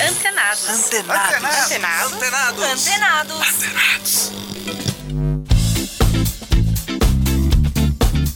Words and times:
Antenados. 0.00 0.68
Antenados. 0.68 2.12
Antenados. 2.12 2.12
Antenados. 2.12 3.42
Antenados. 3.42 4.32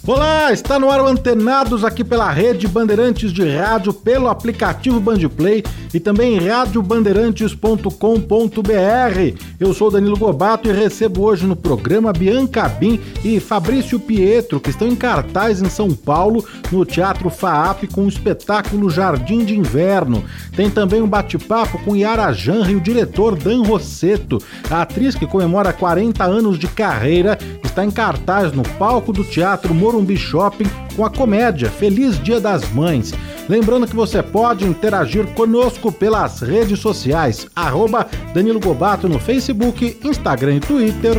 Olá, 0.07 0.53
está 0.53 0.79
no 0.79 0.89
ar 0.89 1.01
o 1.01 1.09
Antenados 1.09 1.85
aqui 1.85 2.05
pela 2.05 2.31
Rede 2.31 2.69
Bandeirantes 2.69 3.33
de 3.33 3.45
Rádio, 3.45 3.93
pelo 3.93 4.29
aplicativo 4.29 5.01
Bandplay 5.01 5.65
e 5.93 5.99
também 5.99 6.39
radiobandeirantes.com.br. 6.39 9.37
Eu 9.59 9.75
sou 9.75 9.91
Danilo 9.91 10.17
Gobato 10.17 10.69
e 10.69 10.73
recebo 10.73 11.25
hoje 11.25 11.45
no 11.45 11.57
programa 11.57 12.13
Bianca 12.13 12.69
Bin 12.69 13.01
e 13.25 13.41
Fabrício 13.41 13.99
Pietro, 13.99 14.61
que 14.61 14.71
estão 14.71 14.87
em 14.87 14.95
cartaz 14.95 15.61
em 15.61 15.69
São 15.69 15.91
Paulo, 15.91 16.45
no 16.71 16.85
Teatro 16.85 17.29
FAAP, 17.29 17.89
com 17.91 18.05
o 18.05 18.09
espetáculo 18.09 18.89
Jardim 18.89 19.45
de 19.45 19.59
Inverno. 19.59 20.25
Tem 20.55 20.71
também 20.71 21.03
um 21.03 21.09
bate-papo 21.09 21.81
com 21.81 21.97
Yara 21.97 22.33
Janra 22.33 22.71
e 22.71 22.77
o 22.77 22.81
diretor 22.81 23.35
Dan 23.35 23.65
Rosseto. 23.65 24.39
A 24.71 24.83
atriz 24.83 25.17
que 25.17 25.27
comemora 25.27 25.73
40 25.73 26.23
anos 26.23 26.61
de 26.61 26.69
carreira 26.69 27.37
está 27.65 27.85
em 27.85 27.91
cartaz 27.91 28.53
no 28.53 28.63
palco 28.63 29.13
do 29.13 29.25
Teatro 29.25 29.75
Morumbi 29.97 30.17
Shopping 30.17 30.67
com 30.95 31.05
a 31.07 31.11
comédia 31.11 31.71
Feliz 31.71 32.23
Dia 32.23 32.39
das 32.39 32.71
Mães. 32.73 33.15
Lembrando 33.49 33.87
que 33.87 33.97
você 33.97 34.23
pode 34.23 34.67
interagir 34.67 35.27
conosco 35.29 35.91
pelas 35.91 36.41
redes 36.41 36.79
sociais, 36.81 37.47
arroba 37.57 38.07
Danilo 38.35 38.61
Gobato 38.61 39.09
no 39.09 39.19
Facebook, 39.19 39.99
Instagram 40.05 40.57
e 40.57 40.61
Twitter. 40.61 41.17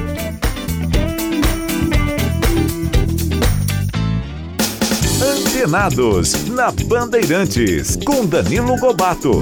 Antenados, 5.20 6.48
na 6.50 6.72
Bandeirantes, 6.72 7.98
com 8.06 8.26
Danilo 8.26 8.78
Gobato. 8.78 9.42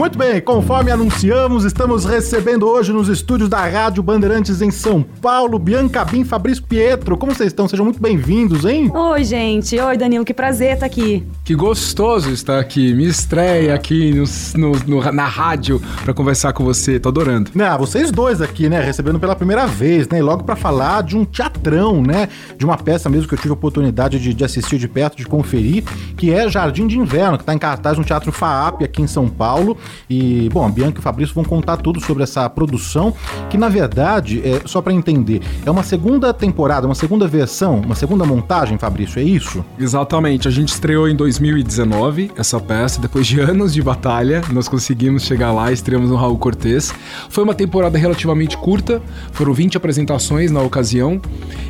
Muito 0.00 0.16
bem, 0.16 0.40
conforme 0.40 0.90
anunciamos, 0.90 1.62
estamos 1.66 2.06
recebendo 2.06 2.66
hoje 2.66 2.90
nos 2.90 3.06
estúdios 3.10 3.50
da 3.50 3.66
Rádio 3.66 4.02
Bandeirantes 4.02 4.62
em 4.62 4.70
São 4.70 5.02
Paulo, 5.02 5.58
Bianca 5.58 6.02
Bin, 6.06 6.24
Fabrício 6.24 6.64
Pietro. 6.64 7.18
Como 7.18 7.34
vocês 7.34 7.48
estão? 7.48 7.68
Sejam 7.68 7.84
muito 7.84 8.00
bem-vindos, 8.00 8.64
hein? 8.64 8.90
Oi, 8.94 9.24
gente. 9.24 9.78
Oi, 9.78 9.98
Danilo. 9.98 10.24
Que 10.24 10.32
prazer 10.32 10.72
estar 10.72 10.86
aqui. 10.86 11.22
Que 11.44 11.54
gostoso 11.54 12.30
estar 12.30 12.58
aqui. 12.58 12.94
Me 12.94 13.06
estreia 13.06 13.74
aqui 13.74 14.14
no, 14.54 14.70
no- 14.72 15.02
no- 15.02 15.12
na 15.12 15.26
rádio 15.26 15.82
pra 16.02 16.14
conversar 16.14 16.54
com 16.54 16.64
você. 16.64 16.98
Tô 16.98 17.10
adorando. 17.10 17.50
Ah, 17.60 17.76
vocês 17.76 18.10
dois 18.10 18.40
aqui, 18.40 18.70
né, 18.70 18.80
recebendo 18.80 19.20
pela 19.20 19.36
primeira 19.36 19.66
vez, 19.66 20.08
né, 20.08 20.18
e 20.18 20.22
logo 20.22 20.44
pra 20.44 20.56
falar 20.56 21.02
de 21.02 21.14
um 21.14 21.26
teatrão, 21.26 22.00
né, 22.02 22.30
de 22.56 22.64
uma 22.64 22.78
peça 22.78 23.10
mesmo 23.10 23.28
que 23.28 23.34
eu 23.34 23.38
tive 23.38 23.50
a 23.50 23.52
oportunidade 23.52 24.18
de, 24.18 24.32
de 24.32 24.44
assistir 24.44 24.78
de 24.78 24.88
perto, 24.88 25.18
de 25.18 25.26
conferir, 25.26 25.84
que 26.16 26.32
é 26.32 26.48
Jardim 26.48 26.86
de 26.86 26.98
Inverno, 26.98 27.36
que 27.36 27.44
tá 27.44 27.52
em 27.52 27.58
cartaz 27.58 27.98
no 27.98 28.04
Teatro 28.04 28.32
FAAP 28.32 28.82
aqui 28.82 29.02
em 29.02 29.06
São 29.06 29.28
Paulo. 29.28 29.76
E, 30.08 30.48
bom, 30.52 30.66
a 30.66 30.68
Bianca 30.68 30.98
e 30.98 31.00
o 31.00 31.02
Fabrício 31.02 31.34
vão 31.34 31.44
contar 31.44 31.76
tudo 31.76 32.00
sobre 32.00 32.22
essa 32.22 32.48
produção, 32.48 33.14
que 33.48 33.56
na 33.56 33.68
verdade, 33.68 34.40
é, 34.44 34.62
só 34.64 34.80
pra 34.82 34.92
entender, 34.92 35.40
é 35.64 35.70
uma 35.70 35.82
segunda 35.82 36.32
temporada, 36.32 36.86
uma 36.86 36.94
segunda 36.94 37.26
versão, 37.26 37.80
uma 37.80 37.94
segunda 37.94 38.24
montagem, 38.24 38.78
Fabrício, 38.78 39.20
é 39.20 39.22
isso? 39.22 39.64
Exatamente. 39.78 40.48
A 40.48 40.50
gente 40.50 40.68
estreou 40.68 41.08
em 41.08 41.16
2019 41.16 42.32
essa 42.36 42.60
peça. 42.60 43.00
Depois 43.00 43.26
de 43.26 43.40
anos 43.40 43.72
de 43.74 43.82
batalha, 43.82 44.42
nós 44.52 44.68
conseguimos 44.68 45.22
chegar 45.22 45.52
lá, 45.52 45.72
estreamos 45.72 46.10
no 46.10 46.16
Raul 46.16 46.38
Cortez. 46.38 46.92
Foi 47.28 47.44
uma 47.44 47.54
temporada 47.54 47.98
relativamente 47.98 48.56
curta, 48.56 49.02
foram 49.32 49.52
20 49.52 49.76
apresentações 49.76 50.50
na 50.50 50.60
ocasião. 50.60 51.20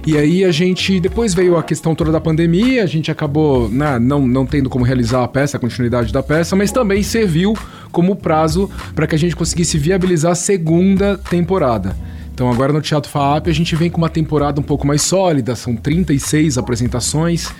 E 0.06 0.16
aí 0.16 0.44
a 0.44 0.52
gente. 0.52 0.98
Depois 1.00 1.34
veio 1.34 1.56
a 1.56 1.62
questão 1.62 1.94
toda 1.94 2.10
da 2.10 2.20
pandemia, 2.20 2.82
a 2.82 2.86
gente 2.86 3.10
acabou 3.10 3.68
né, 3.68 3.98
não, 3.98 4.26
não 4.26 4.46
tendo 4.46 4.68
como 4.68 4.84
realizar 4.84 5.24
a 5.24 5.28
peça, 5.28 5.56
a 5.56 5.60
continuidade 5.60 6.12
da 6.12 6.22
peça, 6.22 6.56
mas 6.56 6.72
também 6.72 7.02
serviu 7.02 7.54
como 7.92 8.09
prazo 8.16 8.70
para 8.94 9.06
que 9.06 9.14
a 9.14 9.18
gente 9.18 9.36
conseguisse 9.36 9.78
viabilizar 9.78 10.32
a 10.32 10.36
segunda 10.36 11.16
temporada. 11.16 11.96
Então 12.32 12.50
agora 12.50 12.72
no 12.72 12.80
Teatro 12.80 13.10
FAAP 13.10 13.48
a 13.48 13.52
gente 13.52 13.76
vem 13.76 13.90
com 13.90 13.98
uma 13.98 14.08
temporada 14.08 14.60
um 14.60 14.64
pouco 14.64 14.86
mais 14.86 15.02
sólida, 15.02 15.54
são 15.54 15.76
36 15.76 16.56
apresentações, 16.56 17.50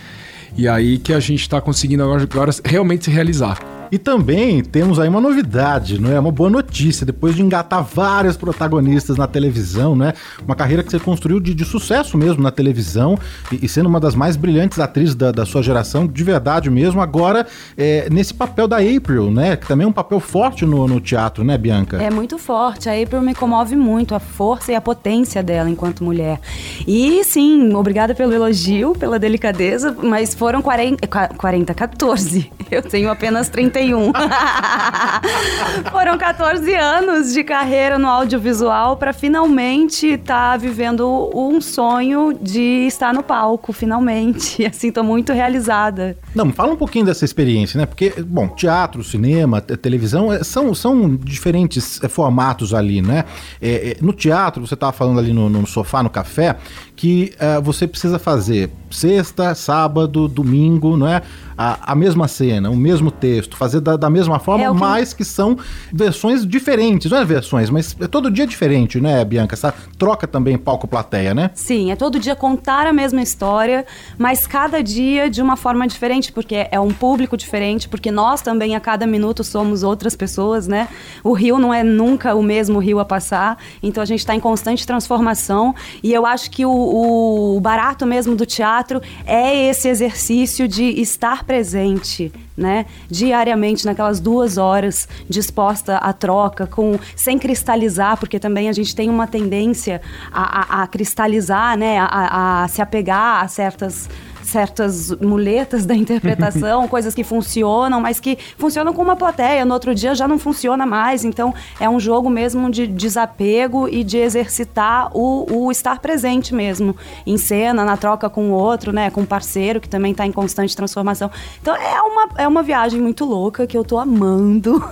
e 0.57 0.67
aí 0.67 0.99
que 0.99 1.13
a 1.13 1.21
gente 1.21 1.43
está 1.43 1.61
conseguindo 1.61 2.03
agora, 2.03 2.23
agora 2.23 2.53
realmente 2.65 3.05
se 3.05 3.11
realizar. 3.11 3.80
E 3.93 3.99
também 3.99 4.63
temos 4.63 4.99
aí 5.01 5.09
uma 5.09 5.21
novidade, 5.21 6.01
não 6.01 6.13
é? 6.13 6.19
Uma 6.21 6.31
boa 6.31 6.49
notícia. 6.49 7.05
Depois 7.05 7.35
de 7.35 7.43
engatar 7.43 7.83
vários 7.83 8.37
protagonistas 8.37 9.17
na 9.17 9.27
televisão, 9.27 9.97
né? 9.97 10.13
Uma 10.45 10.55
carreira 10.55 10.83
que 10.83 10.91
você 10.91 10.99
construiu 11.01 11.41
de, 11.41 11.53
de 11.55 11.65
sucesso 11.65 12.17
mesmo 12.17 12.43
na 12.43 12.51
televisão 12.51 13.19
e, 13.51 13.65
e 13.65 13.69
sendo 13.69 13.89
uma 13.89 13.99
das 13.99 14.15
mais 14.15 14.37
brilhantes 14.37 14.79
atrizes 14.79 15.15
da, 15.15 15.33
da 15.33 15.45
sua 15.45 15.63
geração, 15.63 16.07
de 16.07 16.23
verdade 16.23 16.71
mesmo. 16.71 17.01
Agora, 17.01 17.47
é, 17.77 18.09
nesse 18.11 18.33
papel 18.33 18.69
da 18.69 18.77
April, 18.79 19.31
né? 19.31 19.57
Que 19.57 19.67
também 19.67 19.85
é 19.85 19.89
um 19.89 19.93
papel 19.93 20.21
forte 20.21 20.65
no, 20.65 20.87
no 20.87 21.01
teatro, 21.01 21.43
né, 21.43 21.59
Bianca? 21.59 22.01
É 22.01 22.11
muito 22.11 22.39
forte. 22.39 22.89
A 22.89 22.93
April 23.01 23.21
me 23.23 23.35
comove 23.35 23.75
muito, 23.75 24.15
a 24.15 24.21
força 24.21 24.71
e 24.71 24.75
a 24.77 24.81
potência 24.81 25.43
dela 25.43 25.69
enquanto 25.69 26.05
mulher. 26.05 26.41
E 26.87 27.25
sim, 27.25 27.75
obrigada 27.75 28.15
pelo 28.15 28.33
elogio, 28.33 28.93
pela 28.93 29.19
delicadeza, 29.19 29.97
mas 30.03 30.33
foram 30.35 30.63
40, 30.63 31.07
qua- 31.09 31.29
40 31.29 31.75
14. 31.75 32.53
Eu 32.71 32.83
tenho 32.83 33.11
apenas 33.11 33.49
31. 33.81 34.13
foram 35.91 36.19
14 36.19 36.75
anos 36.75 37.33
de 37.33 37.43
carreira 37.43 37.99
no 37.99 38.07
audiovisual 38.07 38.97
para 38.97 39.13
finalmente 39.13 40.07
estar 40.07 40.59
vivendo 40.59 41.31
um 41.35 41.61
sonho 41.61 42.37
de 42.41 42.87
estar 42.87 43.15
no 43.15 43.23
palco, 43.23 43.73
finalmente. 43.73 44.65
Assim, 44.67 44.93
tô 44.93 45.03
muito 45.03 45.33
realizada. 45.33 46.17
Não, 46.35 46.53
fala 46.53 46.73
um 46.73 46.77
pouquinho 46.77 47.07
dessa 47.07 47.25
experiência, 47.25 47.79
né? 47.79 47.87
Porque, 47.87 48.13
bom, 48.23 48.49
teatro, 48.49 49.03
cinema, 49.03 49.61
te- 49.61 49.77
televisão 49.77 50.33
é, 50.33 50.45
são, 50.45 50.75
são 50.75 51.17
diferentes 51.17 52.03
é, 52.03 52.09
formatos 52.09 52.75
ali, 52.75 53.01
né? 53.01 53.25
É, 53.61 53.91
é, 53.91 53.97
no 54.01 54.13
teatro, 54.13 54.67
você 54.67 54.75
estava 54.75 54.93
falando 54.93 55.19
ali 55.19 55.33
no, 55.33 55.49
no 55.49 55.67
sofá, 55.67 56.03
no 56.03 56.11
café, 56.11 56.57
que 56.95 57.33
é, 57.39 57.61
você 57.61 57.87
precisa 57.87 58.19
fazer 58.19 58.71
sexta, 58.91 59.55
sábado, 59.55 60.29
domingo, 60.29 60.97
não 60.97 61.07
é? 61.07 61.23
A, 61.63 61.93
a 61.93 61.95
mesma 61.95 62.27
cena, 62.27 62.71
o 62.71 62.77
mesmo 62.77 63.11
texto, 63.11 63.55
fazer 63.55 63.83
da, 63.83 63.95
da 63.95 64.09
mesma 64.09 64.39
forma, 64.39 64.65
É 64.65 64.71
mas 64.71 65.13
que 65.13 65.23
são 65.23 65.59
versões 65.93 66.47
diferentes, 66.47 67.11
não 67.11 67.19
é 67.19 67.25
versões, 67.25 67.69
mas 67.69 67.95
é 68.01 68.07
todo 68.07 68.31
dia 68.31 68.47
diferente, 68.47 68.99
né, 68.99 69.23
Bianca? 69.27 69.55
Essa 69.55 69.75
troca 69.99 70.27
também 70.27 70.57
palco-plateia, 70.57 71.35
né? 71.35 71.51
Sim, 71.53 71.93
é 71.93 71.97
todo 71.97 72.19
dia 72.19 72.35
contar 72.35 72.87
a 72.87 72.95
mesma 72.95 73.21
história, 73.21 73.85
mas 74.17 74.47
cada 74.47 74.83
dia 74.83 75.29
de 75.29 75.43
uma 75.43 75.55
forma 75.55 75.87
diferente, 75.87 76.33
porque 76.33 76.67
é 76.71 76.81
um 76.81 76.93
público 76.93 77.37
diferente, 77.37 77.91
porque 77.91 78.11
nós 78.11 78.41
também 78.41 78.75
a 78.75 78.81
cada 78.81 79.07
minuto 79.07 79.45
somos 79.45 79.83
outras 79.83 80.17
pessoas, 80.17 80.67
né? 80.67 80.89
O 81.23 81.35
rio 81.35 81.59
não 81.59 81.75
é 81.75 81.85
nunca 81.85 82.35
o 82.35 82.43
mesmo 82.43 82.79
rio 82.79 82.99
a 82.99 83.05
passar, 83.05 83.59
então 83.83 84.03
a 84.03 84.07
gente 84.07 84.21
está 84.21 84.35
em 84.35 84.41
constante 84.41 84.87
transformação 84.87 85.75
e 86.03 86.11
eu 86.11 86.25
acho 86.25 86.51
que 86.51 86.65
o, 86.65 87.57
o 87.57 87.61
barato 87.61 88.07
mesmo 88.07 88.35
do 88.35 88.47
teatro 88.47 89.03
é 89.27 89.69
esse 89.69 89.89
exercício 89.89 90.67
de 90.67 90.85
estar 90.99 91.45
presente, 91.55 92.33
né? 92.57 92.87
Diariamente 93.09 93.85
naquelas 93.85 94.21
duas 94.21 94.57
horas 94.57 95.09
disposta 95.29 95.97
à 95.97 96.13
troca, 96.13 96.65
com 96.65 96.97
sem 97.17 97.39
cristalizar, 97.41 98.17
porque 98.17 98.39
também 98.39 98.69
a 98.69 98.73
gente 98.73 98.95
tem 98.95 99.11
uma 99.11 99.27
tendência 99.27 100.01
a, 100.33 100.79
a- 100.79 100.83
a 100.83 100.87
cristalizar, 100.87 101.77
né? 101.77 101.99
A, 101.99 102.05
a- 102.05 102.63
a 102.65 102.69
se 102.69 102.81
apegar 102.81 103.43
a 103.43 103.49
certas 103.49 104.09
certas 104.51 105.11
muletas 105.21 105.87
da 105.87 105.95
interpretação, 105.95 106.87
coisas 106.89 107.15
que 107.15 107.25
funcionam, 107.25 108.01
mas 108.01 108.21
que 108.21 108.37
funcionam 108.59 108.93
com 108.93 109.03
uma 109.03 109.17
plateia. 109.17 109.65
No 109.65 109.73
outro 109.73 109.95
dia 109.95 110.15
já 110.15 110.27
não 110.29 110.39
funciona 110.39 110.85
mais. 110.85 111.25
Então 111.25 111.55
é 111.79 111.89
um 111.89 111.99
jogo 111.99 112.29
mesmo 112.29 112.71
de 112.71 112.87
desapego 112.87 113.89
e 113.89 114.05
de 114.05 114.19
exercitar 114.19 115.11
o, 115.17 115.47
o 115.51 115.71
estar 115.71 115.99
presente 116.01 116.55
mesmo 116.55 116.97
em 117.27 117.37
cena, 117.37 117.85
na 117.85 117.97
troca 117.97 118.29
com 118.29 118.51
o 118.51 118.53
outro, 118.53 118.93
né? 118.93 119.11
Com 119.11 119.23
o 119.23 119.27
parceiro 119.27 119.81
que 119.81 119.89
também 119.89 120.13
está 120.13 120.27
em 120.27 120.33
constante 120.33 120.77
transformação. 120.77 121.31
Então 121.63 121.75
é 121.75 122.03
uma, 122.03 122.29
é 122.37 122.49
uma 122.49 122.63
viagem 122.63 123.01
muito 123.01 123.25
louca 123.25 123.67
que 123.67 123.77
eu 123.77 123.85
tô 123.85 123.99
amando. 123.99 124.83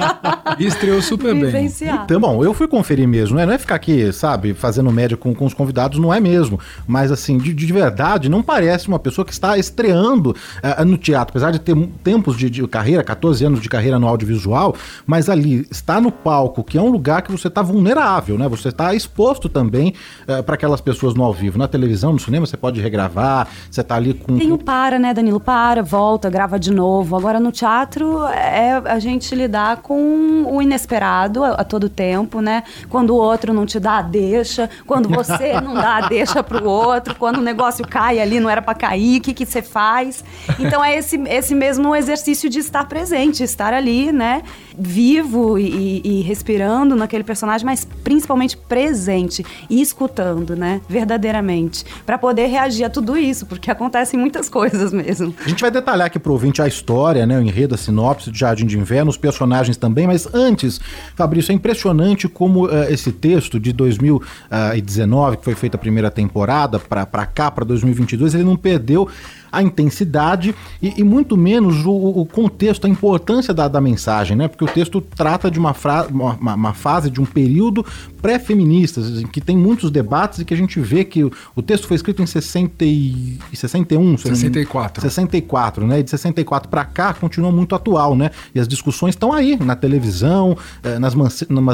estreou 0.58 1.00
super 1.02 1.34
bem. 1.34 1.70
Então, 2.04 2.20
bom, 2.20 2.44
eu 2.44 2.52
fui 2.52 2.68
conferir 2.68 3.08
mesmo, 3.08 3.36
né? 3.36 3.46
Não 3.46 3.52
é 3.52 3.58
ficar 3.58 3.74
aqui, 3.74 4.12
sabe, 4.12 4.54
fazendo 4.54 4.90
média 4.92 5.16
com, 5.16 5.34
com 5.34 5.46
os 5.46 5.54
convidados, 5.54 5.98
não 5.98 6.12
é 6.12 6.20
mesmo. 6.20 6.58
Mas 6.86 7.10
assim, 7.10 7.38
de, 7.38 7.52
de 7.52 7.72
verdade, 7.72 8.28
não 8.28 8.42
parece 8.42 8.88
uma 8.88 8.97
pessoa 8.98 9.24
que 9.24 9.32
está 9.32 9.56
estreando 9.56 10.30
uh, 10.30 10.84
no 10.84 10.96
teatro, 10.96 11.32
apesar 11.32 11.50
de 11.50 11.58
ter 11.58 11.76
tempos 12.02 12.36
de, 12.36 12.50
de, 12.50 12.66
carreira, 12.66 13.02
14 13.02 13.44
anos 13.44 13.60
de 13.60 13.68
carreira 13.68 13.98
no 13.98 14.06
audiovisual, 14.06 14.74
mas 15.06 15.28
ali 15.28 15.66
está 15.70 16.00
no 16.00 16.10
palco, 16.10 16.62
que 16.64 16.78
é 16.78 16.82
um 16.82 16.90
lugar 16.90 17.22
que 17.22 17.32
você 17.32 17.48
está 17.48 17.62
vulnerável, 17.62 18.38
né? 18.38 18.48
Você 18.48 18.68
está 18.68 18.94
exposto 18.94 19.48
também 19.48 19.94
uh, 20.28 20.42
para 20.42 20.54
aquelas 20.54 20.80
pessoas 20.80 21.14
no 21.14 21.24
ao 21.24 21.32
vivo. 21.32 21.58
Na 21.58 21.68
televisão, 21.68 22.12
no 22.12 22.18
cinema, 22.18 22.46
você 22.46 22.56
pode 22.56 22.80
regravar, 22.80 23.48
você 23.70 23.80
está 23.80 23.96
ali 23.96 24.14
com. 24.14 24.38
Tem 24.38 24.52
o 24.52 24.58
para, 24.58 24.98
né, 24.98 25.14
Danilo? 25.14 25.40
Para, 25.40 25.82
volta, 25.82 26.28
grava 26.30 26.58
de 26.58 26.70
novo. 26.70 27.16
Agora 27.16 27.40
no 27.40 27.52
teatro 27.52 28.24
é 28.26 28.72
a 28.84 28.98
gente 28.98 29.34
lidar 29.34 29.78
com 29.78 30.44
o 30.46 30.60
inesperado 30.60 31.44
a, 31.44 31.50
a 31.50 31.64
todo 31.64 31.88
tempo, 31.88 32.40
né? 32.40 32.62
Quando 32.88 33.10
o 33.10 33.16
outro 33.16 33.52
não 33.52 33.66
te 33.66 33.78
dá 33.78 33.98
a 33.98 34.02
deixa, 34.02 34.68
quando 34.86 35.08
você 35.08 35.58
não 35.60 35.74
dá 35.74 35.96
a 35.96 36.08
deixa 36.08 36.42
pro 36.42 36.68
outro, 36.68 37.14
quando 37.14 37.38
o 37.38 37.42
negócio 37.42 37.86
cai 37.86 38.20
ali, 38.20 38.40
não 38.40 38.50
era 38.50 38.62
para 38.62 38.74
cair, 38.78 39.18
o 39.18 39.20
que, 39.20 39.34
que 39.34 39.44
você 39.44 39.60
faz? 39.60 40.24
Então 40.58 40.82
é 40.82 40.96
esse, 40.96 41.16
esse 41.28 41.54
mesmo 41.54 41.94
exercício 41.94 42.48
de 42.48 42.60
estar 42.60 42.84
presente, 42.86 43.42
estar 43.42 43.74
ali, 43.74 44.10
né? 44.10 44.42
Vivo 44.78 45.58
e, 45.58 46.00
e 46.04 46.22
respirando 46.22 46.96
naquele 46.96 47.24
personagem, 47.24 47.66
mas 47.66 47.84
principalmente 47.84 48.56
presente 48.56 49.44
e 49.68 49.82
escutando, 49.82 50.56
né? 50.56 50.80
Verdadeiramente. 50.88 51.84
para 52.06 52.16
poder 52.16 52.46
reagir 52.46 52.84
a 52.84 52.90
tudo 52.90 53.16
isso, 53.16 53.44
porque 53.46 53.70
acontecem 53.70 54.18
muitas 54.18 54.48
coisas 54.48 54.92
mesmo. 54.92 55.34
A 55.44 55.48
gente 55.48 55.60
vai 55.60 55.70
detalhar 55.70 56.06
aqui 56.06 56.18
pro 56.18 56.32
ouvinte 56.32 56.62
a 56.62 56.66
história, 56.66 57.26
né? 57.26 57.38
O 57.38 57.42
enredo, 57.42 57.74
a 57.74 57.78
sinopse 57.78 58.30
de 58.30 58.38
Jardim 58.38 58.66
de 58.66 58.78
Inverno, 58.78 59.10
os 59.10 59.16
personagens 59.16 59.76
também, 59.76 60.06
mas 60.06 60.32
antes, 60.32 60.80
Fabrício, 61.16 61.52
é 61.52 61.54
impressionante 61.54 62.28
como 62.28 62.66
uh, 62.66 62.84
esse 62.88 63.10
texto 63.12 63.58
de 63.58 63.72
2019, 63.72 65.38
que 65.38 65.44
foi 65.44 65.54
feita 65.54 65.76
a 65.76 65.80
primeira 65.80 66.10
temporada, 66.10 66.78
para 66.78 67.26
cá, 67.26 67.50
para 67.50 67.64
2022, 67.64 68.34
ele 68.34 68.44
não 68.44 68.56
perdeu 68.68 69.08
a 69.50 69.62
intensidade 69.62 70.54
e, 70.82 70.94
e 71.00 71.04
muito 71.04 71.36
menos 71.36 71.84
o, 71.84 71.92
o, 71.92 72.26
contexto, 72.26 72.86
a 72.86 72.90
importância 72.90 73.52
da, 73.54 73.68
da, 73.68 73.80
mensagem, 73.80 74.36
né? 74.36 74.48
Porque 74.48 74.64
o 74.64 74.68
texto 74.68 75.00
trata 75.00 75.50
de 75.50 75.58
uma, 75.58 75.74
uma, 76.10 76.54
uma 76.54 76.74
fase, 76.74 77.10
de 77.10 77.20
um 77.20 77.24
período 77.24 77.84
pré-feminista, 78.20 79.00
em 79.00 79.26
que 79.26 79.40
tem 79.40 79.56
muitos 79.56 79.90
debates 79.90 80.40
e 80.40 80.44
que 80.44 80.52
a 80.52 80.56
gente 80.56 80.80
vê 80.80 81.04
que 81.04 81.24
o, 81.24 81.32
o 81.54 81.62
texto 81.62 81.86
foi 81.86 81.96
escrito 81.96 82.22
em 82.22 82.26
60 82.26 82.84
e, 82.84 83.38
61, 83.52 84.18
64. 84.18 85.02
64, 85.02 85.86
né? 85.86 86.00
E 86.00 86.02
de 86.02 86.10
64 86.10 86.68
para 86.68 86.84
cá 86.84 87.14
continua 87.14 87.50
muito 87.50 87.74
atual, 87.74 88.14
né? 88.14 88.30
E 88.54 88.60
as 88.60 88.68
discussões 88.68 89.14
estão 89.14 89.32
aí 89.32 89.56
na 89.56 89.76
televisão, 89.76 90.56
eh, 90.82 90.98
nas, 90.98 91.14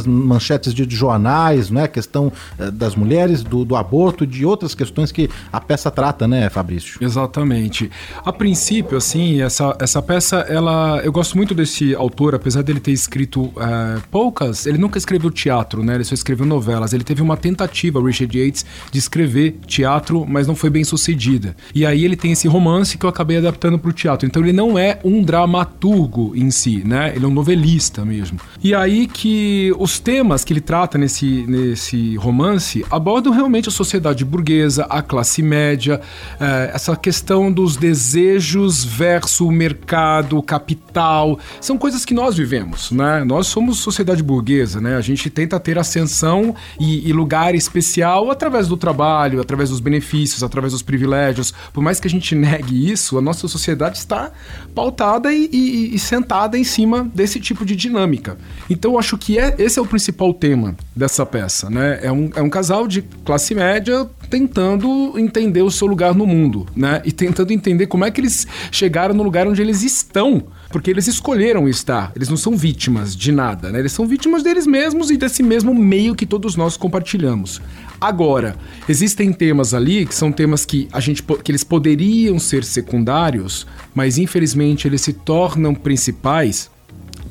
manchetes 0.06 0.74
de, 0.74 0.86
de, 0.86 0.96
jornais, 0.96 1.70
né? 1.70 1.84
A 1.84 1.88
questão 1.88 2.32
eh, 2.58 2.70
das 2.70 2.94
mulheres, 2.94 3.42
do, 3.42 3.64
do 3.64 3.76
aborto, 3.76 4.26
de 4.26 4.44
outras 4.44 4.74
questões 4.74 5.10
que 5.10 5.28
a 5.52 5.60
peça 5.60 5.90
trata, 5.90 6.28
né, 6.28 6.48
Fabrício? 6.50 6.98
Exatamente. 7.02 7.63
Exatamente. 7.64 7.90
A 8.24 8.32
princípio, 8.32 8.96
assim, 8.96 9.40
essa, 9.40 9.76
essa 9.78 10.02
peça, 10.02 10.36
ela, 10.48 11.00
eu 11.04 11.12
gosto 11.12 11.36
muito 11.36 11.54
desse 11.54 11.94
autor, 11.94 12.34
apesar 12.34 12.62
dele 12.62 12.80
ter 12.80 12.92
escrito 12.92 13.52
é, 13.56 14.00
poucas, 14.10 14.66
ele 14.66 14.78
nunca 14.78 14.98
escreveu 14.98 15.30
teatro, 15.30 15.82
né? 15.82 15.94
Ele 15.94 16.04
só 16.04 16.14
escreveu 16.14 16.46
novelas. 16.46 16.92
Ele 16.92 17.04
teve 17.04 17.22
uma 17.22 17.36
tentativa, 17.36 18.02
Richard 18.02 18.38
Yates, 18.38 18.64
de 18.90 18.98
escrever 18.98 19.56
teatro, 19.66 20.24
mas 20.28 20.46
não 20.46 20.54
foi 20.54 20.70
bem 20.70 20.84
sucedida. 20.84 21.56
E 21.74 21.86
aí 21.86 22.04
ele 22.04 22.16
tem 22.16 22.32
esse 22.32 22.46
romance 22.48 22.98
que 22.98 23.06
eu 23.06 23.10
acabei 23.10 23.38
adaptando 23.38 23.78
para 23.78 23.90
o 23.90 23.92
teatro. 23.92 24.26
Então 24.26 24.42
ele 24.42 24.52
não 24.52 24.78
é 24.78 24.98
um 25.04 25.22
dramaturgo 25.22 26.32
em 26.36 26.50
si, 26.50 26.82
né? 26.84 27.12
Ele 27.14 27.24
é 27.24 27.28
um 27.28 27.32
novelista 27.32 28.04
mesmo. 28.04 28.38
E 28.62 28.74
aí 28.74 29.06
que 29.06 29.72
os 29.78 29.98
temas 29.98 30.44
que 30.44 30.52
ele 30.52 30.60
trata 30.60 30.98
nesse, 30.98 31.44
nesse 31.46 32.16
romance 32.16 32.84
abordam 32.90 33.32
realmente 33.32 33.68
a 33.68 33.72
sociedade 33.72 34.24
burguesa, 34.24 34.86
a 34.88 35.02
classe 35.02 35.42
média, 35.42 36.00
é, 36.40 36.70
essa 36.74 36.96
questão 36.96 37.52
dos 37.54 37.76
desejos 37.76 38.84
versus 38.84 39.40
o 39.40 39.50
mercado, 39.50 40.42
capital. 40.42 41.38
São 41.60 41.78
coisas 41.78 42.04
que 42.04 42.12
nós 42.12 42.36
vivemos, 42.36 42.90
né? 42.90 43.24
Nós 43.24 43.46
somos 43.46 43.78
sociedade 43.78 44.22
burguesa, 44.22 44.80
né? 44.80 44.96
A 44.96 45.00
gente 45.00 45.30
tenta 45.30 45.58
ter 45.60 45.78
ascensão 45.78 46.54
e, 46.78 47.08
e 47.08 47.12
lugar 47.12 47.54
especial 47.54 48.30
através 48.30 48.68
do 48.68 48.76
trabalho, 48.76 49.40
através 49.40 49.70
dos 49.70 49.80
benefícios, 49.80 50.42
através 50.42 50.72
dos 50.72 50.82
privilégios. 50.82 51.54
Por 51.72 51.82
mais 51.82 52.00
que 52.00 52.08
a 52.08 52.10
gente 52.10 52.34
negue 52.34 52.90
isso, 52.90 53.16
a 53.16 53.20
nossa 53.20 53.46
sociedade 53.48 53.98
está 53.98 54.32
pautada 54.74 55.32
e, 55.32 55.48
e, 55.52 55.94
e 55.94 55.98
sentada 55.98 56.58
em 56.58 56.64
cima 56.64 57.08
desse 57.14 57.38
tipo 57.38 57.64
de 57.64 57.76
dinâmica. 57.76 58.36
Então, 58.68 58.92
eu 58.92 58.98
acho 58.98 59.16
que 59.16 59.38
é, 59.38 59.54
esse 59.58 59.78
é 59.78 59.82
o 59.82 59.86
principal 59.86 60.34
tema 60.34 60.76
dessa 60.94 61.24
peça, 61.24 61.70
né? 61.70 62.00
É 62.02 62.10
um, 62.10 62.30
é 62.34 62.42
um 62.42 62.50
casal 62.50 62.88
de 62.88 63.02
classe 63.24 63.54
média 63.54 64.08
tentando 64.28 65.18
entender 65.18 65.62
o 65.62 65.70
seu 65.70 65.86
lugar 65.86 66.14
no 66.14 66.26
mundo, 66.26 66.66
né? 66.74 67.00
E 67.04 67.12
tentando 67.12 67.43
entender 67.52 67.86
como 67.86 68.04
é 68.04 68.10
que 68.10 68.20
eles 68.20 68.46
chegaram 68.70 69.14
no 69.14 69.22
lugar 69.22 69.46
onde 69.46 69.60
eles 69.60 69.82
estão. 69.82 70.44
Porque 70.70 70.90
eles 70.90 71.06
escolheram 71.06 71.68
estar, 71.68 72.12
eles 72.16 72.28
não 72.28 72.36
são 72.36 72.56
vítimas 72.56 73.14
de 73.14 73.30
nada, 73.30 73.70
né? 73.70 73.78
Eles 73.78 73.92
são 73.92 74.06
vítimas 74.06 74.42
deles 74.42 74.66
mesmos 74.66 75.10
e 75.10 75.16
desse 75.16 75.42
mesmo 75.42 75.74
meio 75.74 76.14
que 76.14 76.26
todos 76.26 76.56
nós 76.56 76.76
compartilhamos. 76.76 77.60
Agora, 78.00 78.56
existem 78.88 79.32
temas 79.32 79.74
ali 79.74 80.04
que 80.06 80.14
são 80.14 80.32
temas 80.32 80.64
que 80.64 80.88
a 80.92 81.00
gente 81.00 81.22
que 81.22 81.50
eles 81.50 81.62
poderiam 81.62 82.38
ser 82.38 82.64
secundários, 82.64 83.66
mas 83.94 84.18
infelizmente 84.18 84.88
eles 84.88 85.00
se 85.00 85.12
tornam 85.12 85.74
principais 85.74 86.70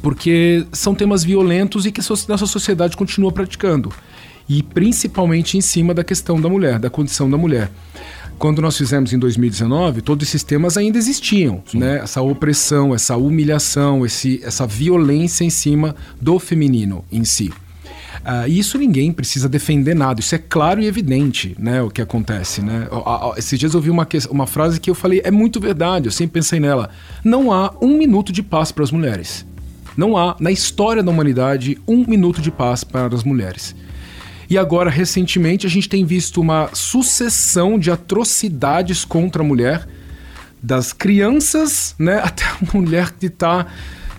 porque 0.02 0.66
são 0.74 0.94
temas 0.94 1.24
violentos 1.24 1.86
e 1.86 1.92
que 1.92 2.02
nossa 2.28 2.46
sociedade 2.46 2.98
continua 2.98 3.32
praticando 3.32 3.92
e 4.48 4.62
principalmente 4.62 5.58
em 5.58 5.62
cima 5.62 5.94
da 5.94 6.04
questão 6.04 6.40
da 6.40 6.50
mulher, 6.50 6.78
da 6.78 6.90
condição 6.90 7.30
da 7.30 7.38
mulher. 7.38 7.72
Quando 8.38 8.62
nós 8.62 8.78
fizemos 8.78 9.14
em 9.14 9.20
2019, 9.20 10.02
todos 10.02 10.28
esses 10.28 10.44
temas 10.44 10.78
ainda 10.78 10.98
existiam, 10.98 11.64
né? 11.74 12.00
Essa 12.00 12.22
opressão, 12.22 12.94
essa 12.94 13.16
humilhação, 13.16 14.06
esse, 14.06 14.42
essa 14.44 14.68
violência 14.68 15.44
em 15.44 15.50
cima 15.50 15.96
do 16.20 16.38
feminino 16.40 17.06
em 17.12 17.24
si. 17.24 17.52
Uh, 18.24 18.48
e 18.48 18.60
isso 18.60 18.78
ninguém 18.78 19.12
precisa 19.12 19.50
defender 19.50 19.94
nada, 19.94 20.22
isso 20.22 20.34
é 20.34 20.38
claro 20.38 20.82
e 20.82 20.86
evidente, 20.86 21.56
né, 21.60 21.82
o 21.82 21.90
que 21.90 22.02
acontece, 22.02 22.62
né? 22.62 22.88
Esses 23.36 23.60
dias 23.60 23.74
eu 23.74 23.80
ouvi 23.80 23.90
uma, 23.90 24.08
uma 24.30 24.48
frase 24.48 24.80
que 24.80 24.90
eu 24.90 24.96
falei, 24.96 25.22
é 25.24 25.32
muito 25.32 25.60
verdade, 25.60 26.08
eu 26.08 26.12
sempre 26.12 26.34
pensei 26.34 26.60
nela. 26.60 26.90
Não 27.24 27.52
há 27.52 27.74
um 27.82 27.98
minuto 27.98 28.32
de 28.32 28.42
paz 28.42 28.72
para 28.72 28.84
as 28.84 28.92
mulheres. 28.92 29.46
Não 29.98 30.18
há, 30.18 30.36
na 30.40 30.52
história 30.52 31.04
da 31.04 31.12
humanidade, 31.12 31.78
um 31.88 32.06
minuto 32.08 32.42
de 32.42 32.50
paz 32.50 32.84
para 32.84 33.14
as 33.14 33.24
mulheres. 33.24 33.76
E 34.54 34.58
agora, 34.60 34.88
recentemente, 34.88 35.66
a 35.66 35.70
gente 35.70 35.90
tem 35.90 36.06
visto 36.06 36.40
uma 36.40 36.70
sucessão 36.74 37.80
de 37.80 37.90
atrocidades 37.90 39.04
contra 39.04 39.42
a 39.42 39.44
mulher, 39.44 39.88
das 40.62 40.94
crianças, 40.94 41.96
né, 41.98 42.22
até 42.24 42.44
a 42.44 42.58
mulher 42.72 43.14
que 43.14 43.26
está 43.26 43.66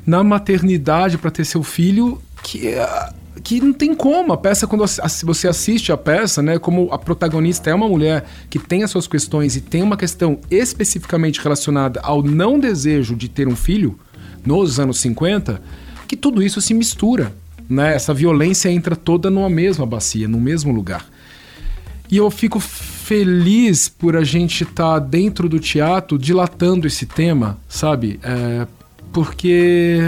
na 0.05 0.25
maternidade 0.25 1.19
para 1.19 1.31
ter 1.31 1.45
seu 1.45 1.63
filho, 1.63 2.21
que 2.43 2.75
que 3.45 3.61
não 3.61 3.73
tem 3.73 3.95
como. 3.95 4.33
A 4.33 4.37
peça, 4.37 4.67
quando 4.67 4.85
você 5.23 5.47
assiste 5.47 5.93
a 5.93 5.97
peça, 5.97 6.43
né, 6.43 6.59
como 6.59 6.89
a 6.91 6.99
protagonista 6.99 7.71
é 7.71 7.75
uma 7.75 7.89
mulher 7.89 8.25
que 8.51 8.59
tem 8.59 8.83
as 8.83 8.91
suas 8.91 9.07
questões 9.07 9.55
e 9.55 9.61
tem 9.61 9.85
uma 9.85 9.97
questão 9.97 10.41
especificamente 10.51 11.41
relacionada 11.41 12.01
ao 12.01 12.25
não 12.25 12.59
desejo 12.59 13.15
de 13.15 13.29
ter 13.29 13.47
um 13.47 13.55
filho 13.55 13.97
nos 14.45 14.81
anos 14.81 14.99
50, 14.99 15.63
que 16.09 16.17
tudo 16.17 16.43
isso 16.43 16.61
se 16.61 16.75
mistura 16.75 17.33
né? 17.69 17.95
Essa 17.95 18.13
violência 18.15 18.71
entra 18.71 18.97
toda 18.97 19.31
numa 19.31 19.51
mesma 19.51 19.87
bacia, 19.87 20.29
no 20.29 20.41
mesmo 20.41 20.73
lugar. 20.73 21.07
E 22.11 22.17
eu 22.17 22.31
fico 22.31 22.61
feliz 22.61 23.89
por 23.89 24.17
a 24.17 24.25
gente 24.25 24.65
estar 24.65 24.95
tá 24.95 24.99
dentro 24.99 25.49
do 25.49 25.59
teatro 25.59 26.19
dilatando 26.19 26.87
esse 26.87 27.07
tema, 27.07 27.59
sabe? 27.69 28.21
É, 28.23 28.67
porque 29.13 30.01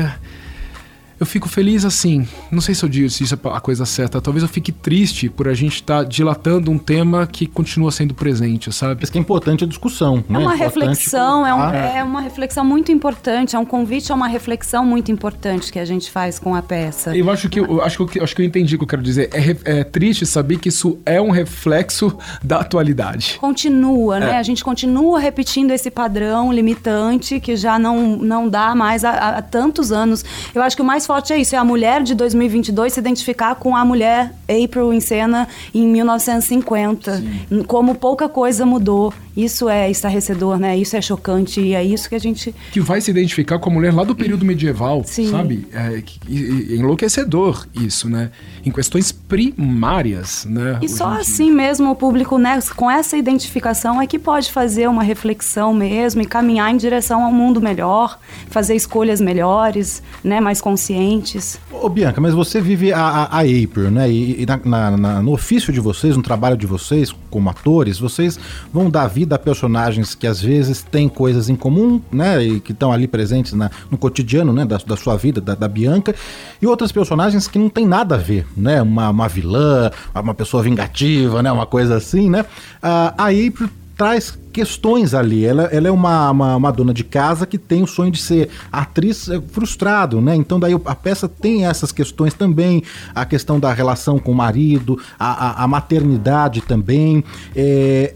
eu 1.18 1.26
fico 1.26 1.48
feliz 1.48 1.84
assim. 1.84 2.26
Não 2.50 2.60
sei 2.60 2.74
se 2.74 2.84
eu 2.84 2.88
digo 2.88 3.08
se 3.10 3.24
isso 3.24 3.34
é 3.34 3.38
a 3.50 3.60
coisa 3.60 3.84
certa. 3.86 4.20
Talvez 4.20 4.42
eu 4.42 4.48
fique 4.48 4.70
triste 4.72 5.28
por 5.28 5.48
a 5.48 5.54
gente 5.54 5.76
estar 5.76 6.02
tá 6.02 6.04
dilatando 6.04 6.70
um 6.70 6.78
tema 6.78 7.26
que 7.26 7.46
continua 7.46 7.90
sendo 7.90 8.14
presente, 8.14 8.72
sabe? 8.72 9.02
Isso 9.02 9.12
que 9.12 9.18
é 9.18 9.20
importante 9.20 9.64
a 9.64 9.66
discussão, 9.66 10.24
é 10.28 10.32
né? 10.32 10.38
Uma 10.38 10.54
importante 10.54 10.80
reflexão, 10.80 11.46
é, 11.46 11.54
um, 11.54 11.58
colocar. 11.58 11.76
é 11.76 12.04
uma 12.04 12.20
reflexão 12.20 12.64
muito 12.64 12.92
importante, 12.92 13.56
é 13.56 13.58
um 13.58 13.64
convite 13.64 14.12
a 14.12 14.14
uma 14.14 14.28
reflexão 14.28 14.84
muito 14.84 15.10
importante 15.10 15.72
que 15.72 15.78
a 15.78 15.84
gente 15.84 16.10
faz 16.10 16.38
com 16.38 16.54
a 16.54 16.62
peça. 16.62 17.16
Eu 17.16 17.30
acho 17.30 17.48
que 17.48 17.60
eu 17.60 17.82
acho 17.82 18.06
que 18.06 18.18
eu, 18.18 18.24
acho 18.24 18.36
que 18.36 18.42
eu 18.42 18.46
entendi 18.46 18.74
o 18.74 18.78
que 18.78 18.84
eu 18.84 18.88
quero 18.88 19.02
dizer. 19.02 19.30
É, 19.32 19.78
é 19.80 19.84
triste 19.84 20.26
saber 20.26 20.58
que 20.58 20.68
isso 20.68 20.98
é 21.06 21.20
um 21.20 21.30
reflexo 21.30 22.16
da 22.42 22.60
atualidade. 22.60 23.38
Continua, 23.40 24.20
né? 24.20 24.32
É. 24.32 24.36
A 24.36 24.42
gente 24.42 24.62
continua 24.62 25.18
repetindo 25.18 25.70
esse 25.70 25.90
padrão 25.90 26.52
limitante 26.52 27.40
que 27.40 27.56
já 27.56 27.78
não, 27.78 28.16
não 28.16 28.48
dá 28.48 28.74
mais 28.74 29.04
há, 29.04 29.10
há- 29.10 29.38
há 29.38 29.42
tantos 29.42 29.92
anos. 29.92 30.24
Eu 30.54 30.62
acho 30.62 30.76
que 30.76 30.82
o 30.82 30.84
mais 30.84 31.05
forte 31.06 31.32
é 31.32 31.38
isso, 31.38 31.54
é 31.54 31.58
a 31.58 31.64
mulher 31.64 32.02
de 32.02 32.14
2022 32.14 32.92
se 32.92 33.00
identificar 33.00 33.54
com 33.54 33.76
a 33.76 33.84
mulher 33.84 34.32
April 34.48 34.92
em 34.92 35.00
cena 35.00 35.48
em 35.72 35.86
1950. 35.86 37.22
Como 37.66 37.94
pouca 37.94 38.28
coisa 38.28 38.66
mudou. 38.66 39.14
Isso 39.36 39.68
é 39.68 39.90
estarrecedor, 39.90 40.58
né? 40.58 40.76
Isso 40.76 40.96
é 40.96 41.02
chocante 41.02 41.60
e 41.60 41.74
é 41.74 41.84
isso 41.84 42.08
que 42.08 42.14
a 42.14 42.18
gente 42.20 42.54
Que 42.72 42.80
vai 42.80 43.00
se 43.00 43.10
identificar 43.10 43.58
com 43.58 43.68
a 43.68 43.72
mulher 43.72 43.92
lá 43.92 44.02
do 44.04 44.14
período 44.14 44.44
medieval, 44.44 45.02
Sim. 45.04 45.30
sabe? 45.30 45.66
É, 45.72 46.02
é 46.28 46.74
enlouquecedor 46.76 47.66
isso, 47.74 48.08
né? 48.08 48.30
Em 48.64 48.70
questões 48.70 49.12
primárias, 49.12 50.44
né? 50.48 50.78
E 50.80 50.88
só 50.88 51.08
assim 51.08 51.50
mesmo 51.50 51.90
o 51.90 51.94
público, 51.96 52.38
né, 52.38 52.58
com 52.76 52.90
essa 52.90 53.16
identificação 53.16 54.00
é 54.00 54.06
que 54.06 54.18
pode 54.18 54.50
fazer 54.52 54.88
uma 54.88 55.02
reflexão 55.02 55.74
mesmo 55.74 56.22
e 56.22 56.26
caminhar 56.26 56.72
em 56.72 56.76
direção 56.76 57.24
a 57.24 57.28
um 57.28 57.32
mundo 57.32 57.60
melhor, 57.60 58.18
fazer 58.48 58.74
escolhas 58.74 59.20
melhores, 59.20 60.02
né, 60.22 60.40
mais 60.40 60.60
conscientes. 60.60 61.58
Ô, 61.70 61.88
Bianca, 61.88 62.20
mas 62.20 62.32
você 62.34 62.60
vive 62.60 62.92
a, 62.92 63.00
a, 63.00 63.38
a 63.38 63.40
April, 63.40 63.90
né? 63.90 64.10
E, 64.10 64.42
e 64.42 64.46
na- 64.46 64.60
na- 64.64 64.96
na- 64.96 65.22
no 65.22 65.32
ofício 65.32 65.72
de 65.72 65.80
vocês, 65.80 66.16
no 66.16 66.22
trabalho 66.22 66.56
de 66.56 66.66
vocês, 66.66 67.14
como 67.30 67.50
atores, 67.50 67.98
vocês 67.98 68.38
vão 68.72 68.88
dar 68.88 69.06
vida 69.08 69.25
a 69.34 69.38
personagens 69.38 70.14
que 70.14 70.26
às 70.26 70.40
vezes 70.40 70.82
têm 70.82 71.08
coisas 71.08 71.48
em 71.48 71.56
comum, 71.56 72.00
né? 72.12 72.42
E 72.42 72.60
que 72.60 72.72
estão 72.72 72.92
ali 72.92 73.08
presentes 73.08 73.52
na- 73.52 73.70
no 73.90 73.98
cotidiano, 73.98 74.52
né? 74.52 74.64
Da, 74.64 74.76
da 74.78 74.96
sua 74.96 75.16
vida, 75.16 75.40
da, 75.40 75.54
da 75.54 75.68
Bianca. 75.68 76.14
E 76.60 76.66
outras 76.66 76.92
personagens 76.92 77.48
que 77.48 77.58
não 77.58 77.68
tem 77.68 77.86
nada 77.86 78.14
a 78.14 78.18
ver, 78.18 78.46
né? 78.56 78.80
Uma, 78.82 79.10
uma 79.10 79.28
vilã, 79.28 79.90
uma 80.14 80.34
pessoa 80.34 80.62
vingativa, 80.62 81.42
né? 81.42 81.50
Uma 81.50 81.66
coisa 81.66 81.96
assim, 81.96 82.30
né? 82.30 82.44
A, 82.82 83.14
a 83.16 83.26
April 83.28 83.68
traz 83.96 84.38
questões 84.52 85.14
ali. 85.14 85.44
Ela, 85.44 85.64
ela 85.64 85.88
é 85.88 85.90
uma, 85.90 86.30
uma, 86.30 86.56
uma 86.56 86.70
dona 86.70 86.92
de 86.92 87.02
casa 87.02 87.46
que 87.46 87.56
tem 87.56 87.82
o 87.82 87.86
sonho 87.86 88.10
de 88.10 88.20
ser 88.20 88.50
atriz 88.70 89.28
é, 89.28 89.40
frustrado, 89.40 90.20
né? 90.20 90.36
Então 90.36 90.60
daí 90.60 90.74
a 90.84 90.94
peça 90.94 91.26
tem 91.28 91.66
essas 91.66 91.92
questões 91.92 92.34
também, 92.34 92.82
a 93.14 93.24
questão 93.24 93.58
da 93.58 93.72
relação 93.72 94.18
com 94.18 94.32
o 94.32 94.34
marido, 94.34 94.98
a, 95.18 95.62
a, 95.62 95.64
a 95.64 95.66
maternidade 95.68 96.60
também. 96.60 97.24
é, 97.54 98.14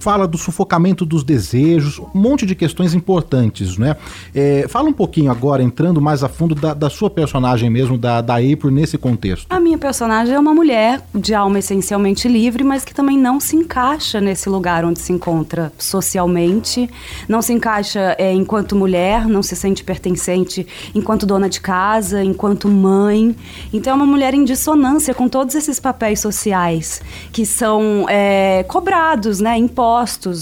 Fala 0.00 0.26
do 0.26 0.38
sufocamento 0.38 1.04
dos 1.04 1.22
desejos, 1.22 1.98
um 1.98 2.18
monte 2.18 2.46
de 2.46 2.54
questões 2.54 2.94
importantes, 2.94 3.76
né? 3.76 3.96
É, 4.34 4.66
fala 4.66 4.88
um 4.88 4.92
pouquinho 4.92 5.30
agora, 5.30 5.62
entrando 5.62 6.00
mais 6.00 6.24
a 6.24 6.28
fundo 6.28 6.54
da, 6.54 6.72
da 6.72 6.88
sua 6.88 7.10
personagem 7.10 7.68
mesmo, 7.68 7.98
da, 7.98 8.22
da 8.22 8.36
April, 8.36 8.70
nesse 8.70 8.96
contexto. 8.96 9.46
A 9.50 9.60
minha 9.60 9.76
personagem 9.76 10.34
é 10.34 10.38
uma 10.38 10.54
mulher 10.54 11.02
de 11.14 11.34
alma 11.34 11.58
essencialmente 11.58 12.26
livre, 12.28 12.64
mas 12.64 12.82
que 12.82 12.94
também 12.94 13.18
não 13.18 13.38
se 13.38 13.56
encaixa 13.56 14.22
nesse 14.22 14.48
lugar 14.48 14.84
onde 14.86 15.00
se 15.00 15.12
encontra 15.12 15.70
socialmente, 15.78 16.88
não 17.28 17.42
se 17.42 17.52
encaixa 17.52 18.16
é, 18.18 18.32
enquanto 18.32 18.74
mulher, 18.74 19.26
não 19.26 19.42
se 19.42 19.54
sente 19.54 19.84
pertencente 19.84 20.66
enquanto 20.94 21.26
dona 21.26 21.48
de 21.48 21.60
casa, 21.60 22.24
enquanto 22.24 22.68
mãe. 22.68 23.36
Então 23.70 23.92
é 23.92 23.96
uma 23.96 24.06
mulher 24.06 24.32
em 24.32 24.44
dissonância 24.44 25.12
com 25.12 25.28
todos 25.28 25.54
esses 25.54 25.78
papéis 25.78 26.20
sociais 26.20 27.02
que 27.32 27.44
são 27.44 28.06
é, 28.08 28.64
cobrados, 28.66 29.40
né, 29.40 29.58
impostos, 29.58 29.89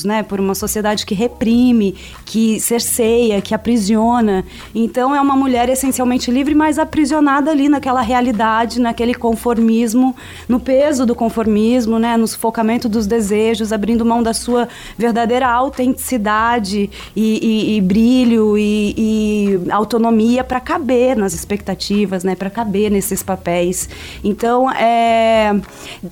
né, 0.05 0.23
por 0.23 0.39
uma 0.41 0.55
sociedade 0.55 1.05
que 1.07 1.15
reprime, 1.15 1.95
que 2.25 2.61
cerceia, 2.61 3.41
que 3.41 3.55
aprisiona. 3.55 4.45
Então 4.75 5.15
é 5.15 5.21
uma 5.21 5.37
mulher 5.37 5.69
essencialmente 5.69 6.31
livre, 6.31 6.55
mas 6.55 6.79
aprisionada 6.79 7.51
ali 7.51 7.69
naquela 7.69 8.01
realidade, 8.01 8.81
naquele 8.81 9.15
conformismo, 9.15 10.15
no 10.49 10.61
peso 10.61 11.05
do 11.07 11.15
conformismo, 11.15 11.99
né, 11.99 12.17
no 12.17 12.27
sufocamento 12.29 12.89
dos 12.89 13.07
desejos, 13.07 13.73
abrindo 13.73 14.05
mão 14.05 14.23
da 14.23 14.35
sua 14.35 14.69
verdadeira 14.97 15.47
autenticidade 15.49 16.91
e, 17.17 17.39
e- 17.43 17.77
e 17.77 17.81
brilho 17.81 18.57
e, 18.59 18.95
e 18.97 19.71
autonomia 19.71 20.43
para 20.45 20.61
caber 20.61 21.17
nas 21.17 21.33
expectativas, 21.35 22.25
né, 22.25 22.35
para 22.35 22.51
caber 22.51 22.91
nesses 22.91 23.23
papéis. 23.23 23.89
Então 24.23 24.71
é, 24.71 25.55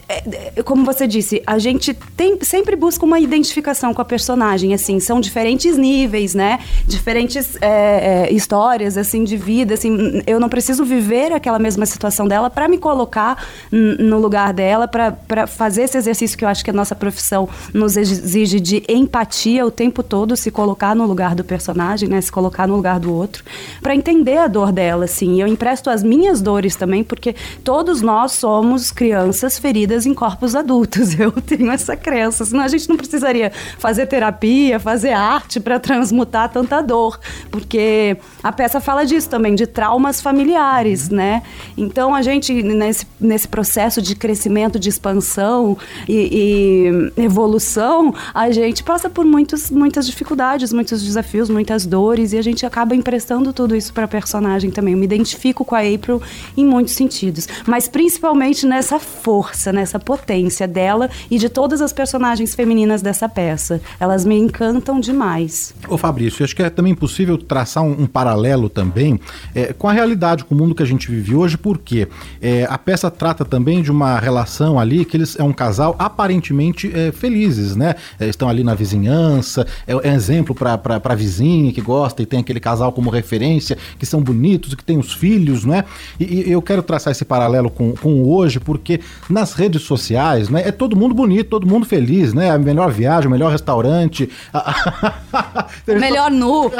é- 0.08 0.52
é- 0.56 0.62
como 0.62 0.84
você 0.84 1.06
disse, 1.06 1.42
a 1.46 1.58
gente 1.58 1.94
tem, 2.16 2.38
sempre 2.42 2.76
busca 2.76 3.04
uma 3.04 3.18
identificação 3.26 3.92
com 3.92 4.00
a 4.00 4.04
personagem, 4.04 4.72
assim, 4.72 4.98
são 5.00 5.20
diferentes 5.20 5.76
níveis, 5.76 6.34
né, 6.34 6.60
diferentes 6.86 7.56
é, 7.60 8.28
é, 8.28 8.32
histórias, 8.32 8.96
assim, 8.96 9.24
de 9.24 9.36
vida, 9.36 9.74
assim, 9.74 10.22
eu 10.26 10.40
não 10.40 10.48
preciso 10.48 10.84
viver 10.84 11.32
aquela 11.32 11.58
mesma 11.58 11.84
situação 11.86 12.26
dela 12.26 12.48
para 12.48 12.68
me 12.68 12.78
colocar 12.78 13.44
no 13.70 14.18
lugar 14.18 14.52
dela, 14.52 14.88
para 14.88 15.46
fazer 15.46 15.82
esse 15.82 15.98
exercício 15.98 16.36
que 16.36 16.44
eu 16.44 16.48
acho 16.48 16.64
que 16.64 16.70
a 16.70 16.74
nossa 16.74 16.94
profissão 16.94 17.48
nos 17.74 17.96
exige 17.96 18.60
de 18.60 18.82
empatia 18.88 19.66
o 19.66 19.70
tempo 19.70 20.02
todo, 20.02 20.36
se 20.36 20.50
colocar 20.50 20.94
no 20.94 21.06
lugar 21.06 21.34
do 21.34 21.44
personagem, 21.44 22.08
né, 22.08 22.20
se 22.20 22.30
colocar 22.30 22.66
no 22.66 22.76
lugar 22.76 22.98
do 23.00 23.12
outro, 23.12 23.44
para 23.82 23.94
entender 23.94 24.38
a 24.38 24.46
dor 24.46 24.72
dela, 24.72 25.04
assim. 25.04 25.40
Eu 25.40 25.46
empresto 25.46 25.90
as 25.90 26.02
minhas 26.02 26.40
dores 26.40 26.76
também, 26.76 27.02
porque 27.02 27.34
todos 27.64 28.00
nós 28.00 28.32
somos 28.32 28.90
crianças 28.90 29.58
feridas 29.58 30.06
em 30.06 30.14
corpos 30.14 30.54
adultos. 30.54 31.18
Eu 31.18 31.32
tenho 31.32 31.70
essa 31.70 31.96
crença, 31.96 32.44
senão 32.44 32.62
a 32.62 32.68
gente 32.68 32.88
não 32.88 32.96
precisaria 33.16 33.50
fazer 33.78 34.06
terapia, 34.06 34.78
fazer 34.78 35.12
arte 35.12 35.58
para 35.58 35.80
transmutar 35.80 36.50
tanta 36.50 36.82
dor, 36.82 37.18
porque 37.50 38.16
a 38.42 38.52
peça 38.52 38.80
fala 38.80 39.04
disso 39.04 39.28
também, 39.28 39.54
de 39.54 39.66
traumas 39.66 40.20
familiares, 40.20 41.08
né? 41.08 41.42
Então 41.76 42.14
a 42.14 42.22
gente 42.22 42.62
nesse, 42.62 43.06
nesse 43.18 43.48
processo 43.48 44.02
de 44.02 44.14
crescimento, 44.14 44.78
de 44.78 44.88
expansão 44.88 45.76
e, 46.08 47.10
e 47.16 47.22
evolução, 47.22 48.14
a 48.34 48.50
gente 48.50 48.84
passa 48.84 49.08
por 49.08 49.24
muitos, 49.24 49.70
muitas 49.70 50.06
dificuldades, 50.06 50.72
muitos 50.72 51.02
desafios, 51.02 51.48
muitas 51.48 51.86
dores 51.86 52.32
e 52.32 52.38
a 52.38 52.42
gente 52.42 52.66
acaba 52.66 52.94
emprestando 52.94 53.52
tudo 53.52 53.74
isso 53.74 53.92
para 53.92 54.04
a 54.04 54.08
personagem 54.08 54.70
também. 54.70 54.92
Eu 54.92 54.98
me 54.98 55.06
identifico 55.06 55.64
com 55.64 55.74
a 55.74 55.80
April 55.80 56.20
em 56.56 56.64
muitos 56.64 56.94
sentidos, 56.94 57.48
mas 57.66 57.88
principalmente 57.88 58.66
nessa 58.66 58.98
força, 58.98 59.72
nessa 59.72 59.98
potência 59.98 60.68
dela 60.68 61.08
e 61.30 61.38
de 61.38 61.48
todas 61.48 61.80
as 61.80 61.92
personagens 61.92 62.54
femininas 62.54 63.02
dessa 63.06 63.28
peça. 63.28 63.80
Elas 63.98 64.24
me 64.24 64.36
encantam 64.36 64.98
demais. 65.00 65.74
Ô 65.88 65.96
Fabrício, 65.96 66.44
acho 66.44 66.54
que 66.54 66.62
é 66.62 66.68
também 66.68 66.94
possível 66.94 67.38
traçar 67.38 67.82
um, 67.82 68.02
um 68.02 68.06
paralelo 68.06 68.68
também 68.68 69.18
é, 69.54 69.72
com 69.72 69.88
a 69.88 69.92
realidade, 69.92 70.44
com 70.44 70.54
o 70.54 70.58
mundo 70.58 70.74
que 70.74 70.82
a 70.82 70.86
gente 70.86 71.10
vive 71.10 71.34
hoje, 71.34 71.56
porque 71.56 72.08
é, 72.42 72.66
a 72.68 72.76
peça 72.76 73.10
trata 73.10 73.44
também 73.44 73.80
de 73.82 73.90
uma 73.90 74.18
relação 74.18 74.78
ali 74.78 75.04
que 75.04 75.16
eles 75.16 75.38
é 75.38 75.42
um 75.42 75.52
casal 75.52 75.94
aparentemente 75.98 76.90
é, 76.92 77.12
felizes, 77.12 77.76
né? 77.76 77.94
É, 78.18 78.26
estão 78.26 78.48
ali 78.48 78.64
na 78.64 78.74
vizinhança, 78.74 79.66
é, 79.86 79.92
é 80.08 80.14
exemplo 80.14 80.54
para 80.54 80.80
a 81.02 81.14
vizinha 81.14 81.72
que 81.72 81.80
gosta 81.80 82.22
e 82.22 82.26
tem 82.26 82.40
aquele 82.40 82.60
casal 82.60 82.90
como 82.92 83.08
referência, 83.08 83.78
que 83.98 84.04
são 84.04 84.20
bonitos, 84.20 84.74
que 84.74 84.84
tem 84.84 84.98
os 84.98 85.12
filhos, 85.12 85.64
né? 85.64 85.84
E, 86.18 86.48
e 86.48 86.52
eu 86.52 86.60
quero 86.60 86.82
traçar 86.82 87.12
esse 87.12 87.24
paralelo 87.24 87.70
com, 87.70 87.92
com 87.92 88.24
hoje, 88.24 88.58
porque 88.58 89.00
nas 89.30 89.52
redes 89.52 89.82
sociais, 89.82 90.48
né, 90.48 90.62
é 90.66 90.72
todo 90.72 90.96
mundo 90.96 91.14
bonito, 91.14 91.50
todo 91.50 91.66
mundo 91.66 91.86
feliz, 91.86 92.34
né? 92.34 92.50
A 92.50 92.58
melhor 92.58 92.85
viagem, 92.90 93.28
o 93.28 93.30
melhor 93.30 93.50
restaurante. 93.50 94.30
Melhor 95.86 96.30
nu. 96.30 96.70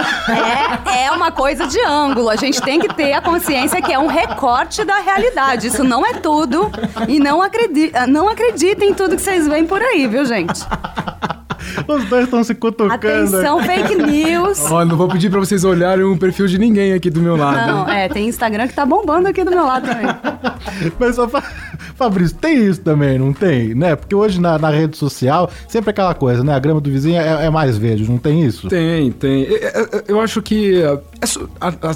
É, 0.87 1.07
é 1.07 1.11
uma 1.11 1.31
coisa 1.31 1.67
de 1.67 1.81
ângulo. 1.81 2.29
A 2.29 2.37
gente 2.37 2.61
tem 2.61 2.81
que 2.81 2.89
ter 2.95 3.13
a 3.13 3.21
consciência 3.21 3.81
que 3.81 3.93
é 3.93 3.99
um 3.99 4.07
recorte 4.07 4.85
da 4.85 4.99
realidade. 4.99 5.69
Isso 5.69 5.85
não 5.85 6.05
é 6.05 6.15
tudo. 6.15 6.71
E 7.09 7.19
não, 7.19 7.41
acredi 7.41 7.93
não 8.09 8.29
acreditem 8.29 8.91
em 8.91 8.95
tudo 8.95 9.17
que 9.17 9.23
vocês 9.23 9.47
veem 9.47 9.67
por 9.67 9.81
aí, 9.81 10.07
viu, 10.07 10.25
gente? 10.25 10.65
Os 11.89 12.05
dois 12.07 12.25
estão 12.25 12.43
se 12.45 12.55
cutucando. 12.55 12.95
Atenção, 12.95 13.63
fake 13.63 13.95
news. 13.97 14.61
Ó, 14.71 14.85
não 14.85 14.97
vou 14.97 15.09
pedir 15.09 15.31
pra 15.31 15.39
vocês 15.41 15.65
olharem 15.65 16.05
o 16.05 16.17
perfil 16.17 16.47
de 16.47 16.59
ninguém 16.59 16.93
aqui 16.93 17.11
do 17.11 17.21
meu 17.21 17.37
lado. 17.37 17.67
Não, 17.67 17.89
é, 17.89 18.09
tem 18.09 18.29
Instagram 18.29 18.69
que 18.69 18.75
tá 18.75 18.85
bombando 18.87 19.29
aqui 19.29 19.45
do 19.45 19.51
meu 19.51 19.65
lado 19.65 19.87
também. 19.89 20.07
Mas, 20.99 21.19
ó, 21.19 21.29
Fa- 21.29 21.43
Fabrício, 21.97 22.37
tem 22.37 22.67
isso 22.67 22.81
também, 22.81 23.19
não 23.19 23.33
tem? 23.33 23.75
Né? 23.75 23.97
Porque 23.97 24.15
hoje 24.15 24.41
na, 24.41 24.59
na 24.59 24.71
rede 24.71 24.97
social, 24.97 25.51
sempre 25.69 25.91
aquela 25.91 26.15
coisa, 26.15 26.43
né? 26.45 26.55
A 26.55 26.59
grama 26.59 26.81
do 26.81 26.91
vizinho 26.91 27.21
é, 27.21 27.47
é 27.47 27.51
mais 27.51 27.77
verde, 27.79 28.09
não 28.09 28.19
tem 28.19 28.45
isso? 28.45 28.69
Tem, 28.69 29.11
tem. 29.13 29.43
Eu, 29.45 29.59
eu- 29.93 30.05
eu 30.09 30.21
acho 30.21 30.43
que, 30.43 30.83
é 30.83 30.99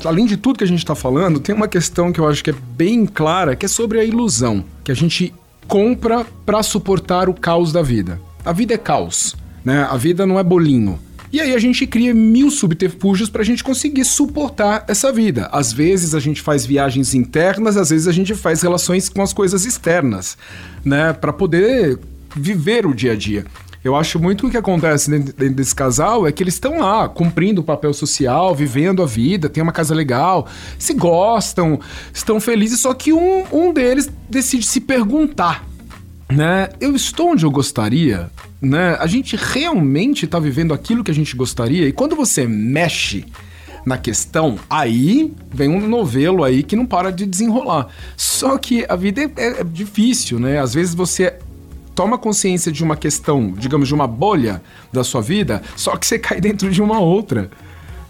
além 0.08 0.26
de 0.26 0.36
tudo 0.36 0.58
que 0.58 0.64
a 0.64 0.66
gente 0.66 0.84
tá 0.84 0.94
falando, 0.94 1.38
tem 1.40 1.54
uma 1.54 1.68
questão 1.68 2.12
que 2.12 2.20
eu 2.20 2.28
acho 2.28 2.42
que 2.42 2.50
é 2.50 2.54
bem 2.76 3.04
clara, 3.06 3.54
que 3.56 3.66
é 3.66 3.68
sobre 3.68 3.98
a 3.98 4.04
ilusão. 4.04 4.64
Que 4.84 4.90
a 4.92 4.94
gente 4.94 5.32
compra 5.68 6.24
pra 6.44 6.62
suportar 6.62 7.28
o 7.28 7.34
caos 7.34 7.72
da 7.72 7.82
vida. 7.82 8.20
A 8.44 8.52
vida 8.52 8.74
é 8.74 8.78
caos, 8.78 9.36
né? 9.64 9.86
A 9.90 9.96
vida 9.96 10.26
não 10.26 10.38
é 10.38 10.42
bolinho. 10.42 10.98
E 11.32 11.40
aí 11.40 11.54
a 11.54 11.58
gente 11.60 11.86
cria 11.86 12.12
mil 12.12 12.50
subterfúgios 12.50 13.30
para 13.30 13.42
a 13.42 13.44
gente 13.44 13.62
conseguir 13.62 14.04
suportar 14.04 14.84
essa 14.88 15.12
vida. 15.12 15.48
Às 15.52 15.72
vezes 15.72 16.12
a 16.12 16.18
gente 16.18 16.42
faz 16.42 16.66
viagens 16.66 17.14
internas, 17.14 17.76
às 17.76 17.90
vezes 17.90 18.08
a 18.08 18.12
gente 18.12 18.34
faz 18.34 18.62
relações 18.62 19.08
com 19.08 19.22
as 19.22 19.32
coisas 19.32 19.64
externas, 19.64 20.36
né? 20.84 21.12
Para 21.12 21.32
poder 21.32 21.98
viver 22.34 22.84
o 22.84 22.92
dia 22.92 23.12
a 23.12 23.16
dia. 23.16 23.44
Eu 23.82 23.96
acho 23.96 24.18
muito 24.18 24.46
o 24.46 24.50
que 24.50 24.58
acontece 24.58 25.10
dentro 25.10 25.54
desse 25.54 25.74
casal 25.74 26.26
é 26.26 26.32
que 26.32 26.42
eles 26.42 26.54
estão 26.54 26.80
lá 26.80 27.08
cumprindo 27.08 27.62
o 27.62 27.64
papel 27.64 27.94
social, 27.94 28.54
vivendo 28.54 29.02
a 29.02 29.06
vida, 29.06 29.48
tem 29.48 29.62
uma 29.62 29.72
casa 29.72 29.94
legal, 29.94 30.46
se 30.78 30.92
gostam, 30.92 31.80
estão 32.12 32.38
felizes, 32.38 32.80
só 32.80 32.92
que 32.92 33.10
um, 33.10 33.44
um 33.50 33.72
deles 33.72 34.10
decide 34.28 34.66
se 34.66 34.80
perguntar, 34.80 35.64
né? 36.30 36.68
Eu 36.80 36.94
estou 36.94 37.30
onde 37.30 37.44
eu 37.44 37.50
gostaria? 37.50 38.30
Né? 38.60 38.96
A 38.98 39.06
gente 39.06 39.36
realmente 39.36 40.24
está 40.24 40.38
vivendo 40.38 40.72
aquilo 40.72 41.02
que 41.02 41.10
a 41.10 41.14
gente 41.14 41.34
gostaria? 41.36 41.86
E 41.88 41.92
quando 41.92 42.14
você 42.14 42.46
mexe 42.46 43.24
na 43.84 43.96
questão, 43.96 44.58
aí 44.68 45.32
vem 45.52 45.68
um 45.68 45.86
novelo 45.88 46.44
aí 46.44 46.62
que 46.62 46.76
não 46.76 46.86
para 46.86 47.10
de 47.10 47.26
desenrolar. 47.26 47.88
Só 48.16 48.58
que 48.58 48.84
a 48.88 48.96
vida 48.96 49.22
é, 49.36 49.60
é 49.60 49.64
difícil, 49.64 50.38
né? 50.38 50.58
Às 50.58 50.74
vezes 50.74 50.94
você 50.94 51.38
toma 51.94 52.18
consciência 52.18 52.70
de 52.70 52.82
uma 52.84 52.96
questão, 52.96 53.52
digamos, 53.56 53.88
de 53.88 53.94
uma 53.94 54.06
bolha 54.06 54.62
da 54.92 55.02
sua 55.04 55.20
vida, 55.20 55.62
só 55.76 55.96
que 55.96 56.06
você 56.06 56.18
cai 56.20 56.40
dentro 56.40 56.70
de 56.70 56.80
uma 56.82 56.98
outra. 56.98 57.50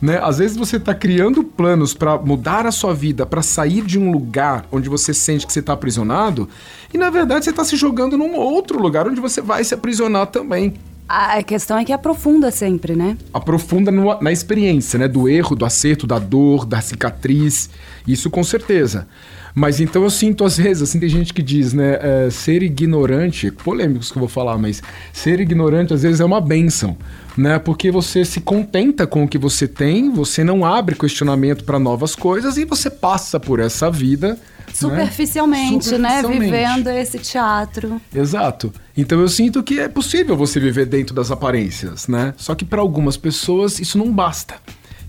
Né? 0.00 0.18
Às 0.22 0.38
vezes 0.38 0.56
você 0.56 0.76
está 0.76 0.94
criando 0.94 1.44
planos 1.44 1.92
para 1.92 2.16
mudar 2.16 2.66
a 2.66 2.72
sua 2.72 2.94
vida, 2.94 3.26
para 3.26 3.42
sair 3.42 3.82
de 3.82 3.98
um 3.98 4.10
lugar 4.10 4.64
onde 4.72 4.88
você 4.88 5.12
sente 5.12 5.46
que 5.46 5.52
você 5.52 5.60
está 5.60 5.74
aprisionado, 5.74 6.48
e 6.92 6.96
na 6.96 7.10
verdade 7.10 7.44
você 7.44 7.50
está 7.50 7.64
se 7.64 7.76
jogando 7.76 8.16
num 8.16 8.34
outro 8.34 8.80
lugar 8.80 9.06
onde 9.06 9.20
você 9.20 9.42
vai 9.42 9.62
se 9.62 9.74
aprisionar 9.74 10.28
também. 10.28 10.74
A 11.12 11.42
questão 11.42 11.76
é 11.76 11.84
que 11.84 11.92
aprofunda 11.92 12.52
sempre, 12.52 12.94
né? 12.94 13.18
Aprofunda 13.34 13.90
no, 13.90 14.20
na 14.20 14.30
experiência, 14.30 14.96
né? 14.96 15.08
Do 15.08 15.28
erro, 15.28 15.56
do 15.56 15.64
acerto, 15.64 16.06
da 16.06 16.20
dor, 16.20 16.64
da 16.64 16.80
cicatriz. 16.80 17.68
Isso 18.06 18.30
com 18.30 18.44
certeza. 18.44 19.08
Mas 19.54 19.80
então 19.80 20.02
eu 20.02 20.10
sinto 20.10 20.44
às 20.44 20.56
vezes, 20.56 20.82
assim, 20.82 21.00
tem 21.00 21.08
gente 21.08 21.34
que 21.34 21.42
diz, 21.42 21.72
né? 21.72 21.98
É, 22.00 22.30
ser 22.30 22.62
ignorante, 22.62 23.50
polêmicos 23.50 24.10
que 24.10 24.18
eu 24.18 24.20
vou 24.20 24.28
falar, 24.28 24.56
mas 24.58 24.82
ser 25.12 25.40
ignorante 25.40 25.92
às 25.92 26.02
vezes 26.02 26.20
é 26.20 26.24
uma 26.24 26.40
benção, 26.40 26.96
né? 27.36 27.58
Porque 27.58 27.90
você 27.90 28.24
se 28.24 28.40
contenta 28.40 29.06
com 29.06 29.24
o 29.24 29.28
que 29.28 29.38
você 29.38 29.66
tem, 29.66 30.10
você 30.10 30.44
não 30.44 30.64
abre 30.64 30.94
questionamento 30.94 31.64
para 31.64 31.78
novas 31.78 32.14
coisas 32.14 32.56
e 32.56 32.64
você 32.64 32.88
passa 32.90 33.40
por 33.40 33.60
essa 33.60 33.90
vida. 33.90 34.38
Superficialmente, 34.72 35.98
né? 35.98 36.20
Superficialmente, 36.20 36.38
né? 36.38 36.46
Vivendo 36.46 36.88
esse 36.88 37.18
teatro. 37.18 38.00
Exato. 38.14 38.72
Então 38.96 39.20
eu 39.20 39.28
sinto 39.28 39.62
que 39.62 39.80
é 39.80 39.88
possível 39.88 40.36
você 40.36 40.60
viver 40.60 40.86
dentro 40.86 41.14
das 41.14 41.30
aparências, 41.30 42.06
né? 42.06 42.34
Só 42.36 42.54
que 42.54 42.64
para 42.64 42.80
algumas 42.80 43.16
pessoas 43.16 43.80
isso 43.80 43.98
não 43.98 44.12
basta. 44.12 44.54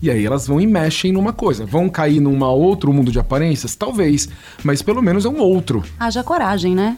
E 0.02 0.10
aí 0.10 0.26
elas 0.26 0.48
vão 0.48 0.60
e 0.60 0.66
mexem 0.66 1.12
numa 1.12 1.32
coisa. 1.32 1.66
Vão 1.66 1.88
cair 1.88 2.20
num 2.20 2.44
outro 2.44 2.92
mundo 2.92 3.12
de 3.12 3.20
aparências? 3.20 3.76
Talvez. 3.76 4.28
Mas 4.64 4.82
pelo 4.82 5.02
menos 5.02 5.26
é 5.26 5.30
um 5.30 5.40
outro. 5.40 5.84
Haja 6.00 6.24
coragem, 6.24 6.74
né? 6.74 6.98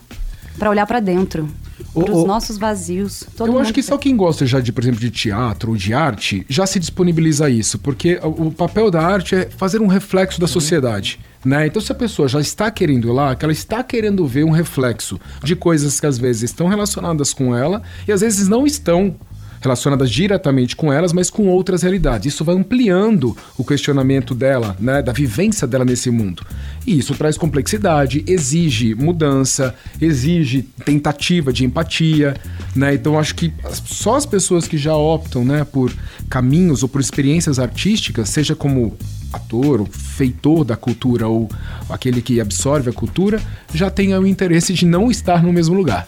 Para 0.58 0.70
olhar 0.70 0.86
para 0.86 1.00
dentro. 1.00 1.50
Para 1.94 2.12
os 2.12 2.26
nossos 2.26 2.58
vazios. 2.58 3.24
eu 3.40 3.60
acho 3.60 3.74
que 3.74 3.84
só 3.84 3.98
quem 3.98 4.16
gosta 4.16 4.46
já 4.46 4.60
de, 4.60 4.72
por 4.72 4.84
exemplo, 4.84 5.00
de 5.00 5.12
teatro 5.12 5.72
ou 5.72 5.78
de 5.78 5.94
arte, 5.94 6.46
já 6.48 6.66
se 6.66 6.80
disponibiliza 6.80 7.46
a 7.46 7.50
isso, 7.50 7.78
porque 7.78 8.20
o 8.24 8.52
papel 8.52 8.90
da 8.90 9.02
arte 9.02 9.36
é 9.36 9.50
fazer 9.50 9.82
um 9.82 9.88
reflexo 9.88 10.40
da 10.40 10.48
sociedade. 10.48 11.20
Né? 11.44 11.68
Então, 11.68 11.82
se 11.82 11.92
a 11.92 11.96
pessoa 11.96 12.28
já 12.28 12.40
está 12.40 12.72
querendo 12.72 13.10
ir 13.10 13.12
lá, 13.12 13.36
que 13.36 13.44
ela 13.44 13.52
está 13.52 13.84
querendo 13.84 14.26
ver 14.26 14.46
um 14.46 14.52
reflexo 14.52 15.20
de 15.44 15.56
coisas 15.56 16.00
que 16.00 16.06
às 16.06 16.18
vezes 16.18 16.44
estão 16.44 16.68
relacionadas 16.68 17.34
com 17.34 17.56
ela 17.56 17.82
e 18.08 18.12
às 18.12 18.22
vezes 18.22 18.48
não 18.48 18.66
estão 18.66 19.16
relacionadas 19.64 20.12
diretamente 20.12 20.76
com 20.76 20.92
elas, 20.92 21.14
mas 21.14 21.30
com 21.30 21.48
outras 21.48 21.82
realidades. 21.82 22.34
Isso 22.34 22.44
vai 22.44 22.56
ampliando 22.56 23.36
o 23.58 23.64
questionamento 23.64 24.36
dela, 24.36 24.76
né, 24.80 25.02
da 25.02 25.12
vivência 25.12 25.66
dela 25.66 25.86
nesse 25.86 26.12
mundo. 26.12 26.46
E 26.86 27.00
isso 27.00 27.16
traz 27.16 27.38
complexidade, 27.38 28.24
exige 28.28 28.94
mudança, 28.94 29.74
exige 30.02 30.64
tentativa 30.86 31.54
de 31.54 31.64
empatia, 31.64 32.36
né? 32.76 32.94
Então 32.94 33.18
acho 33.18 33.34
que 33.36 33.54
só 33.86 34.16
as 34.16 34.26
pessoas 34.26 34.68
que 34.68 34.78
já 34.78 34.96
optam, 34.96 35.46
né, 35.46 35.64
por 35.64 35.94
caminhos 36.30 36.84
ou 36.84 36.90
por 36.90 37.00
experiências 37.00 37.58
artísticas, 37.58 38.30
seja 38.30 38.56
como 38.56 38.98
ator, 39.32 39.82
o 39.82 39.86
feitor 39.86 40.64
da 40.64 40.76
cultura 40.76 41.28
ou 41.28 41.50
aquele 41.90 42.22
que 42.22 42.40
absorve 42.40 42.90
a 42.90 42.94
cultura, 42.94 43.42
já 43.74 43.90
tenha 43.90 44.20
o 44.20 44.28
interesse 44.28 44.74
de 44.74 44.86
não 44.86 45.10
estar 45.10 45.42
no 45.42 45.52
mesmo 45.52 45.76
lugar. 45.76 46.08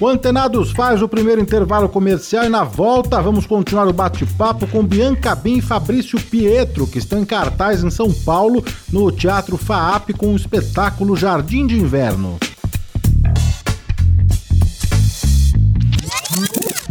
O 0.00 0.08
Antenados 0.08 0.72
faz 0.72 1.00
o 1.02 1.08
primeiro 1.08 1.40
intervalo 1.40 1.88
comercial 1.88 2.44
e 2.44 2.48
na 2.48 2.64
volta 2.64 3.22
vamos 3.22 3.46
continuar 3.46 3.86
o 3.86 3.92
bate-papo 3.92 4.66
com 4.66 4.84
Bianca 4.84 5.34
Bin 5.36 5.58
e 5.58 5.62
Fabrício 5.62 6.20
Pietro, 6.20 6.86
que 6.86 6.98
estão 6.98 7.20
em 7.20 7.24
cartaz 7.24 7.82
em 7.84 7.90
São 7.90 8.12
Paulo, 8.12 8.64
no 8.92 9.10
Teatro 9.12 9.56
FAAP, 9.56 10.10
com 10.10 10.32
o 10.32 10.36
espetáculo 10.36 11.16
Jardim 11.16 11.66
de 11.66 11.78
Inverno. 11.78 12.38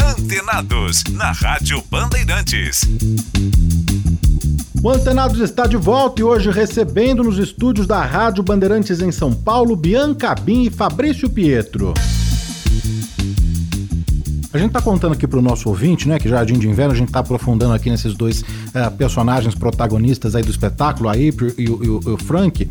Antenados, 0.02 1.04
na 1.12 1.32
Rádio 1.32 1.84
Bandeirantes. 1.92 2.82
O 4.82 4.90
Antenados 4.90 5.40
está 5.42 5.68
de 5.68 5.76
volta 5.76 6.22
e 6.22 6.24
hoje 6.24 6.50
recebendo 6.50 7.22
nos 7.24 7.38
estúdios 7.38 7.86
da 7.86 8.04
Rádio 8.04 8.44
Bandeirantes 8.44 9.02
em 9.02 9.12
São 9.12 9.34
Paulo, 9.34 9.76
Bianca 9.76 10.34
Bin 10.34 10.64
e 10.64 10.70
Fabrício 10.70 11.30
Pietro. 11.30 11.94
A 14.54 14.60
gente 14.60 14.68
está 14.68 14.80
contando 14.80 15.14
aqui 15.14 15.28
para 15.28 15.40
o 15.40 15.42
nosso 15.42 15.68
ouvinte, 15.68 16.08
né, 16.08 16.20
que 16.20 16.30
Jardim 16.30 16.60
de 16.60 16.70
Inverno, 16.70 16.94
a 16.94 16.96
gente 16.96 17.08
está 17.08 17.20
aprofundando 17.20 17.74
aqui 17.74 17.90
nesses 17.90 18.14
dois 18.14 18.42
uh, 18.42 18.92
personagens 18.96 19.56
protagonistas 19.56 20.36
aí 20.36 20.44
do 20.44 20.52
espetáculo, 20.52 21.10
a 21.10 21.14
April 21.14 21.52
e 21.58 21.68
o, 21.68 21.84
e 21.84 21.90
o, 21.90 22.14
o 22.14 22.18
Frank, 22.18 22.64
uh, 22.64 22.70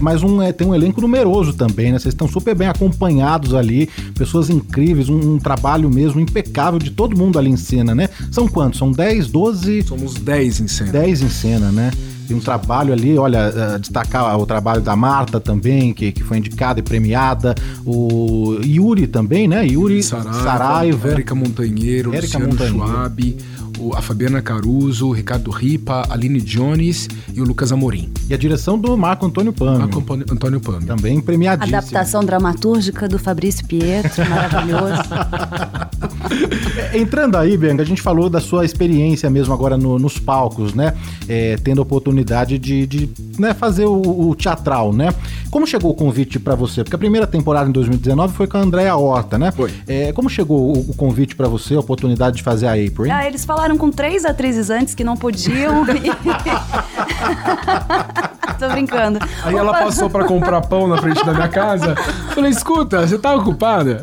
mas 0.00 0.22
um, 0.22 0.40
é, 0.40 0.50
tem 0.50 0.66
um 0.66 0.74
elenco 0.74 0.98
numeroso 0.98 1.52
também, 1.52 1.92
né, 1.92 1.98
vocês 1.98 2.14
estão 2.14 2.26
super 2.26 2.54
bem 2.54 2.68
acompanhados 2.68 3.52
ali, 3.52 3.86
pessoas 4.16 4.48
incríveis, 4.48 5.10
um, 5.10 5.34
um, 5.34 5.38
trabalho 5.38 5.90
mesmo 5.90 6.20
impecável 6.20 6.78
de 6.78 6.90
todo 6.90 7.14
mundo 7.14 7.38
ali 7.38 7.50
em 7.50 7.56
cena, 7.56 7.94
né? 7.94 8.08
São 8.30 8.48
quantos? 8.48 8.78
São 8.78 8.90
10, 8.90 9.28
12? 9.28 9.82
Somos 9.82 10.14
10 10.14 10.60
em 10.60 10.68
cena. 10.68 10.92
10 10.92 11.22
em 11.22 11.28
cena, 11.28 11.70
né? 11.70 11.90
Tem 12.30 12.36
um 12.36 12.40
trabalho 12.40 12.92
ali, 12.92 13.18
olha, 13.18 13.50
uh, 13.74 13.78
destacar 13.80 14.38
o 14.38 14.46
trabalho 14.46 14.80
da 14.80 14.94
Marta 14.94 15.40
também, 15.40 15.92
que, 15.92 16.12
que 16.12 16.22
foi 16.22 16.38
indicada 16.38 16.78
e 16.78 16.82
premiada. 16.82 17.56
O 17.84 18.56
Yuri 18.64 19.08
também, 19.08 19.48
né? 19.48 19.66
Yuri 19.66 20.00
Saraiva, 20.00 20.42
Saraiva 20.44 21.08
Érica 21.10 21.34
Montanheiro, 21.34 22.14
Érica 22.14 22.38
Luciano 22.38 22.46
Montanheiro. 22.46 22.78
Schwab, 22.86 23.36
o, 23.80 23.96
a 23.96 24.00
Fabiana 24.00 24.40
Caruso, 24.40 25.08
o 25.08 25.12
Ricardo 25.12 25.50
Ripa, 25.50 26.04
a 26.08 26.12
Aline 26.12 26.40
Jones 26.40 27.08
e 27.34 27.40
o 27.40 27.44
Lucas 27.44 27.72
Amorim. 27.72 28.12
E 28.28 28.34
a 28.34 28.36
direção 28.36 28.78
do 28.78 28.96
Marco 28.96 29.26
Antônio 29.26 29.52
Pami. 29.52 29.78
Marco 29.78 30.04
Antônio 30.30 30.60
Pami. 30.60 30.84
Também 30.86 31.20
premiadíssimo. 31.20 31.76
Adaptação 31.76 32.24
dramaturgica 32.24 33.08
do 33.08 33.18
Fabrício 33.18 33.66
Pietro, 33.66 34.24
maravilhoso. 34.30 35.02
Entrando 36.94 37.36
aí, 37.36 37.56
Bianca, 37.56 37.82
a 37.82 37.86
gente 37.86 38.02
falou 38.02 38.28
da 38.28 38.40
sua 38.40 38.64
experiência 38.64 39.28
mesmo 39.30 39.52
agora 39.54 39.76
no- 39.76 39.98
nos 39.98 40.18
palcos, 40.18 40.74
né? 40.74 40.94
É, 41.28 41.56
tendo 41.56 41.80
a 41.80 41.82
oportunidade 41.82 42.19
de, 42.58 42.86
de, 42.86 43.10
né, 43.38 43.54
fazer 43.54 43.86
o, 43.86 44.28
o 44.28 44.34
teatral, 44.34 44.92
né? 44.92 45.14
Como 45.50 45.66
chegou 45.66 45.90
o 45.90 45.94
convite 45.94 46.38
pra 46.38 46.54
você? 46.54 46.84
Porque 46.84 46.96
a 46.96 46.98
primeira 46.98 47.26
temporada 47.26 47.68
em 47.68 47.72
2019 47.72 48.34
foi 48.34 48.46
com 48.46 48.56
a 48.56 48.60
Andréa 48.60 48.96
Horta, 48.96 49.38
né? 49.38 49.50
Foi. 49.50 49.70
como 50.14 50.30
chegou 50.30 50.76
o, 50.76 50.90
o 50.90 50.94
convite 50.94 51.34
pra 51.34 51.48
você, 51.48 51.74
a 51.74 51.80
oportunidade 51.80 52.36
de 52.36 52.42
fazer 52.42 52.66
a 52.66 52.72
April? 52.72 53.12
Ah, 53.12 53.26
eles 53.26 53.44
falaram 53.44 53.76
com 53.76 53.90
três 53.90 54.24
atrizes 54.24 54.70
antes 54.70 54.94
que 54.94 55.04
não 55.04 55.16
podiam. 55.16 55.84
Tô 58.58 58.68
brincando. 58.68 59.18
Aí 59.44 59.54
ela 59.56 59.72
passou 59.72 60.08
pra 60.10 60.24
comprar 60.24 60.60
pão 60.62 60.86
na 60.86 60.98
frente 60.98 61.24
da 61.24 61.32
minha 61.32 61.48
casa. 61.48 61.94
Falei, 62.34 62.50
escuta, 62.50 63.06
você 63.06 63.18
tá 63.18 63.34
ocupada? 63.34 64.00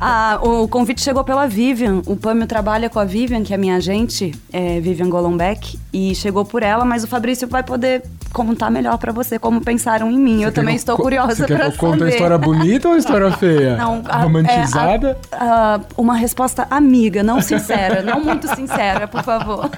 Ah, 0.00 0.38
o 0.42 0.66
convite 0.68 1.00
chegou 1.02 1.24
pela 1.24 1.46
Vivian. 1.46 2.02
O 2.06 2.16
Pâmio 2.16 2.46
trabalha 2.46 2.88
com 2.90 2.98
a 2.98 3.04
Vivian, 3.04 3.42
que 3.42 3.52
é 3.54 3.56
minha 3.56 3.76
agente, 3.76 4.32
é 4.52 4.80
Vivian 4.80 5.08
Golombek, 5.08 5.78
e 5.92 6.14
chegou 6.14 6.44
por 6.44 6.62
ela, 6.62 6.84
mas 6.84 7.04
o 7.04 7.06
Fabrício 7.06 7.46
vai 7.48 7.62
poder 7.62 8.02
contar 8.32 8.70
melhor 8.70 8.98
pra 8.98 9.10
você 9.10 9.38
como 9.38 9.60
pensaram 9.60 10.10
em 10.10 10.18
mim. 10.18 10.42
eu 10.42 10.52
também 10.52 10.76
estou 10.76 10.96
curiosa 10.96 11.34
Você 11.34 11.46
quer 11.46 11.56
pra 11.56 11.70
que 11.70 11.74
eu 11.76 11.78
conte 11.78 11.98
saber. 12.00 12.10
a 12.10 12.14
história 12.14 12.38
bonita 12.38 12.88
ou 12.88 12.94
a 12.94 12.98
história 12.98 13.30
feia? 13.32 13.76
Não, 13.76 14.02
a- 14.06 14.18
Romantizada? 14.22 15.16
é, 15.32 15.36
a- 15.36 15.74
a- 15.76 15.80
uma 15.96 16.14
resposta 16.14 16.66
amiga, 16.70 17.22
não 17.22 17.40
sincera, 17.40 18.02
não 18.02 18.20
muito 18.22 18.46
sincera, 18.54 19.08
por 19.08 19.22
favor. 19.22 19.70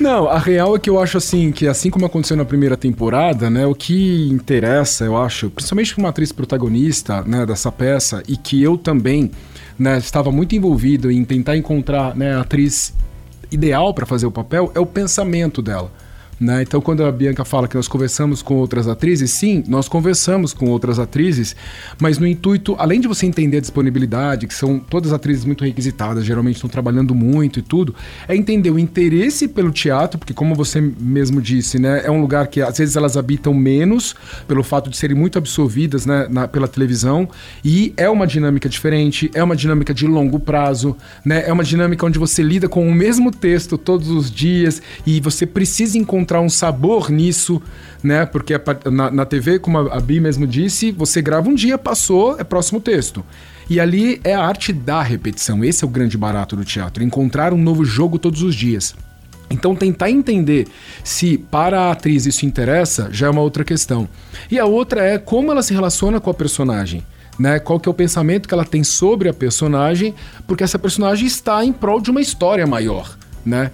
Não, 0.00 0.28
a 0.28 0.38
real 0.38 0.76
é 0.76 0.78
que 0.78 0.88
eu 0.88 1.00
acho 1.00 1.18
assim, 1.18 1.52
que 1.52 1.66
assim 1.68 1.90
como 1.90 2.03
aconteceu 2.06 2.36
na 2.36 2.44
primeira 2.44 2.76
temporada, 2.76 3.48
né, 3.50 3.66
o 3.66 3.74
que 3.74 4.28
interessa, 4.30 5.04
eu 5.04 5.16
acho, 5.16 5.50
principalmente 5.50 5.94
para 5.94 6.02
uma 6.02 6.08
atriz 6.08 6.32
protagonista, 6.32 7.22
né, 7.22 7.44
dessa 7.44 7.70
peça, 7.70 8.22
e 8.28 8.36
que 8.36 8.62
eu 8.62 8.76
também, 8.76 9.30
né, 9.78 9.98
estava 9.98 10.30
muito 10.30 10.54
envolvido 10.54 11.10
em 11.10 11.24
tentar 11.24 11.56
encontrar, 11.56 12.14
né, 12.14 12.34
a 12.34 12.40
atriz 12.40 12.94
ideal 13.50 13.92
para 13.94 14.06
fazer 14.06 14.26
o 14.26 14.30
papel, 14.30 14.70
é 14.74 14.80
o 14.80 14.86
pensamento 14.86 15.62
dela. 15.62 15.90
Né? 16.40 16.62
Então, 16.62 16.80
quando 16.80 17.04
a 17.04 17.12
Bianca 17.12 17.44
fala 17.44 17.68
que 17.68 17.76
nós 17.76 17.86
conversamos 17.86 18.42
com 18.42 18.56
outras 18.56 18.88
atrizes, 18.88 19.30
sim, 19.30 19.62
nós 19.68 19.88
conversamos 19.88 20.52
com 20.52 20.66
outras 20.66 20.98
atrizes, 20.98 21.54
mas 22.00 22.18
no 22.18 22.26
intuito, 22.26 22.74
além 22.76 23.00
de 23.00 23.06
você 23.06 23.24
entender 23.24 23.58
a 23.58 23.60
disponibilidade, 23.60 24.48
que 24.48 24.54
são 24.54 24.78
todas 24.80 25.12
atrizes 25.12 25.44
muito 25.44 25.64
requisitadas, 25.64 26.24
geralmente 26.24 26.56
estão 26.56 26.68
trabalhando 26.68 27.14
muito 27.14 27.60
e 27.60 27.62
tudo, 27.62 27.94
é 28.26 28.34
entender 28.34 28.70
o 28.70 28.78
interesse 28.78 29.46
pelo 29.46 29.70
teatro, 29.70 30.18
porque, 30.18 30.34
como 30.34 30.56
você 30.56 30.80
mesmo 30.80 31.40
disse, 31.40 31.78
né, 31.78 32.02
é 32.04 32.10
um 32.10 32.20
lugar 32.20 32.48
que 32.48 32.60
às 32.60 32.78
vezes 32.78 32.96
elas 32.96 33.16
habitam 33.16 33.54
menos, 33.54 34.16
pelo 34.48 34.64
fato 34.64 34.90
de 34.90 34.96
serem 34.96 35.16
muito 35.16 35.38
absorvidas 35.38 36.04
né, 36.04 36.26
na- 36.28 36.48
pela 36.48 36.66
televisão, 36.66 37.28
e 37.64 37.94
é 37.96 38.08
uma 38.10 38.26
dinâmica 38.26 38.68
diferente, 38.68 39.30
é 39.34 39.42
uma 39.42 39.54
dinâmica 39.54 39.94
de 39.94 40.06
longo 40.06 40.40
prazo, 40.40 40.96
né, 41.24 41.44
é 41.46 41.52
uma 41.52 41.62
dinâmica 41.62 42.04
onde 42.04 42.18
você 42.18 42.42
lida 42.42 42.68
com 42.68 42.88
o 42.88 42.92
mesmo 42.92 43.30
texto 43.30 43.78
todos 43.78 44.08
os 44.10 44.30
dias 44.30 44.82
e 45.06 45.20
você 45.20 45.46
precisa 45.46 45.96
encontrar 45.96 46.23
um 46.40 46.48
sabor 46.48 47.10
nisso, 47.10 47.60
né? 48.02 48.24
Porque 48.26 48.54
a 48.54 48.60
na, 48.90 49.10
na 49.10 49.24
TV, 49.24 49.58
como 49.58 49.78
a, 49.78 49.96
a 49.96 50.00
Bi 50.00 50.20
mesmo 50.20 50.46
disse, 50.46 50.92
você 50.92 51.20
grava 51.20 51.48
um 51.48 51.54
dia, 51.54 51.76
passou, 51.78 52.38
é 52.38 52.44
próximo 52.44 52.80
texto. 52.80 53.24
E 53.68 53.80
ali 53.80 54.20
é 54.24 54.34
a 54.34 54.44
arte 54.44 54.72
da 54.72 55.02
repetição. 55.02 55.64
Esse 55.64 55.84
é 55.84 55.86
o 55.86 55.90
grande 55.90 56.18
barato 56.18 56.54
do 56.54 56.64
teatro, 56.64 57.02
encontrar 57.02 57.52
um 57.52 57.58
novo 57.58 57.84
jogo 57.84 58.18
todos 58.18 58.42
os 58.42 58.54
dias. 58.54 58.94
Então, 59.50 59.74
tentar 59.74 60.10
entender 60.10 60.66
se 61.02 61.38
para 61.38 61.82
a 61.82 61.92
atriz 61.92 62.26
isso 62.26 62.46
interessa 62.46 63.08
já 63.12 63.26
é 63.26 63.30
uma 63.30 63.40
outra 63.40 63.64
questão. 63.64 64.08
E 64.50 64.58
a 64.58 64.64
outra 64.64 65.02
é 65.04 65.18
como 65.18 65.52
ela 65.52 65.62
se 65.62 65.72
relaciona 65.72 66.20
com 66.20 66.30
a 66.30 66.34
personagem. 66.34 67.04
Né? 67.38 67.58
Qual 67.58 67.80
que 67.80 67.88
é 67.88 67.90
o 67.90 67.94
pensamento 67.94 68.48
que 68.48 68.54
ela 68.54 68.64
tem 68.64 68.84
sobre 68.84 69.28
a 69.28 69.34
personagem, 69.34 70.14
porque 70.46 70.62
essa 70.62 70.78
personagem 70.78 71.26
está 71.26 71.64
em 71.64 71.72
prol 71.72 72.00
de 72.00 72.10
uma 72.10 72.20
história 72.20 72.66
maior, 72.66 73.16
né? 73.44 73.72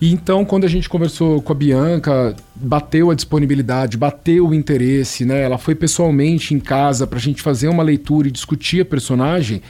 E 0.00 0.12
então, 0.12 0.44
quando 0.44 0.64
a 0.64 0.68
gente 0.68 0.88
conversou 0.88 1.40
com 1.40 1.52
a 1.52 1.56
Bianca, 1.56 2.36
bateu 2.54 3.10
a 3.10 3.14
disponibilidade, 3.14 3.96
bateu 3.96 4.48
o 4.48 4.54
interesse, 4.54 5.24
né? 5.24 5.42
Ela 5.42 5.56
foi 5.56 5.74
pessoalmente 5.74 6.54
em 6.54 6.60
casa 6.60 7.06
pra 7.06 7.18
gente 7.18 7.40
fazer 7.40 7.68
uma 7.68 7.82
leitura 7.82 8.28
e 8.28 8.30
discutir 8.30 8.82
a 8.82 8.84
personagem. 8.84 9.62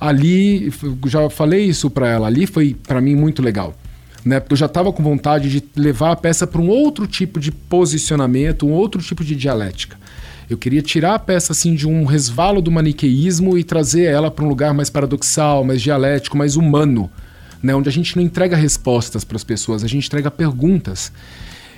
Ali, 0.00 0.72
já 1.06 1.28
falei 1.28 1.64
isso 1.64 1.90
pra 1.90 2.08
ela, 2.08 2.26
ali 2.26 2.46
foi 2.46 2.76
pra 2.86 3.00
mim 3.00 3.14
muito 3.14 3.42
legal. 3.42 3.74
Né? 4.24 4.40
Porque 4.40 4.54
eu 4.54 4.58
já 4.58 4.66
estava 4.66 4.92
com 4.92 5.02
vontade 5.02 5.48
de 5.48 5.62
levar 5.76 6.12
a 6.12 6.16
peça 6.16 6.46
para 6.46 6.60
um 6.60 6.68
outro 6.68 7.06
tipo 7.06 7.38
de 7.38 7.52
posicionamento, 7.52 8.66
um 8.66 8.72
outro 8.72 9.00
tipo 9.02 9.22
de 9.22 9.36
dialética. 9.36 9.96
Eu 10.48 10.56
queria 10.56 10.80
tirar 10.80 11.14
a 11.14 11.18
peça 11.18 11.52
assim 11.52 11.74
de 11.74 11.88
um 11.88 12.04
resvalo 12.04 12.62
do 12.62 12.70
maniqueísmo 12.70 13.58
e 13.58 13.64
trazer 13.64 14.04
ela 14.04 14.30
para 14.30 14.44
um 14.44 14.48
lugar 14.48 14.72
mais 14.72 14.88
paradoxal, 14.88 15.64
mais 15.64 15.82
dialético, 15.82 16.36
mais 16.36 16.56
humano, 16.56 17.10
né? 17.62 17.74
onde 17.74 17.88
a 17.88 17.92
gente 17.92 18.16
não 18.16 18.22
entrega 18.22 18.56
respostas 18.56 19.24
para 19.24 19.36
as 19.36 19.44
pessoas, 19.44 19.84
a 19.84 19.88
gente 19.88 20.06
entrega 20.06 20.30
perguntas. 20.30 21.12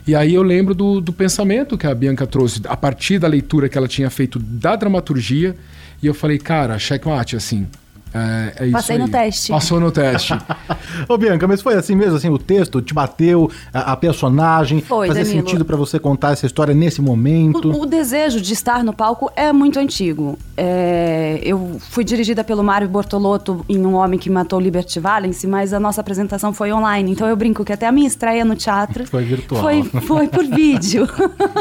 E 0.07 0.14
aí 0.14 0.35
eu 0.35 0.43
lembro 0.43 0.75
do, 0.75 1.01
do 1.01 1.12
pensamento 1.12 1.77
que 1.77 1.87
a 1.87 1.95
Bianca 1.95 2.27
trouxe 2.27 2.62
a 2.67 2.77
partir 2.77 3.19
da 3.19 3.29
leitura 3.29 3.69
que 3.69 3.77
ela 3.77 3.88
tinha 3.88 4.09
feito 4.09 4.38
da 4.38 4.75
dramaturgia, 4.75 5.55
e 6.03 6.07
eu 6.07 6.14
falei, 6.14 6.38
cara, 6.38 6.79
checkmate, 6.79 7.37
assim. 7.37 7.67
É, 8.14 8.55
é 8.61 8.64
isso 8.66 8.73
Passei 8.73 8.99
no 8.99 9.05
aí. 9.05 9.11
teste. 9.11 9.53
Passou 9.53 9.81
no 9.81 9.90
teste. 9.90 10.35
Ô, 11.09 11.16
Bianca, 11.18 11.47
mas 11.47 11.61
foi 11.62 11.75
assim 11.75 11.94
mesmo, 11.94 12.16
assim, 12.16 12.29
o 12.31 12.38
texto 12.38 12.81
te 12.81 12.94
bateu, 12.94 13.51
a, 13.73 13.92
a 13.92 13.97
personagem, 13.97 14.81
Foi, 14.81 15.09
fazia 15.09 15.25
Danilo. 15.25 15.40
sentido 15.47 15.64
pra 15.64 15.77
você 15.77 15.99
contar 15.99 16.33
essa 16.33 16.47
história 16.47 16.75
nesse 16.75 17.01
momento? 17.03 17.71
O, 17.71 17.83
o 17.83 17.87
desejo 17.87 18.40
de 18.40 18.53
estar 18.53 18.83
no 18.83 18.92
palco 18.92 19.31
é 19.37 19.53
muito 19.53 19.79
antigo. 19.79 20.38
É, 20.57 21.40
eu 21.42 21.77
fui 21.90 22.03
dirigida 22.05 22.42
pelo 22.42 22.62
Mário 22.64 22.88
Bortolotto 22.88 23.64
em 23.68 23.85
Um 23.85 23.94
Homem 23.94 24.18
que 24.18 24.31
Matou 24.31 24.59
Liberty 24.61 24.99
Valance, 25.01 25.47
mas 25.47 25.73
a 25.73 25.81
nossa 25.81 26.01
apresentação 26.01 26.53
foi 26.53 26.73
online. 26.73 27.12
Então 27.12 27.29
eu 27.29 27.37
brinco 27.37 27.64
que 27.64 27.73
até 27.73 27.87
a 27.87 27.92
minha 27.92 28.07
estreia 28.09 28.44
no 28.44 28.57
teatro 28.57 29.07
Foi 29.07 29.25
virtual. 29.25 29.61
foi, 29.62 29.83
foi 30.03 30.29
por 30.29 30.44
vídeo. 30.49 31.07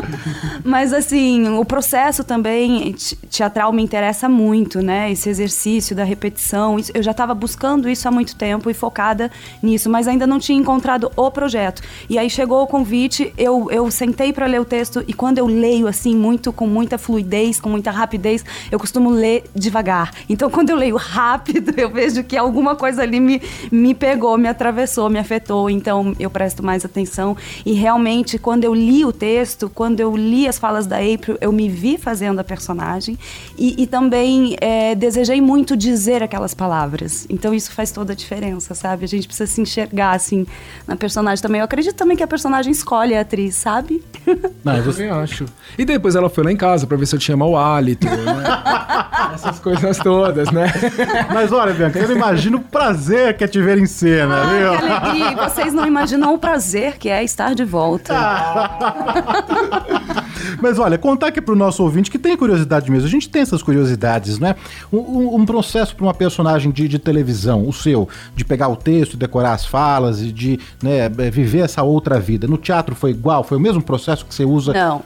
mas 0.63 0.93
assim, 0.93 1.47
o 1.57 1.65
processo 1.65 2.23
também 2.23 2.93
te- 2.93 3.15
teatral 3.29 3.71
me 3.71 3.83
interessa 3.83 4.27
muito, 4.29 4.81
né? 4.81 5.11
Esse 5.11 5.29
exercício 5.29 5.95
da 5.95 6.03
repetição. 6.03 6.36
Isso- 6.37 6.91
eu 6.93 7.03
já 7.03 7.11
estava 7.11 7.33
buscando 7.33 7.89
isso 7.89 8.07
há 8.07 8.11
muito 8.11 8.35
tempo 8.35 8.69
e 8.69 8.73
focada 8.73 9.31
nisso, 9.61 9.89
mas 9.89 10.07
ainda 10.07 10.25
não 10.27 10.39
tinha 10.39 10.57
encontrado 10.57 11.11
o 11.15 11.31
projeto. 11.31 11.81
E 12.09 12.17
aí 12.17 12.29
chegou 12.29 12.61
o 12.63 12.67
convite, 12.67 13.33
eu, 13.37 13.69
eu 13.71 13.89
sentei 13.91 14.31
para 14.31 14.45
ler 14.45 14.61
o 14.61 14.65
texto 14.65 15.03
e 15.07 15.13
quando 15.13 15.39
eu 15.39 15.47
leio 15.47 15.87
assim 15.87 16.15
muito 16.15 16.53
com 16.53 16.67
muita 16.67 16.97
fluidez, 16.97 17.59
com 17.59 17.69
muita 17.69 17.91
rapidez, 17.91 18.45
eu 18.71 18.79
costumo 18.79 19.09
ler 19.09 19.43
devagar. 19.55 20.13
Então 20.29 20.49
quando 20.49 20.69
eu 20.69 20.75
leio 20.75 20.95
rápido, 20.95 21.73
eu 21.77 21.89
vejo 21.89 22.23
que 22.23 22.37
alguma 22.37 22.75
coisa 22.75 23.01
ali 23.01 23.19
me, 23.19 23.41
me 23.71 23.93
pegou, 23.93 24.37
me 24.37 24.47
atravessou, 24.47 25.09
me 25.09 25.19
afetou. 25.19 25.69
Então 25.69 26.15
eu 26.19 26.29
presto 26.29 26.63
mais 26.63 26.85
atenção 26.85 27.35
e 27.65 27.73
realmente 27.73 28.37
quando 28.37 28.63
eu 28.63 28.73
li 28.73 29.03
o 29.03 29.11
texto, 29.11 29.69
quando 29.73 29.99
eu 29.99 30.15
li 30.15 30.47
as 30.47 30.57
falas 30.57 30.85
da 30.85 30.97
April, 30.97 31.37
eu 31.41 31.51
me 31.51 31.67
vi 31.67 31.97
fazendo 31.97 32.39
a 32.39 32.43
personagem 32.43 33.17
e, 33.57 33.81
e 33.81 33.87
também 33.87 34.55
é, 34.61 34.93
desejei 34.95 35.41
muito 35.41 35.75
dizer 35.75 36.23
aquelas 36.27 36.53
palavras. 36.53 37.25
Então 37.29 37.53
isso 37.53 37.71
faz 37.71 37.91
toda 37.91 38.13
a 38.13 38.15
diferença, 38.15 38.75
sabe? 38.75 39.05
A 39.05 39.07
gente 39.07 39.27
precisa 39.27 39.51
se 39.51 39.59
enxergar 39.59 40.11
assim 40.11 40.45
na 40.85 40.95
personagem 40.95 41.41
também. 41.41 41.59
Eu 41.59 41.65
acredito 41.65 41.95
também 41.95 42.15
que 42.15 42.23
a 42.23 42.27
personagem 42.27 42.71
escolhe 42.71 43.15
a 43.15 43.21
atriz, 43.21 43.55
sabe? 43.55 44.03
Não, 44.63 44.77
eu 44.77 44.91
também 44.91 45.09
acho. 45.09 45.45
E 45.77 45.85
depois 45.85 46.15
ela 46.15 46.29
foi 46.29 46.43
lá 46.43 46.51
em 46.51 46.57
casa 46.57 46.85
pra 46.85 46.95
ver 46.97 47.05
se 47.05 47.15
eu 47.15 47.19
tinha 47.19 47.35
mau 47.35 47.57
hálito, 47.57 48.05
né? 48.05 48.15
Essas 49.33 49.59
coisas 49.59 49.97
todas, 49.97 50.51
né? 50.51 50.71
Mas 51.33 51.51
olha, 51.51 51.73
Bianca, 51.73 51.99
eu 51.99 52.07
não 52.07 52.15
imagino 52.15 52.57
o 52.57 52.61
prazer 52.61 53.35
que 53.37 53.43
é 53.43 53.47
te 53.47 53.61
ver 53.61 53.77
em 53.77 53.85
cena, 53.85 54.43
Ai, 54.43 54.59
viu? 54.59 54.77
que 54.79 54.85
alegria! 54.85 55.49
Vocês 55.49 55.73
não 55.73 55.85
imaginam 55.85 56.33
o 56.33 56.37
prazer 56.37 56.97
que 56.97 57.09
é 57.09 57.23
estar 57.23 57.53
de 57.53 57.63
volta. 57.63 58.13
Mas 60.61 60.79
olha, 60.79 60.97
contar 60.97 61.27
aqui 61.27 61.41
pro 61.41 61.55
nosso 61.55 61.83
ouvinte 61.83 62.09
que 62.09 62.19
tem 62.19 62.35
curiosidade 62.35 62.89
mesmo. 62.91 63.07
A 63.07 63.11
gente 63.11 63.29
tem 63.29 63.41
essas 63.41 63.61
curiosidades, 63.61 64.39
né? 64.39 64.55
Um, 64.91 65.35
um- 65.35 65.45
processo 65.47 65.95
para 65.95 66.05
uma 66.05 66.13
personagem 66.13 66.71
de, 66.71 66.87
de 66.87 66.99
televisão, 66.99 67.67
o 67.67 67.71
seu, 67.71 68.07
de 68.35 68.43
pegar 68.43 68.67
o 68.67 68.75
texto, 68.75 69.15
decorar 69.15 69.53
as 69.53 69.65
falas 69.65 70.21
e 70.21 70.31
de 70.31 70.59
né, 70.83 71.05
é, 71.05 71.09
viver 71.31 71.59
essa 71.59 71.81
outra 71.83 72.19
vida. 72.19 72.47
No 72.47 72.57
teatro 72.57 72.93
foi 72.93 73.11
igual? 73.11 73.43
Foi 73.43 73.57
o 73.57 73.61
mesmo 73.61 73.81
processo 73.81 74.25
que 74.25 74.33
você 74.35 74.43
usa? 74.43 74.73
Não. 74.73 75.01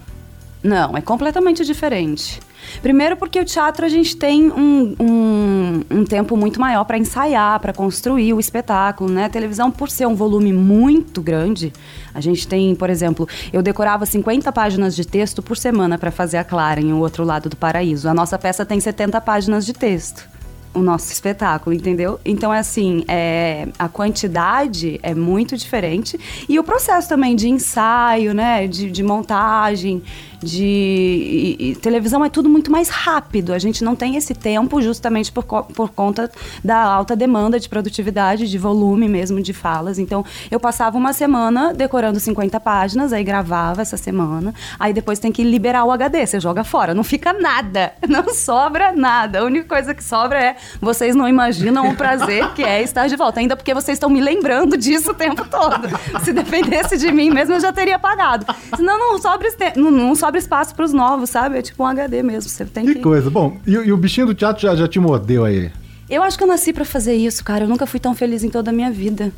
Não, 0.64 0.96
é 0.96 1.02
completamente 1.02 1.66
diferente. 1.66 2.40
Primeiro 2.82 3.18
porque 3.18 3.40
o 3.40 3.46
teatro 3.46 3.86
a 3.86 3.90
gente 3.90 4.16
tem 4.16 4.52
um, 4.52 4.96
um, 5.00 5.82
um 5.90 6.06
tempo 6.06 6.38
muito 6.38 6.60
maior 6.60 6.84
para 6.86 6.98
ensaiar, 6.98 7.60
para 7.60 7.74
construir 7.74 8.34
o 8.34 8.40
espetáculo, 8.40 9.10
né? 9.10 9.26
A 9.26 9.30
televisão, 9.30 9.72
por 9.72 9.90
ser 9.90 10.08
um 10.08 10.16
volume 10.16 10.54
muito 10.54 11.22
grande, 11.22 11.74
a 12.14 12.22
gente 12.22 12.48
tem, 12.48 12.76
por 12.76 12.90
exemplo, 12.90 13.28
eu 13.52 13.62
decorava 13.62 14.06
50 14.06 14.52
páginas 14.52 14.96
de 14.96 15.06
texto 15.06 15.42
por 15.42 15.58
semana 15.58 15.98
para 15.98 16.12
fazer 16.12 16.38
a 16.38 16.44
Clara 16.44 16.80
em 16.80 16.94
O 16.94 17.00
Outro 17.00 17.24
Lado 17.24 17.50
do 17.50 17.56
Paraíso. 17.56 18.08
A 18.08 18.14
nossa 18.14 18.38
peça 18.38 18.66
tem 18.66 18.80
70 18.80 19.20
páginas 19.22 19.66
de 19.66 19.74
texto. 19.74 20.30
O 20.74 20.80
nosso 20.80 21.12
espetáculo, 21.12 21.76
entendeu? 21.76 22.18
Então, 22.24 22.54
é 22.54 22.60
assim, 22.60 23.04
é, 23.06 23.68
a 23.78 23.90
quantidade 23.90 25.02
é 25.04 25.14
muito 25.14 25.58
diferente. 25.58 26.18
E 26.48 26.58
o 26.58 26.64
processo 26.64 27.10
também 27.10 27.36
de 27.36 27.50
ensaio, 27.50 28.34
né? 28.34 28.68
De, 28.68 28.90
de 28.90 29.04
montagem, 29.04 30.02
de 30.42 30.64
e- 30.66 31.72
e 31.72 31.76
televisão 31.76 32.24
é 32.26 32.30
tudo 32.30 32.50
muito 32.50 32.72
mais 32.72 32.90
rápido. 32.90 33.54
A 33.54 33.60
gente 33.60 33.84
não 33.84 33.96
tem 33.96 34.16
esse 34.16 34.34
tempo 34.34 34.82
justamente 34.82 35.32
por, 35.32 35.44
por 35.44 35.90
conta 35.90 36.30
da 36.64 36.78
alta 36.82 37.16
demanda 37.16 37.60
de 37.60 37.70
produtividade, 37.70 38.50
de 38.50 38.58
volume 38.58 39.08
mesmo 39.08 39.42
de 39.42 39.54
falas. 39.54 40.00
Então, 40.00 40.26
eu 40.50 40.60
passava 40.60 40.98
uma 40.98 41.14
semana 41.14 41.74
decorando 41.74 42.20
50 42.20 42.60
páginas, 42.60 43.14
aí 43.14 43.24
gravava 43.24 43.82
essa 43.82 43.98
semana, 43.98 44.54
aí 44.80 44.94
depois 44.94 45.20
tem 45.20 45.32
que 45.32 45.44
liberar 45.44 45.84
o 45.86 45.92
HD, 45.92 46.26
você 46.26 46.40
joga 46.40 46.64
fora, 46.64 46.94
não 46.94 47.04
fica 47.04 47.34
nada, 47.34 47.94
não 48.08 48.34
sobra 48.34 48.92
nada. 48.92 49.40
A 49.40 49.44
única 49.44 49.68
coisa 49.68 49.94
que 49.94 50.04
sobra 50.04 50.40
é 50.42 50.56
vocês 50.82 51.16
não 51.16 51.28
imaginam 51.28 51.90
o 51.90 51.96
prazer 51.96 52.52
que 52.54 52.64
é 52.64 52.82
estar 52.82 53.08
de 53.08 53.16
volta, 53.16 53.40
ainda 53.40 53.56
porque 53.56 53.74
vocês 53.74 53.96
estão 53.98 54.10
me 54.10 54.22
lembrando 54.22 54.76
disso 54.78 55.12
o 55.12 55.14
tempo 55.14 55.48
todo. 55.50 55.88
Se 56.24 56.34
dependesse 56.34 56.98
de 56.98 57.12
mim 57.12 57.30
mesmo, 57.30 57.56
eu 57.56 57.60
já 57.60 57.72
teria 57.72 57.96
apagado. 57.98 58.46
Senão 58.76 58.98
não 58.98 59.18
sobra, 59.22 59.48
não, 59.76 59.92
não 59.92 60.16
sobra 60.16 60.31
espaço 60.38 60.74
para 60.76 60.86
os 60.86 60.94
novos, 60.94 61.30
sabe? 61.30 61.58
É 61.58 61.62
tipo 61.62 61.84
um 61.84 61.88
HD 61.88 62.22
mesmo, 62.24 62.50
você 62.50 62.66
tem 62.66 62.86
Que 62.86 62.96
que... 62.96 63.02
coisa. 63.02 63.30
Bom, 63.30 63.58
e, 63.66 63.72
e 63.72 63.92
o 63.92 63.98
bichinho 63.98 64.28
do 64.28 64.34
teatro 64.34 64.62
já, 64.62 64.76
já 64.76 64.88
te 64.88 65.00
mordeu 65.00 65.46
aí? 65.46 65.72
Eu 66.10 66.22
acho 66.24 66.38
que 66.38 66.44
eu 66.44 66.48
nasci 66.48 66.74
pra 66.74 66.84
fazer 66.84 67.16
isso, 67.16 67.44
cara. 67.44 67.64
Eu 67.64 67.70
nunca 67.70 67.86
fui 67.86 68.00
tão 68.00 68.14
feliz 68.14 68.44
em 68.44 68.50
toda 68.50 68.70
a 68.70 68.74
minha 68.74 68.92
vida. 68.92 69.32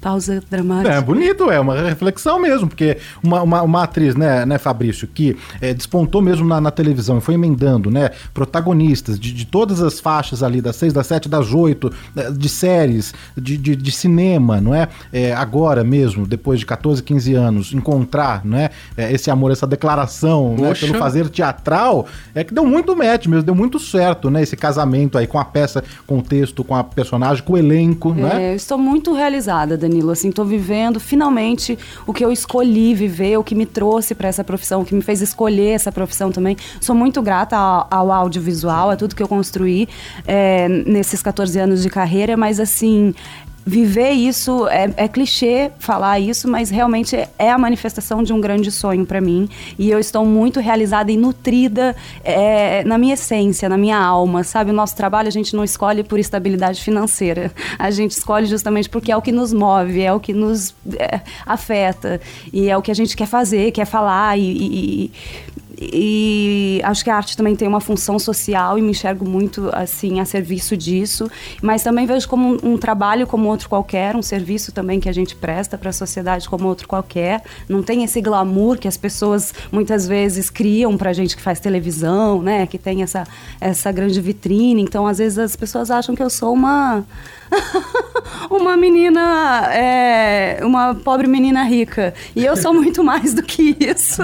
Pausa 0.00 0.42
dramática. 0.50 0.94
É 0.94 1.00
bonito, 1.00 1.50
é 1.50 1.60
uma 1.60 1.80
reflexão 1.82 2.38
mesmo, 2.38 2.68
porque 2.68 2.98
uma, 3.22 3.42
uma, 3.42 3.62
uma 3.62 3.82
atriz, 3.82 4.14
né, 4.14 4.46
né, 4.46 4.58
Fabrício, 4.58 5.06
que 5.06 5.36
é, 5.60 5.74
despontou 5.74 6.22
mesmo 6.22 6.46
na, 6.46 6.60
na 6.60 6.70
televisão, 6.70 7.20
foi 7.20 7.34
emendando, 7.34 7.90
né, 7.90 8.10
protagonistas 8.32 9.18
de, 9.18 9.32
de 9.32 9.44
todas 9.44 9.80
as 9.80 10.00
faixas 10.00 10.42
ali, 10.42 10.60
das 10.60 10.76
seis, 10.76 10.92
das 10.92 11.06
sete, 11.06 11.28
das 11.28 11.52
oito, 11.52 11.92
né, 12.14 12.30
de 12.30 12.48
séries, 12.48 13.12
de, 13.36 13.56
de, 13.56 13.76
de 13.76 13.92
cinema, 13.92 14.60
não 14.60 14.74
é? 14.74 14.88
É, 15.12 15.32
Agora 15.32 15.82
mesmo, 15.82 16.26
depois 16.26 16.60
de 16.60 16.66
14, 16.66 17.02
15 17.02 17.34
anos, 17.34 17.72
encontrar, 17.72 18.44
né, 18.44 18.70
esse 18.96 19.30
amor, 19.30 19.50
essa 19.50 19.66
declaração, 19.66 20.56
né, 20.56 20.74
pelo 20.74 20.94
fazer 20.94 21.28
teatral, 21.28 22.06
é 22.34 22.44
que 22.44 22.52
deu 22.54 22.64
muito 22.64 22.94
match 22.96 23.26
mesmo, 23.26 23.42
deu 23.42 23.54
muito 23.54 23.78
certo, 23.78 24.30
né, 24.30 24.42
esse 24.42 24.56
casamento 24.56 25.18
aí 25.18 25.26
com 25.26 25.38
a 25.38 25.44
peça, 25.44 25.82
com 26.06 26.18
o 26.18 26.22
texto, 26.22 26.62
com 26.64 26.74
a 26.74 26.84
personagem, 26.84 27.42
com 27.42 27.54
o 27.54 27.58
elenco, 27.58 28.12
né? 28.12 28.48
É, 28.48 28.52
eu 28.52 28.56
estou 28.56 28.78
muito 28.78 29.12
realizada, 29.12 29.76
Danilo. 29.88 30.10
Assim, 30.10 30.28
estou 30.28 30.44
vivendo 30.44 31.00
finalmente 31.00 31.78
o 32.06 32.12
que 32.12 32.24
eu 32.24 32.30
escolhi 32.30 32.94
viver, 32.94 33.38
o 33.38 33.44
que 33.44 33.54
me 33.54 33.66
trouxe 33.66 34.14
para 34.14 34.28
essa 34.28 34.44
profissão, 34.44 34.82
o 34.82 34.84
que 34.84 34.94
me 34.94 35.02
fez 35.02 35.20
escolher 35.20 35.70
essa 35.70 35.90
profissão 35.90 36.30
também. 36.30 36.56
Sou 36.80 36.94
muito 36.94 37.20
grata 37.22 37.56
ao, 37.56 37.88
ao 37.90 38.12
audiovisual, 38.12 38.90
a 38.90 38.96
tudo 38.96 39.14
que 39.14 39.22
eu 39.22 39.28
construí 39.28 39.88
é, 40.26 40.68
nesses 40.68 41.22
14 41.22 41.58
anos 41.58 41.82
de 41.82 41.90
carreira, 41.90 42.36
mas 42.36 42.60
assim. 42.60 43.14
Viver 43.68 44.12
isso 44.12 44.66
é, 44.68 44.90
é 44.96 45.06
clichê 45.06 45.70
falar 45.78 46.18
isso, 46.18 46.48
mas 46.48 46.70
realmente 46.70 47.14
é 47.38 47.50
a 47.50 47.58
manifestação 47.58 48.22
de 48.22 48.32
um 48.32 48.40
grande 48.40 48.70
sonho 48.70 49.04
para 49.04 49.20
mim. 49.20 49.46
E 49.78 49.90
eu 49.90 49.98
estou 49.98 50.24
muito 50.24 50.58
realizada 50.58 51.12
e 51.12 51.18
nutrida 51.18 51.94
é, 52.24 52.82
na 52.84 52.96
minha 52.96 53.12
essência, 53.12 53.68
na 53.68 53.76
minha 53.76 53.98
alma, 53.98 54.42
sabe? 54.42 54.70
O 54.70 54.72
nosso 54.72 54.96
trabalho 54.96 55.28
a 55.28 55.30
gente 55.30 55.54
não 55.54 55.62
escolhe 55.62 56.02
por 56.02 56.18
estabilidade 56.18 56.80
financeira. 56.80 57.52
A 57.78 57.90
gente 57.90 58.12
escolhe 58.12 58.46
justamente 58.46 58.88
porque 58.88 59.12
é 59.12 59.16
o 59.18 59.20
que 59.20 59.32
nos 59.32 59.52
move, 59.52 60.00
é 60.00 60.14
o 60.14 60.18
que 60.18 60.32
nos 60.32 60.74
é, 60.98 61.20
afeta. 61.44 62.22
E 62.50 62.70
é 62.70 62.76
o 62.76 62.80
que 62.80 62.90
a 62.90 62.94
gente 62.94 63.14
quer 63.14 63.26
fazer, 63.26 63.70
quer 63.72 63.84
falar. 63.84 64.38
E, 64.38 64.44
e- 64.44 65.12
e 65.80 66.80
acho 66.82 67.04
que 67.04 67.10
a 67.10 67.16
arte 67.16 67.36
também 67.36 67.54
tem 67.54 67.68
uma 67.68 67.80
função 67.80 68.18
social 68.18 68.76
e 68.76 68.82
me 68.82 68.90
enxergo 68.90 69.28
muito 69.28 69.70
assim 69.72 70.18
a 70.18 70.24
serviço 70.24 70.76
disso, 70.76 71.30
mas 71.62 71.84
também 71.84 72.04
vejo 72.04 72.28
como 72.28 72.54
um, 72.54 72.72
um 72.72 72.76
trabalho 72.76 73.26
como 73.26 73.48
outro 73.48 73.68
qualquer, 73.68 74.16
um 74.16 74.22
serviço 74.22 74.72
também 74.72 74.98
que 74.98 75.08
a 75.08 75.12
gente 75.12 75.36
presta 75.36 75.78
para 75.78 75.90
a 75.90 75.92
sociedade 75.92 76.48
como 76.48 76.66
outro 76.66 76.88
qualquer. 76.88 77.42
Não 77.68 77.82
tem 77.82 78.02
esse 78.02 78.20
glamour 78.20 78.76
que 78.78 78.88
as 78.88 78.96
pessoas 78.96 79.54
muitas 79.70 80.08
vezes 80.08 80.50
criam 80.50 80.96
pra 80.96 81.12
gente 81.12 81.36
que 81.36 81.42
faz 81.42 81.60
televisão, 81.60 82.42
né, 82.42 82.66
que 82.66 82.78
tem 82.78 83.02
essa 83.02 83.24
essa 83.60 83.92
grande 83.92 84.20
vitrine. 84.20 84.82
Então, 84.82 85.06
às 85.06 85.18
vezes 85.18 85.38
as 85.38 85.54
pessoas 85.54 85.90
acham 85.90 86.14
que 86.16 86.22
eu 86.22 86.30
sou 86.30 86.52
uma 86.52 87.04
uma 88.50 88.76
menina, 88.76 89.68
é, 89.72 90.60
uma 90.62 90.94
pobre 90.94 91.26
menina 91.26 91.62
rica. 91.64 92.14
E 92.34 92.44
eu 92.44 92.56
sou 92.56 92.72
muito 92.72 93.02
mais 93.02 93.34
do 93.34 93.42
que 93.42 93.76
isso. 93.80 94.22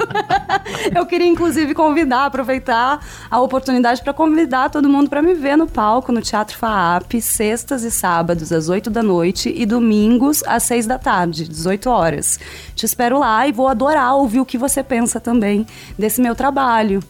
eu 0.95 1.07
queria, 1.07 1.27
inclusive, 1.27 1.75
convidar, 1.75 2.27
aproveitar 2.27 3.01
a 3.31 3.41
oportunidade 3.41 4.03
para 4.03 4.13
convidar 4.13 4.71
todo 4.71 4.89
mundo 4.89 5.09
para 5.09 5.23
me 5.23 5.35
ver 5.35 5.57
no 5.57 5.67
palco, 5.67 6.13
no 6.13 6.21
Teatro 6.21 6.57
FAAP, 6.57 7.21
sextas 7.21 7.83
e 7.83 7.91
sábados, 7.91 8.53
às 8.53 8.69
8 8.69 8.91
da 8.91 9.03
noite, 9.03 9.53
e 9.55 9.67
domingos, 9.67 10.43
às 10.47 10.63
6 10.65 10.87
da 10.87 10.99
tarde, 10.99 11.49
18 11.49 11.91
horas. 11.91 12.39
Te 12.75 12.87
espero 12.87 13.19
lá 13.19 13.47
e 13.47 13.53
vou 13.53 13.69
adorar 13.69 14.17
ouvir 14.17 14.41
o 14.41 14.47
que 14.47 14.59
você 14.59 14.83
pensa 14.83 15.21
também 15.21 15.67
desse 15.99 16.21
meu 16.21 16.35
trabalho. 16.35 17.03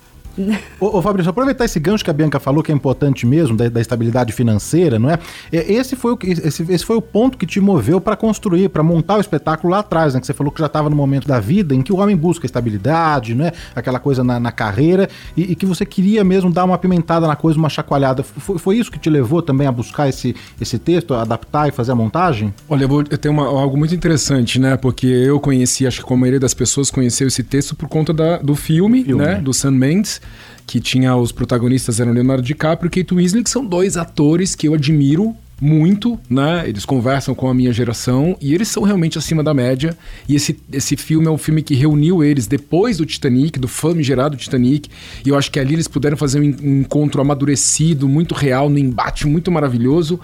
Ô, 0.80 0.98
ô 0.98 1.02
Fabrício, 1.02 1.30
aproveitar 1.30 1.64
esse 1.64 1.78
gancho 1.78 2.04
que 2.04 2.10
a 2.10 2.12
Bianca 2.12 2.40
falou, 2.40 2.62
que 2.62 2.72
é 2.72 2.74
importante 2.74 3.26
mesmo, 3.26 3.56
da, 3.56 3.68
da 3.68 3.80
estabilidade 3.80 4.32
financeira, 4.32 4.98
não 4.98 5.10
é? 5.10 5.18
Esse 5.52 5.94
foi 5.96 6.12
o, 6.12 6.18
esse, 6.22 6.62
esse 6.72 6.84
foi 6.84 6.96
o 6.96 7.02
ponto 7.02 7.38
que 7.38 7.46
te 7.46 7.60
moveu 7.60 8.00
para 8.00 8.16
construir, 8.16 8.68
para 8.68 8.82
montar 8.82 9.16
o 9.16 9.20
espetáculo 9.20 9.72
lá 9.72 9.80
atrás, 9.80 10.14
né? 10.14 10.20
Que 10.20 10.26
você 10.26 10.34
falou 10.34 10.52
que 10.52 10.60
já 10.60 10.66
estava 10.66 10.90
no 10.90 10.96
momento 10.96 11.26
da 11.28 11.38
vida 11.40 11.74
em 11.74 11.82
que 11.82 11.92
o 11.92 11.96
homem 11.98 12.16
busca 12.16 12.46
estabilidade, 12.46 13.34
não 13.34 13.46
é? 13.46 13.52
Aquela 13.74 13.98
coisa 13.98 14.24
na, 14.24 14.38
na 14.40 14.52
carreira, 14.52 15.08
e, 15.36 15.52
e 15.52 15.54
que 15.54 15.66
você 15.66 15.86
queria 15.86 16.24
mesmo 16.24 16.50
dar 16.50 16.64
uma 16.64 16.78
pimentada 16.78 17.26
na 17.26 17.36
coisa, 17.36 17.58
uma 17.58 17.68
chacoalhada. 17.68 18.22
Foi, 18.22 18.58
foi 18.58 18.76
isso 18.76 18.90
que 18.90 18.98
te 18.98 19.08
levou 19.10 19.40
também 19.42 19.66
a 19.66 19.72
buscar 19.72 20.08
esse, 20.08 20.34
esse 20.60 20.78
texto, 20.78 21.14
adaptar 21.14 21.68
e 21.68 21.72
fazer 21.72 21.92
a 21.92 21.94
montagem? 21.94 22.52
Olha, 22.68 22.84
eu, 22.84 22.88
vou, 22.88 23.04
eu 23.08 23.18
tenho 23.18 23.32
uma- 23.34 23.46
algo 23.46 23.76
muito 23.76 23.94
interessante, 23.94 24.58
né? 24.58 24.76
Porque 24.76 25.06
eu 25.06 25.38
conheci, 25.38 25.86
acho 25.86 26.00
que 26.00 26.04
como 26.06 26.18
a 26.18 26.22
maioria 26.22 26.40
das 26.40 26.54
pessoas 26.54 26.90
conheceu 26.90 27.28
esse 27.28 27.42
texto 27.42 27.74
por 27.76 27.88
conta 27.88 28.12
da- 28.12 28.38
do 28.38 28.54
filme, 28.54 29.04
né? 29.04 29.36
Do 29.36 29.52
Sam 29.52 29.72
Mendes, 29.72 30.20
que 30.66 30.80
tinha 30.80 31.14
os 31.16 31.30
protagonistas 31.32 32.00
eram 32.00 32.12
Leonardo 32.12 32.42
DiCaprio 32.42 32.88
e 32.88 32.90
Kate 32.90 33.14
Winslet, 33.14 33.44
que 33.44 33.50
são 33.50 33.64
dois 33.64 33.96
atores 33.96 34.54
que 34.54 34.66
eu 34.68 34.74
admiro 34.74 35.34
muito, 35.60 36.18
né? 36.28 36.64
Eles 36.66 36.84
conversam 36.84 37.34
com 37.34 37.48
a 37.48 37.54
minha 37.54 37.72
geração 37.72 38.36
e 38.40 38.52
eles 38.54 38.68
são 38.68 38.82
realmente 38.82 39.16
acima 39.16 39.42
da 39.42 39.54
média. 39.54 39.96
E 40.28 40.34
esse, 40.34 40.58
esse 40.72 40.96
filme 40.96 41.26
é 41.26 41.30
um 41.30 41.38
filme 41.38 41.62
que 41.62 41.74
reuniu 41.74 42.24
eles 42.24 42.46
depois 42.46 42.96
do 42.98 43.06
Titanic, 43.06 43.58
do 43.58 43.68
famigerado 43.68 44.36
Titanic. 44.36 44.90
E 45.24 45.28
eu 45.28 45.36
acho 45.36 45.50
que 45.50 45.60
ali 45.60 45.74
eles 45.74 45.86
puderam 45.86 46.16
fazer 46.16 46.40
um 46.40 46.42
en- 46.44 46.56
um 46.62 46.80
encontro 46.80 47.20
amadurecido, 47.20 48.08
muito 48.08 48.34
real, 48.34 48.68
no 48.68 48.78
embate 48.78 49.26
muito 49.28 49.50
maravilhoso. 49.52 50.18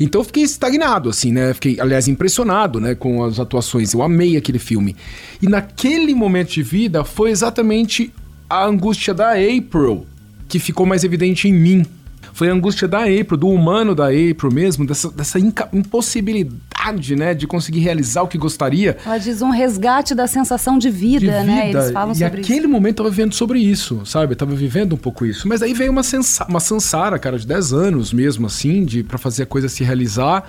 Então 0.00 0.22
eu 0.22 0.24
fiquei 0.24 0.42
estagnado, 0.44 1.10
assim, 1.10 1.30
né? 1.30 1.52
Fiquei, 1.52 1.78
aliás, 1.78 2.08
impressionado, 2.08 2.80
né, 2.80 2.94
com 2.94 3.22
as 3.22 3.38
atuações. 3.38 3.92
Eu 3.92 4.02
amei 4.02 4.34
aquele 4.34 4.58
filme. 4.58 4.96
E 5.42 5.46
naquele 5.46 6.14
momento 6.14 6.52
de 6.52 6.62
vida 6.62 7.04
foi 7.04 7.30
exatamente 7.30 8.10
a 8.50 8.66
angústia 8.66 9.14
da 9.14 9.30
April 9.30 10.06
que 10.48 10.58
ficou 10.58 10.84
mais 10.84 11.04
evidente 11.04 11.48
em 11.48 11.52
mim. 11.52 11.86
Foi 12.32 12.48
a 12.48 12.52
angústia 12.52 12.88
da 12.88 13.00
April, 13.00 13.36
do 13.36 13.48
humano 13.48 13.94
da 13.94 14.06
April 14.06 14.50
mesmo, 14.52 14.86
dessa, 14.86 15.10
dessa 15.10 15.38
impossibilidade, 15.72 17.14
né, 17.14 17.34
de 17.34 17.46
conseguir 17.46 17.80
realizar 17.80 18.22
o 18.22 18.28
que 18.28 18.38
gostaria. 18.38 18.96
Ela 19.04 19.18
diz 19.18 19.42
um 19.42 19.50
resgate 19.50 20.14
da 20.14 20.26
sensação 20.26 20.78
de 20.78 20.90
vida, 20.90 21.40
de 21.40 21.46
né? 21.46 21.66
vida. 21.66 21.78
Eles 21.80 21.92
falam 21.92 22.12
e 22.12 22.18
sobre 22.18 22.40
aquele 22.40 22.60
isso. 22.60 22.68
momento 22.68 23.00
eu 23.00 23.04
tava 23.04 23.10
vivendo 23.10 23.34
sobre 23.34 23.58
isso, 23.58 24.02
sabe? 24.04 24.32
Eu 24.32 24.36
tava 24.36 24.54
vivendo 24.54 24.94
um 24.94 24.98
pouco 24.98 25.26
isso. 25.26 25.46
Mas 25.46 25.62
aí 25.62 25.74
veio 25.74 25.90
uma, 25.90 26.02
sensa 26.02 26.44
uma 26.48 26.60
Sansara, 26.60 27.18
cara, 27.18 27.38
de 27.38 27.46
10 27.46 27.72
anos 27.72 28.12
mesmo, 28.12 28.46
assim, 28.46 28.84
de 28.84 29.02
para 29.02 29.18
fazer 29.18 29.42
a 29.42 29.46
coisa 29.46 29.68
se 29.68 29.84
realizar. 29.84 30.48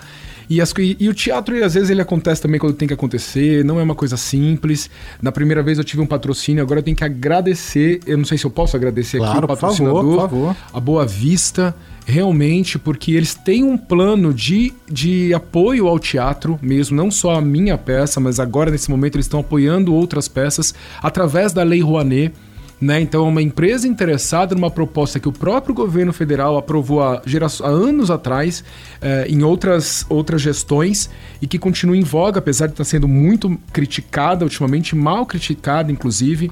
E, 0.52 0.60
as, 0.60 0.74
e, 0.78 0.98
e 1.00 1.08
o 1.08 1.14
teatro, 1.14 1.64
às 1.64 1.76
vezes, 1.76 1.90
ele 1.90 2.02
acontece 2.02 2.42
também 2.42 2.60
quando 2.60 2.74
tem 2.74 2.86
que 2.86 2.94
acontecer, 2.94 3.64
não 3.64 3.80
é 3.80 3.84
uma 3.84 3.96
coisa 3.96 4.18
simples. 4.18 4.90
Na 5.22 5.32
primeira 5.32 5.64
vez 5.64 5.78
eu 5.78 5.84
tive 5.86 6.02
um 6.02 6.06
patrocínio, 6.06 6.62
agora 6.62 6.82
eu 6.82 6.84
tenho 6.84 6.98
que 6.98 7.06
agradecer. 7.06 8.02
Eu 8.06 8.18
não 8.18 8.26
sei 8.26 8.38
se 8.38 8.44
eu 8.44 8.52
posso 8.52 8.76
agradecer 8.76 9.16
aqui 9.16 9.28
Claro, 9.28 9.46
o 9.46 9.48
por 9.48 9.56
favor, 9.56 9.78
patrocinador, 9.78 10.04
por 10.04 10.20
favor. 10.20 10.56
a 10.74 10.80
Boa 10.82 11.06
Vista, 11.06 11.74
realmente, 12.06 12.78
porque 12.78 13.14
eles 13.14 13.34
têm 13.34 13.64
um 13.64 13.78
plano 13.78 14.34
de, 14.34 14.74
de 14.92 15.34
apoio 15.34 15.88
ao 15.88 15.98
teatro 15.98 16.60
mesmo, 16.62 16.98
não 16.98 17.10
só 17.10 17.36
a 17.36 17.42
minha 17.42 17.78
peça, 17.78 18.20
mas 18.20 18.38
agora 18.38 18.70
nesse 18.70 18.92
momento 18.92 19.16
eles 19.16 19.28
estão 19.28 19.40
apoiando 19.40 19.94
outras 19.94 20.28
peças 20.28 20.76
através 21.02 21.54
da 21.54 21.64
Lei 21.64 21.80
Rouanet. 21.82 22.34
Né? 22.82 23.00
Então, 23.00 23.28
é 23.28 23.30
uma 23.30 23.44
empresa 23.44 23.88
interessada 23.88 24.56
numa 24.56 24.72
proposta 24.72 25.20
que 25.20 25.30
o 25.30 25.32
próprio 25.32 25.76
governo 25.76 26.12
federal 26.12 26.58
aprovou 26.58 27.00
há, 27.00 27.22
há 27.22 27.67
anos 27.67 28.10
atrás, 28.10 28.63
eh, 29.00 29.28
em 29.30 29.44
outras, 29.44 30.04
outras 30.10 30.41
gestões, 30.41 31.08
e 31.39 31.46
que 31.46 31.60
continua 31.60 31.96
em 31.96 32.02
voga, 32.02 32.39
apesar 32.39 32.65
de 32.65 32.74
estar 32.74 32.84
sendo 32.84 33.08
muito 33.08 33.56
criticada 33.72 34.44
ultimamente, 34.44 34.96
mal 34.96 35.28
criticada, 35.28 35.91
inclusive 35.91 36.50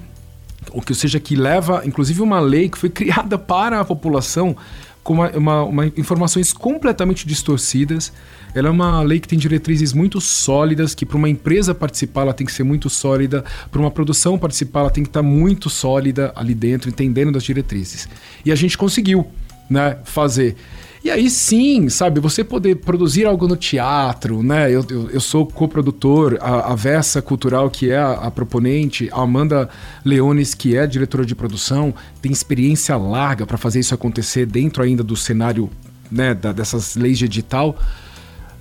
ou 0.72 0.82
que 0.82 0.94
seja 0.94 1.20
que 1.20 1.36
leva, 1.36 1.82
inclusive, 1.86 2.22
uma 2.22 2.40
lei 2.40 2.70
que 2.70 2.78
foi 2.78 2.90
criada 2.92 3.38
para 3.38 3.80
a 3.80 3.86
população 3.86 4.56
com 5.04 5.14
uma, 5.14 5.30
uma- 5.32 5.64
uma- 5.64 5.86
informações 5.98 6.52
completamente 6.54 7.28
distorcidas. 7.28 8.12
Ela 8.54 8.68
é 8.68 8.72
uma 8.72 9.02
lei 9.02 9.20
que 9.20 9.28
tem 9.28 9.38
diretrizes 9.40 9.94
muito 9.94 10.20
sólidas, 10.20 10.94
que 10.96 11.06
para 11.06 11.18
uma 11.18 11.30
empresa 11.30 11.74
participar 11.74 12.22
ela 12.22 12.34
tem 12.34 12.46
que 12.46 12.54
ser 12.54 12.64
muito 12.64 12.90
sólida, 12.90 13.44
para 13.72 13.80
uma 13.80 13.92
produção 13.92 14.38
participar 14.38 14.82
ela 14.82 14.90
tem 14.90 15.04
que 15.04 15.10
estar 15.10 15.22
muito 15.24 15.70
sólida 15.70 16.32
ali 16.36 16.54
dentro, 16.54 16.90
entendendo 16.90 17.32
das 17.32 17.44
diretrizes. 17.44 18.08
E 18.44 18.52
a 18.52 18.56
gente 18.56 18.78
conseguiu, 18.78 19.28
né, 19.70 19.98
fazer. 20.04 20.56
E 21.02 21.10
aí 21.10 21.30
sim, 21.30 21.88
sabe, 21.88 22.20
você 22.20 22.44
poder 22.44 22.76
produzir 22.76 23.26
algo 23.26 23.48
no 23.48 23.56
teatro, 23.56 24.44
né? 24.44 24.70
Eu, 24.70 24.86
eu, 24.90 25.10
eu 25.12 25.22
sou 25.22 25.46
coprodutor, 25.46 26.38
a, 26.42 26.74
a 26.74 26.76
Versa 26.76 27.22
Cultural, 27.22 27.70
que 27.70 27.90
é 27.90 27.98
a, 27.98 28.12
a, 28.12 28.32
proponente, 28.32 29.10
a 29.14 29.22
Amanda 29.22 29.70
Leones, 30.04 30.54
que 30.54 30.76
é 30.76 30.86
diretora 30.86 31.26
de 31.26 31.34
produção, 31.34 31.94
tem 32.22 32.32
experiência 32.32 32.98
larga 32.98 33.46
para 33.46 33.58
fazer 33.58 33.80
isso 33.80 33.94
acontecer 33.94 34.46
dentro 34.46 34.84
ainda 34.84 35.02
do 35.02 35.16
cenário 35.16 35.70
né, 36.12 36.34
da, 36.34 36.52
dessas 36.52 36.98
leis 36.98 37.18
de 37.18 37.26
edital. 37.26 37.78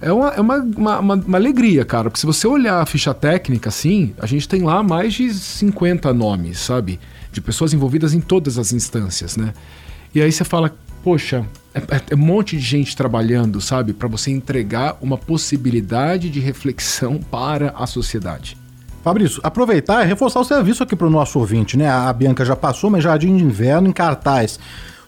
É 0.01 0.12
uma, 0.12 0.29
é 0.29 0.40
uma, 0.40 0.57
uma, 0.59 0.98
uma, 1.01 1.14
uma 1.14 1.38
alegria, 1.38 1.85
cara, 1.85 2.05
porque 2.05 2.20
se 2.20 2.27
você 2.27 2.46
olhar 2.46 2.81
a 2.81 2.87
ficha 2.87 3.12
técnica, 3.12 3.68
assim, 3.68 4.14
a 4.16 4.27
gente 4.27 4.48
tem 4.48 4.62
lá 4.62 4.81
mais 4.81 5.14
de 5.14 5.35
50 5.35 6.14
nomes, 6.14 6.61
sabe? 6.61 7.01
De 7.33 7.40
pessoas 7.40 7.74
envolvidas 7.74 8.14
em 8.14 8.20
todas 8.20 8.59
as 8.59 8.72
instâncias, 8.72 9.37
né? 9.37 9.53
E 10.14 10.22
aí 10.22 10.31
você 10.31 10.44
fala, 10.44 10.72
poxa, 11.09 11.47
é, 11.73 11.79
é, 11.79 12.03
é 12.11 12.14
um 12.14 12.18
monte 12.18 12.55
de 12.55 12.62
gente 12.62 12.94
trabalhando, 12.94 13.62
sabe, 13.62 13.94
para 13.94 14.07
você 14.07 14.31
entregar 14.31 14.99
uma 15.01 15.16
possibilidade 15.16 16.29
de 16.29 16.38
reflexão 16.38 17.18
para 17.18 17.71
a 17.71 17.87
sociedade. 17.87 18.59
Fabrício, 19.03 19.40
aproveitar 19.42 20.05
e 20.05 20.07
reforçar 20.07 20.38
o 20.40 20.44
serviço 20.44 20.83
aqui 20.83 20.94
para 20.94 21.07
o 21.07 21.11
nosso 21.11 21.38
ouvinte, 21.38 21.79
né? 21.79 21.88
A 21.88 22.12
Bianca 22.12 22.44
já 22.44 22.55
passou, 22.55 22.90
mas 22.90 23.03
Jardim 23.03 23.35
de 23.38 23.42
Inverno 23.42 23.88
em 23.88 23.92
cartaz 23.92 24.61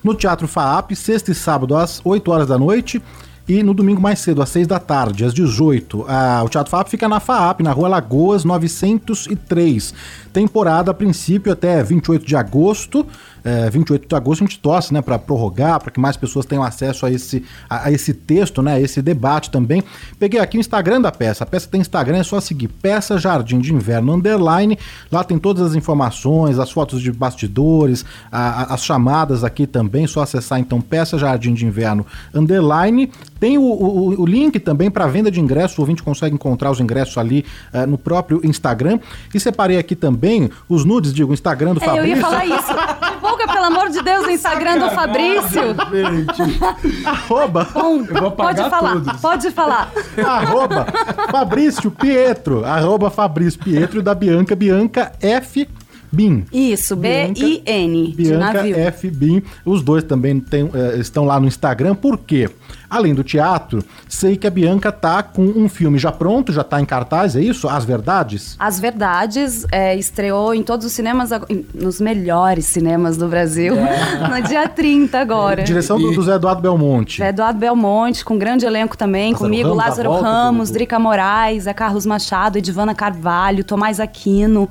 no 0.02 0.14
Teatro 0.14 0.48
FAAP, 0.48 0.92
sexta 0.92 1.32
e 1.32 1.34
sábado 1.34 1.76
às 1.76 2.00
8 2.02 2.30
horas 2.30 2.48
da 2.48 2.58
noite 2.58 3.02
e 3.46 3.62
no 3.62 3.74
domingo 3.74 4.00
mais 4.00 4.20
cedo, 4.20 4.40
às 4.40 4.48
6 4.50 4.66
da 4.68 4.78
tarde, 4.78 5.24
às 5.24 5.34
18. 5.34 6.06
Ah, 6.08 6.40
o 6.44 6.48
Teatro 6.48 6.70
FAAP 6.70 6.88
fica 6.88 7.08
na 7.08 7.20
FAAP, 7.20 7.62
na 7.62 7.72
rua 7.72 7.88
Lagoas 7.88 8.44
903. 8.44 9.92
Temporada 10.32 10.92
a 10.92 10.94
princípio 10.94 11.52
até 11.52 11.82
28 11.82 12.24
de 12.24 12.36
agosto 12.36 13.04
é, 13.44 13.70
28 13.70 14.08
de 14.08 14.14
agosto 14.14 14.44
a 14.44 14.46
gente 14.46 14.58
torce, 14.58 14.92
né, 14.92 15.02
para 15.02 15.18
prorrogar, 15.18 15.80
para 15.80 15.90
que 15.90 16.00
mais 16.00 16.16
pessoas 16.16 16.46
tenham 16.46 16.62
acesso 16.62 17.06
a 17.06 17.10
esse, 17.10 17.44
a, 17.68 17.86
a, 17.88 17.92
esse 17.92 18.12
texto, 18.12 18.62
né, 18.62 18.74
a 18.74 18.80
esse 18.80 19.00
debate 19.02 19.50
também. 19.50 19.82
Peguei 20.18 20.40
aqui 20.40 20.58
o 20.58 20.60
Instagram 20.60 21.00
da 21.00 21.12
peça. 21.12 21.44
A 21.44 21.46
peça 21.46 21.68
tem 21.68 21.80
Instagram, 21.80 22.18
é 22.18 22.22
só 22.22 22.40
seguir 22.40 22.68
Peça 22.68 23.18
Jardim 23.18 23.58
de 23.58 23.72
Inverno 23.72 24.14
Underline. 24.14 24.78
Lá 25.10 25.24
tem 25.24 25.38
todas 25.38 25.62
as 25.62 25.74
informações, 25.74 26.58
as 26.58 26.70
fotos 26.70 27.00
de 27.00 27.12
bastidores, 27.12 28.04
a, 28.30 28.62
a, 28.62 28.74
as 28.74 28.84
chamadas 28.84 29.44
aqui 29.44 29.66
também. 29.66 30.06
Só 30.06 30.22
acessar 30.22 30.58
então 30.58 30.80
Peça 30.80 31.18
Jardim 31.18 31.54
de 31.54 31.66
Inverno 31.66 32.06
Underline. 32.34 33.10
Tem 33.38 33.56
o, 33.56 33.62
o, 33.62 34.20
o 34.20 34.26
link 34.26 34.58
também 34.60 34.90
para 34.90 35.06
venda 35.06 35.30
de 35.30 35.40
ingressos. 35.40 35.78
O 35.78 35.80
ouvinte 35.82 36.02
consegue 36.02 36.34
encontrar 36.34 36.70
os 36.70 36.80
ingressos 36.80 37.16
ali 37.18 37.44
uh, 37.72 37.86
no 37.86 37.96
próprio 37.98 38.40
Instagram. 38.44 38.98
E 39.34 39.40
separei 39.40 39.78
aqui 39.78 39.96
também 39.96 40.50
os 40.68 40.84
nudes, 40.84 41.12
digo, 41.12 41.32
Instagram 41.32 41.74
do 41.74 41.82
é, 41.82 41.86
Fabrício. 41.86 42.10
Eu 42.10 42.16
ia 42.16 42.22
falar 42.22 42.46
isso. 42.46 43.09
Divulga, 43.20 43.46
pelo 43.46 43.64
amor 43.66 43.90
de 43.90 44.02
Deus, 44.02 44.26
o 44.26 44.30
Instagram 44.30 44.78
do 44.78 44.90
Fabrício. 44.90 45.76
Gente. 45.92 47.06
Arroba. 47.06 47.68
Bom, 47.72 48.04
pode 48.32 48.70
falar, 48.70 48.92
todos. 48.94 49.20
pode 49.20 49.50
falar. 49.50 49.92
Arroba 50.26 50.86
Fabrício 51.30 51.90
Pietro. 51.90 52.64
Arroba 52.64 53.10
Fabrício 53.10 53.60
Pietro 53.62 54.02
da 54.02 54.14
Bianca, 54.14 54.56
Bianca 54.56 55.12
F. 55.20 55.68
Bin. 56.12 56.44
Isso, 56.52 56.96
B-I-N. 56.96 58.14
Bianca 58.16 58.66
F. 58.66 59.10
Bin. 59.10 59.42
Os 59.64 59.82
dois 59.82 60.02
também 60.02 60.40
tem, 60.40 60.64
uh, 60.64 61.00
estão 61.00 61.24
lá 61.24 61.38
no 61.38 61.46
Instagram. 61.46 61.94
Por 61.94 62.18
quê? 62.18 62.48
Além 62.88 63.14
do 63.14 63.22
teatro, 63.22 63.84
sei 64.08 64.36
que 64.36 64.48
a 64.48 64.50
Bianca 64.50 64.90
tá 64.90 65.22
com 65.22 65.42
um 65.42 65.68
filme 65.68 65.96
já 65.96 66.10
pronto, 66.10 66.52
já 66.52 66.64
tá 66.64 66.80
em 66.80 66.84
cartaz, 66.84 67.36
é 67.36 67.40
isso? 67.40 67.68
As 67.68 67.84
Verdades? 67.84 68.56
As 68.58 68.80
Verdades 68.80 69.64
é, 69.70 69.94
estreou 69.94 70.52
em 70.52 70.64
todos 70.64 70.84
os 70.84 70.90
cinemas, 70.90 71.30
nos 71.72 72.00
melhores 72.00 72.66
cinemas 72.66 73.16
do 73.16 73.28
Brasil, 73.28 73.76
é. 73.76 74.26
no 74.28 74.42
dia 74.42 74.68
30 74.68 75.20
agora. 75.20 75.62
Direção 75.62 76.00
do, 76.00 76.10
do 76.10 76.22
Zé 76.22 76.34
Eduardo 76.34 76.60
Belmonte. 76.60 77.18
Zé 77.18 77.28
Eduardo 77.28 77.60
Belmonte, 77.60 78.24
com 78.24 78.36
grande 78.36 78.66
elenco 78.66 78.98
também, 78.98 79.32
Lázaro 79.32 79.44
comigo, 79.44 79.68
Ramos, 79.68 79.84
Lázaro 79.84 80.12
Ramos, 80.12 80.68
do... 80.70 80.72
Drica 80.72 80.98
Moraes, 80.98 81.68
é 81.68 81.72
Carlos 81.72 82.04
Machado, 82.04 82.58
Edivana 82.58 82.92
Carvalho, 82.92 83.62
Tomás 83.62 84.00
Aquino, 84.00 84.68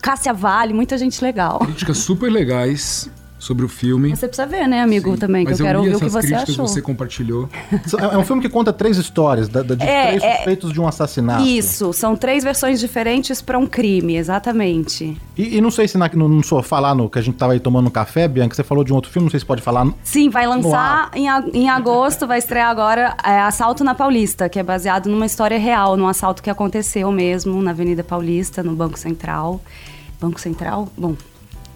Cássia 0.00 0.32
Vale, 0.32 0.72
muita 0.72 0.96
gente 0.98 1.22
legal. 1.22 1.60
Críticas 1.60 1.98
super 1.98 2.30
legais 2.30 3.10
sobre 3.40 3.64
o 3.64 3.68
filme. 3.68 4.14
Você 4.14 4.28
precisa 4.28 4.46
ver, 4.46 4.68
né, 4.68 4.82
amigo, 4.82 5.12
Sim. 5.12 5.16
também, 5.16 5.46
que 5.46 5.52
eu, 5.52 5.56
eu 5.56 5.64
quero 5.64 5.78
ouvir 5.78 5.96
o 5.96 5.98
que 5.98 6.08
você 6.10 6.34
achou. 6.34 6.68
você 6.68 6.82
compartilhou. 6.82 7.48
É 8.12 8.18
um 8.18 8.24
filme 8.24 8.42
que 8.42 8.48
conta 8.50 8.70
três 8.70 8.98
histórias, 8.98 9.48
da, 9.48 9.62
de 9.62 9.82
é, 9.82 10.08
três 10.08 10.22
é, 10.22 10.36
suspeitos 10.36 10.72
de 10.72 10.80
um 10.80 10.86
assassinato. 10.86 11.42
Isso, 11.42 11.92
são 11.94 12.14
três 12.14 12.44
versões 12.44 12.78
diferentes 12.78 13.40
para 13.40 13.58
um 13.58 13.66
crime, 13.66 14.14
exatamente. 14.16 15.16
E, 15.36 15.56
e 15.56 15.60
não 15.60 15.70
sei 15.70 15.88
se 15.88 15.96
na, 15.96 16.08
no, 16.08 16.28
no 16.28 16.44
sofá 16.44 16.78
lá 16.78 16.94
no 16.94 17.08
que 17.08 17.18
a 17.18 17.22
gente 17.22 17.36
tava 17.36 17.54
aí 17.54 17.60
tomando 17.60 17.86
um 17.86 17.90
café, 17.90 18.28
Bianca, 18.28 18.54
você 18.54 18.62
falou 18.62 18.84
de 18.84 18.92
um 18.92 18.96
outro 18.96 19.10
filme, 19.10 19.24
não 19.24 19.30
sei 19.30 19.40
se 19.40 19.46
pode 19.46 19.62
falar. 19.62 19.90
Sim, 20.04 20.28
vai 20.28 20.46
lançar 20.46 21.10
em, 21.14 21.26
em 21.54 21.70
agosto, 21.70 22.26
vai 22.26 22.38
estrear 22.38 22.68
agora 22.68 23.16
é, 23.24 23.40
Assalto 23.40 23.82
na 23.82 23.94
Paulista, 23.94 24.50
que 24.50 24.58
é 24.58 24.62
baseado 24.62 25.08
numa 25.08 25.24
história 25.24 25.58
real, 25.58 25.96
num 25.96 26.06
assalto 26.06 26.42
que 26.42 26.50
aconteceu 26.50 27.10
mesmo 27.10 27.62
na 27.62 27.70
Avenida 27.70 28.04
Paulista, 28.04 28.62
no 28.62 28.76
Banco 28.76 28.98
Central. 28.98 29.62
Banco 30.20 30.38
Central? 30.38 30.88
Bom, 30.98 31.16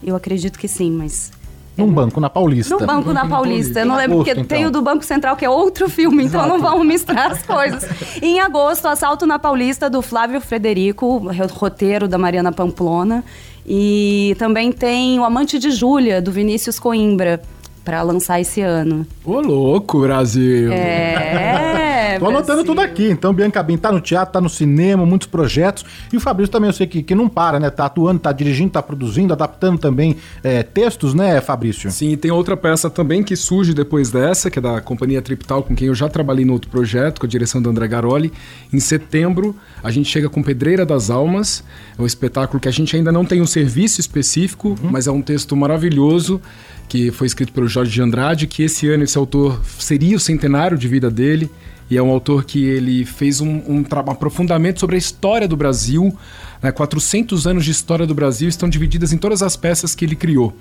eu 0.03 0.14
acredito 0.14 0.59
que 0.59 0.68
sim, 0.68 0.90
mas 0.90 1.33
num 1.77 1.93
banco 1.93 2.21
na 2.21 2.31
Paulista. 2.31 2.77
No 2.77 2.87
banco 2.87 3.13
na 3.13 3.27
Paulista. 3.27 3.81
Eu 3.81 3.87
não 3.87 3.97
lembro, 3.97 4.19
porque 4.19 4.31
então. 4.31 4.45
tem 4.45 4.67
o 4.67 4.71
do 4.71 4.81
Banco 4.81 5.05
Central, 5.05 5.37
que 5.37 5.45
é 5.45 5.51
outro 5.51 5.89
filme, 5.89 6.25
então 6.25 6.41
Exato. 6.41 6.57
não 6.57 6.61
vamos 6.63 6.87
misturar 6.87 7.33
as 7.33 7.43
coisas. 7.43 7.85
em 8.23 8.41
agosto, 8.41 8.87
Assalto 8.87 9.27
na 9.27 9.39
Paulista, 9.39 9.91
do 9.91 10.01
Flávio 10.01 10.41
Frederico, 10.41 11.19
roteiro 11.53 12.07
da 12.07 12.17
Mariana 12.17 12.53
Pamplona. 12.53 13.25
E 13.67 14.37
também 14.39 14.71
tem 14.71 15.19
O 15.19 15.25
Amante 15.25 15.59
de 15.59 15.71
Júlia, 15.71 16.21
do 16.21 16.31
Vinícius 16.31 16.79
Coimbra 16.79 17.41
para 17.85 18.03
lançar 18.03 18.41
esse 18.41 18.61
ano. 18.61 19.07
Ô, 19.25 19.41
louco, 19.41 20.01
Brasil! 20.01 20.73
É. 20.73 21.94
Tô 22.18 22.27
anotando 22.27 22.64
tudo 22.64 22.81
aqui. 22.81 23.11
Então, 23.11 23.33
Bianca 23.33 23.62
Bin 23.62 23.77
tá 23.77 23.90
no 23.90 24.00
teatro, 24.00 24.33
tá 24.33 24.40
no 24.40 24.48
cinema, 24.48 25.05
muitos 25.05 25.29
projetos. 25.29 25.85
E 26.12 26.16
o 26.16 26.20
Fabrício 26.20 26.50
também, 26.50 26.68
eu 26.68 26.72
sei 26.72 26.87
que, 26.87 27.03
que 27.03 27.14
não 27.14 27.29
para, 27.29 27.59
né? 27.61 27.70
Tá 27.70 27.87
atuando, 27.87 28.20
tá 28.20 28.33
dirigindo, 28.33 28.70
tá 28.70 28.83
produzindo, 28.83 29.33
adaptando 29.33 29.79
também 29.79 30.16
é, 30.42 30.62
textos, 30.62 31.14
né, 31.14 31.40
Fabrício? 31.40 31.90
Sim, 31.90 32.11
e 32.11 32.16
tem 32.16 32.31
outra 32.31 32.57
peça 32.57 32.88
também 32.88 33.22
que 33.22 33.37
surge 33.37 33.74
depois 33.74 34.11
dessa, 34.11 34.50
que 34.50 34.59
é 34.59 34.62
da 34.62 34.81
Companhia 34.81 35.20
Tripital, 35.22 35.62
com 35.62 35.74
quem 35.74 35.88
eu 35.88 35.94
já 35.94 36.09
trabalhei 36.09 36.44
no 36.44 36.53
outro 36.53 36.70
projeto, 36.70 37.20
com 37.20 37.27
a 37.27 37.29
direção 37.29 37.61
do 37.61 37.68
André 37.70 37.88
Garoli. 37.88 38.33
Em 38.72 38.81
setembro, 38.81 39.55
a 39.83 39.90
gente 39.90 40.09
chega 40.09 40.29
com 40.29 40.42
Pedreira 40.42 40.85
das 40.85 41.11
Almas. 41.11 41.64
É 41.98 42.03
um 42.03 42.07
espetáculo 42.07 42.61
que 42.61 42.68
a 42.68 42.72
gente 42.72 42.96
ainda 42.96 43.12
não 43.12 43.24
tem 43.24 43.40
um 43.40 43.46
serviço 43.46 44.00
específico, 44.00 44.70
uhum. 44.70 44.90
mas 44.90 45.07
é 45.07 45.11
um 45.11 45.22
texto 45.22 45.57
maravilhoso 45.57 46.40
que 46.88 47.11
foi 47.11 47.27
escrito 47.27 47.53
pelo 47.53 47.66
Jorge 47.66 47.90
de 47.90 48.00
Andrade, 48.00 48.46
que 48.46 48.62
esse 48.62 48.88
ano 48.88 49.05
esse 49.05 49.16
autor 49.16 49.61
seria 49.79 50.16
o 50.16 50.20
centenário 50.20 50.77
de 50.77 50.87
vida 50.87 51.11
dele. 51.11 51.50
E 51.90 51.97
é 51.97 52.03
um 52.03 52.11
autor 52.11 52.44
que 52.44 52.64
ele 52.64 53.05
fez 53.05 53.40
um, 53.40 53.49
um, 53.49 53.85
um 53.85 54.11
aprofundamento 54.11 54.81
sobre 54.81 54.97
a 54.97 54.99
história 54.99 55.47
do 55.47 55.57
Brasil. 55.57 56.16
Né? 56.62 56.73
400 56.73 57.47
anos 57.47 57.64
de 57.64 57.70
história 57.70 58.07
do 58.07 58.14
Brasil 58.14 58.49
estão 58.49 58.68
divididas 58.68 59.12
em 59.12 59.18
todas 59.18 59.42
as 59.42 59.57
peças 59.57 59.94
que 59.94 60.05
ele 60.05 60.16
criou. 60.16 60.55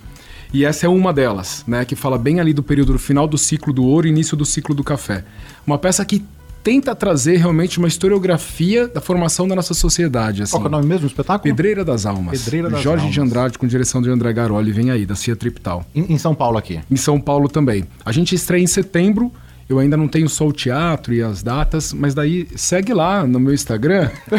E 0.54 0.66
essa 0.66 0.86
é 0.86 0.90
uma 0.90 1.12
delas, 1.12 1.64
né, 1.66 1.84
que 1.84 1.96
fala 1.96 2.16
bem 2.16 2.40
ali 2.40 2.54
do 2.54 2.62
período 2.62 3.00
final 3.00 3.28
do 3.28 3.40
ciclo 3.40 3.74
do 3.74 3.84
ouro 3.84 4.06
e 4.06 4.12
início 4.12 4.38
do 4.38 4.46
ciclo 4.46 4.76
do 4.76 4.84
café. 4.84 5.26
Uma 5.66 5.80
peça 5.80 6.06
que 6.06 6.24
tenta 6.64 6.96
trazer 6.96 7.38
realmente 7.38 7.78
uma 7.78 7.88
historiografia 7.88 8.88
da 8.88 9.02
formação 9.02 9.48
da 9.48 9.56
nossa 9.56 9.74
sociedade. 9.74 10.44
Assim. 10.44 10.52
Qual 10.52 10.64
é 10.64 10.68
o 10.68 10.70
nome 10.70 10.86
mesmo 10.86 11.02
do 11.02 11.08
espetáculo? 11.08 11.44
Pedreira 11.44 11.84
das 11.84 12.06
Almas. 12.06 12.42
Pedreira 12.44 12.70
das 12.70 12.82
Jorge 12.82 13.02
Almas. 13.02 13.14
de 13.14 13.22
Andrade, 13.22 13.58
com 13.58 13.68
direção 13.68 14.02
de 14.02 14.10
André 14.10 14.32
Garoli, 14.32 14.72
vem 14.72 14.90
aí, 14.90 15.06
da 15.06 15.16
Cia 15.16 15.36
Tripital. 15.36 15.86
Em, 15.94 16.14
em 16.14 16.18
São 16.18 16.34
Paulo 16.34 16.58
aqui? 16.58 16.80
Em 16.90 16.96
São 16.96 17.20
Paulo 17.20 17.50
também. 17.50 17.86
A 18.06 18.12
gente 18.12 18.34
estreia 18.34 18.64
em 18.64 18.68
setembro, 18.68 19.32
eu 19.70 19.80
ainda 19.80 19.96
não 19.96 20.08
tenho 20.08 20.28
só 20.28 20.48
o 20.48 20.54
teatro 20.54 21.14
e 21.14 21.22
as 21.22 21.42
datas, 21.42 21.94
mas 21.94 22.14
daí 22.14 22.48
segue 22.56 22.94
lá 22.94 23.26
no 23.26 23.40
meu 23.40 23.54
Instagram. 23.54 24.10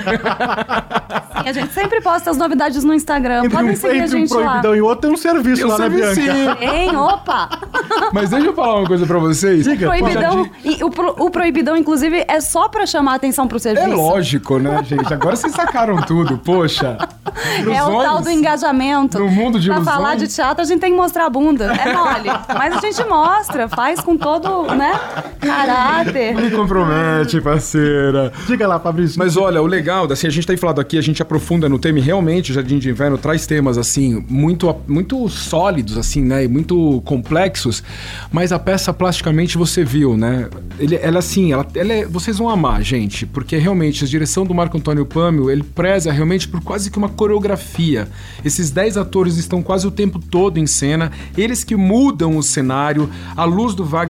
Sim, 1.45 1.49
a 1.49 1.53
gente 1.53 1.73
sempre 1.73 2.01
posta 2.01 2.31
as 2.31 2.37
novidades 2.37 2.85
no 2.85 2.95
Instagram. 2.95 3.39
Entre 3.45 3.51
Podem 3.51 3.73
um, 3.73 3.77
seguir 3.77 4.01
a 4.01 4.07
gente 4.07 4.33
um 4.33 4.37
proibidão 4.37 4.71
lá. 4.71 4.77
e 4.77 4.81
outro 4.81 5.03
tem 5.03 5.11
um 5.11 5.17
serviço 5.17 5.63
tem 5.63 5.65
um 5.67 5.69
lá, 5.69 5.79
né, 5.79 5.89
Bianca? 5.89 6.57
Tem, 6.57 6.97
opa! 6.97 7.49
Mas 8.13 8.31
deixa 8.31 8.47
eu 8.47 8.55
falar 8.55 8.77
uma 8.77 8.87
coisa 8.87 9.05
pra 9.05 9.19
vocês. 9.19 9.65
Diga, 9.65 9.89
proibidão, 9.89 10.49
e, 10.65 10.83
o, 10.83 10.91
pro, 10.91 11.15
o, 11.19 11.31
proibidão, 11.31 11.77
inclusive, 11.77 12.25
é 12.29 12.41
só 12.41 12.69
pra 12.69 12.87
chamar 12.87 13.13
a 13.13 13.15
atenção 13.17 13.49
pro 13.49 13.59
serviço. 13.59 13.87
É 13.87 13.95
lógico, 13.95 14.59
né, 14.59 14.83
gente? 14.85 15.13
Agora 15.13 15.37
vocês 15.37 15.53
sacaram 15.53 15.97
tudo, 16.03 16.39
poxa. 16.39 16.97
É 17.73 17.83
o 17.83 18.03
tal 18.03 18.23
do 18.23 18.31
engajamento. 18.31 19.19
No 19.19 19.29
mundo 19.29 19.59
de 19.59 19.67
Pra 19.67 19.77
ilusões. 19.77 19.97
falar 19.97 20.15
de 20.17 20.29
teatro, 20.29 20.63
a 20.63 20.65
gente 20.65 20.81
tem 20.81 20.93
que 20.93 20.97
mostrar 20.97 21.27
a 21.27 21.31
bunda. 21.31 21.73
É 21.75 21.93
mole. 21.93 22.31
Mas 22.49 22.77
a 22.77 22.81
gente 22.81 23.05
mostra, 23.05 23.69
faz 23.69 24.01
com 24.01 24.17
todo, 24.17 24.75
né, 24.75 24.93
caráter. 25.41 26.35
Me 26.35 26.51
compromete, 26.51 27.41
parceira. 27.41 28.33
Diga 28.47 28.67
lá, 28.67 28.79
Fabrício. 28.79 29.19
Mas 29.19 29.37
olha, 29.37 29.61
o 29.63 29.67
legal, 29.67 30.11
assim, 30.11 30.27
a 30.27 30.31
gente 30.31 30.47
tem 30.47 30.57
falado 30.57 30.81
aqui, 30.81 30.99
a 30.99 31.03
gente 31.03 31.23
aprofunda 31.23 31.69
no 31.69 31.79
tema 31.79 31.99
e 31.99 32.03
realmente 32.03 32.51
o 32.51 32.55
Jardim 32.55 32.79
de 32.79 32.91
Inverno 32.91 33.19
traz 33.19 33.47
temas, 33.47 33.79
assim, 33.79 34.25
muito, 34.29 34.75
muito 34.87 35.29
sólidos, 35.29 35.97
assim, 35.99 36.23
né, 36.23 36.45
e 36.45 36.49
muito 36.49 37.03
complexos, 37.05 37.83
mas 38.33 38.53
a 38.53 38.59
peça 38.59 38.93
plasticamente 38.93 39.57
você 39.57 39.85
viu, 39.85 40.17
né, 40.17 40.49
ele, 40.79 40.97
ela 40.97 41.19
assim, 41.19 41.53
ela, 41.53 41.67
ela 41.75 41.93
é, 41.93 42.05
vocês 42.05 42.39
vão 42.39 42.49
amar, 42.49 42.83
gente, 42.83 43.27
porque 43.27 43.57
realmente 43.57 44.05
a 44.05 44.09
direção 44.09 44.45
do 44.45 44.55
Marco 44.55 44.77
Antônio 44.77 45.07
Pâmio, 45.07 45.51
ele 45.51 45.63
preza 45.63 46.13
realmente 46.13 46.49
por 46.49 46.61
quase 46.63 46.91
que 46.91 46.99
uma 46.99 47.09
coreografia. 47.09 48.09
Esses 48.45 48.71
10 48.71 48.97
atores 48.97 49.37
estão 49.37 49.63
quase 49.63 49.87
o 49.87 49.91
tempo 49.91 50.19
todo 50.19 50.59
em 50.59 50.67
cena, 50.67 51.13
eles 51.37 51.65
que 51.65 51.77
mudam 51.77 52.37
o 52.37 52.43
cenário, 52.43 53.09
a 53.37 53.45
luz 53.45 53.75
do 53.75 53.85
Wagner 53.85 54.13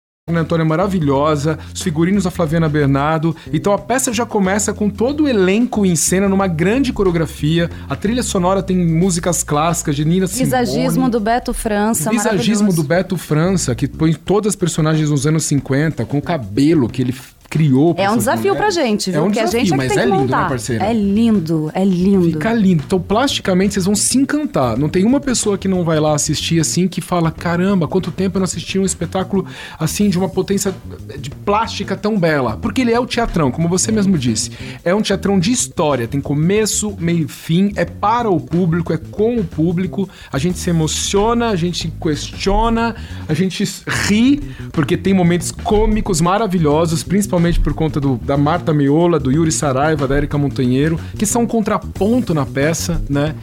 A 0.39 0.41
Antônia 0.41 0.63
é 0.63 0.67
maravilhosa, 0.67 1.57
os 1.73 1.81
figurinos 1.81 2.23
da 2.23 2.31
Flaviana 2.31 2.69
Bernardo. 2.69 3.35
Então 3.51 3.73
a 3.73 3.77
peça 3.77 4.13
já 4.13 4.25
começa 4.25 4.73
com 4.73 4.89
todo 4.89 5.23
o 5.23 5.27
elenco 5.27 5.85
em 5.85 5.95
cena 5.95 6.27
numa 6.27 6.47
grande 6.47 6.93
coreografia. 6.93 7.69
A 7.89 7.95
trilha 7.95 8.23
sonora 8.23 8.63
tem 8.63 8.77
músicas 8.77 9.43
clássicas 9.43 9.95
de 9.95 10.05
Nina 10.05 10.27
Simone. 10.27 10.45
Visagismo 10.45 11.09
do 11.09 11.19
Beto 11.19 11.53
França, 11.53 12.09
Visagismo 12.09 12.73
do 12.73 12.83
Beto 12.83 13.17
França, 13.17 13.75
que 13.75 13.87
põe 13.87 14.13
todas 14.13 14.51
as 14.51 14.55
personagens 14.55 15.09
dos 15.09 15.25
anos 15.25 15.43
50, 15.45 16.05
com 16.05 16.17
o 16.17 16.21
cabelo 16.21 16.87
que 16.89 17.01
ele 17.01 17.13
criou. 17.51 17.93
pra 17.93 18.05
É 18.05 18.09
um 18.09 18.17
desafio 18.17 18.55
pra 18.55 18.67
mulheres. 18.67 18.73
gente, 18.75 19.09
É 19.09 19.13
viu? 19.13 19.25
um 19.25 19.29
que 19.31 19.39
a 19.39 19.43
desafio, 19.43 19.59
gente 19.65 19.73
é 19.73 19.77
mas 19.77 19.97
é 19.97 20.05
lindo, 20.05 20.17
montar. 20.17 20.43
né, 20.43 20.49
parceira? 20.49 20.85
É 20.85 20.93
lindo, 20.93 21.69
é 21.73 21.83
lindo. 21.85 22.23
Fica 22.31 22.53
lindo. 22.53 22.83
Então, 22.87 22.99
plasticamente, 22.99 23.73
vocês 23.73 23.85
vão 23.85 23.93
se 23.95 24.17
encantar. 24.17 24.77
Não 24.77 24.87
tem 24.89 25.05
uma 25.05 25.19
pessoa 25.19 25.57
que 25.57 25.67
não 25.67 25.83
vai 25.83 25.99
lá 25.99 26.15
assistir 26.15 26.59
assim 26.61 26.87
que 26.87 27.01
fala: 27.01 27.29
caramba, 27.29 27.87
quanto 27.87 28.09
tempo 28.09 28.37
eu 28.37 28.39
não 28.39 28.45
assisti 28.45 28.79
um 28.79 28.85
espetáculo 28.85 29.45
assim 29.77 30.09
de 30.09 30.17
uma 30.17 30.29
potência 30.29 30.73
de 31.19 31.29
plástica 31.29 31.95
tão 31.97 32.17
bela. 32.17 32.57
Porque 32.61 32.81
ele 32.81 32.91
é 32.93 32.99
o 32.99 33.05
teatrão, 33.05 33.51
como 33.51 33.67
você 33.67 33.91
mesmo 33.91 34.17
disse. 34.17 34.51
É 34.85 34.95
um 34.95 35.01
teatrão 35.01 35.37
de 35.37 35.51
história. 35.51 36.07
Tem 36.07 36.21
começo, 36.21 36.95
meio 36.97 37.25
e 37.25 37.27
fim. 37.27 37.73
É 37.75 37.83
para 37.83 38.29
o 38.29 38.39
público, 38.39 38.93
é 38.93 38.97
com 38.97 39.35
o 39.37 39.43
público. 39.43 40.07
A 40.31 40.37
gente 40.37 40.57
se 40.57 40.69
emociona, 40.69 41.49
a 41.49 41.55
gente 41.57 41.91
questiona, 42.01 42.95
a 43.27 43.33
gente 43.33 43.63
ri, 44.07 44.39
porque 44.71 44.95
tem 44.95 45.13
momentos 45.13 45.51
cômicos 45.51 46.21
maravilhosos, 46.21 47.03
principalmente 47.03 47.40
por 47.59 47.73
conta 47.73 47.99
do, 47.99 48.15
da 48.17 48.37
Marta 48.37 48.73
Meola, 48.73 49.19
do 49.19 49.31
Yuri 49.31 49.51
Saraiva, 49.51 50.07
da 50.07 50.17
Erika 50.17 50.37
Montanheiro, 50.37 50.99
que 51.17 51.25
são 51.25 51.43
um 51.43 51.47
contraponto 51.47 52.33
na 52.33 52.45
peça, 52.45 53.01
né? 53.09 53.35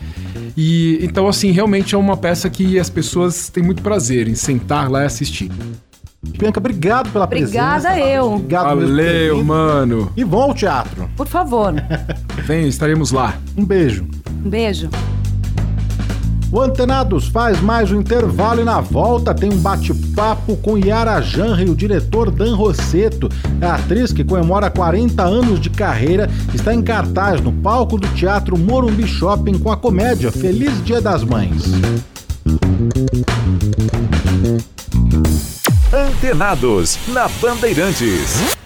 E 0.56 0.98
então, 1.02 1.28
assim, 1.28 1.50
realmente 1.50 1.94
é 1.94 1.98
uma 1.98 2.16
peça 2.16 2.48
que 2.50 2.78
as 2.78 2.90
pessoas 2.90 3.48
têm 3.48 3.62
muito 3.62 3.82
prazer 3.82 4.28
em 4.28 4.34
sentar 4.34 4.90
lá 4.90 5.02
e 5.02 5.06
assistir. 5.06 5.50
Bianca, 6.20 6.58
obrigado 6.58 7.10
pela 7.10 7.24
Obrigada 7.24 7.90
presença. 7.90 8.08
eu. 8.10 8.32
Obrigado 8.34 8.64
Valeu, 8.80 9.44
mano. 9.44 10.12
E 10.16 10.24
vão 10.24 10.42
ao 10.42 10.54
teatro. 10.54 11.08
Por 11.16 11.28
favor. 11.28 11.74
Vem, 12.44 12.66
estaremos 12.66 13.12
lá. 13.12 13.38
Um 13.56 13.64
beijo. 13.64 14.04
Um 14.44 14.50
beijo. 14.50 14.90
O 16.50 16.60
Antenados 16.60 17.28
faz 17.28 17.60
mais 17.60 17.92
um 17.92 18.00
intervalo 18.00 18.62
e 18.62 18.64
na 18.64 18.80
volta 18.80 19.34
tem 19.34 19.52
um 19.52 19.58
bate-papo 19.58 20.56
com 20.56 20.78
Yara 20.78 21.20
Janra 21.20 21.62
e 21.62 21.68
o 21.68 21.76
diretor 21.76 22.30
Dan 22.30 22.54
Rosseto. 22.54 23.28
A 23.60 23.74
atriz 23.74 24.12
que 24.12 24.24
comemora 24.24 24.70
40 24.70 25.22
anos 25.22 25.60
de 25.60 25.68
carreira 25.68 26.28
está 26.54 26.72
em 26.72 26.80
cartaz 26.80 27.40
no 27.42 27.52
palco 27.52 27.98
do 27.98 28.08
Teatro 28.14 28.56
Morumbi 28.58 29.06
Shopping 29.06 29.58
com 29.58 29.70
a 29.70 29.76
comédia 29.76 30.32
Feliz 30.32 30.82
Dia 30.84 31.02
das 31.02 31.22
Mães. 31.22 31.64
Antenados, 35.92 36.98
na 37.08 37.28
Bandeirantes. 37.28 38.57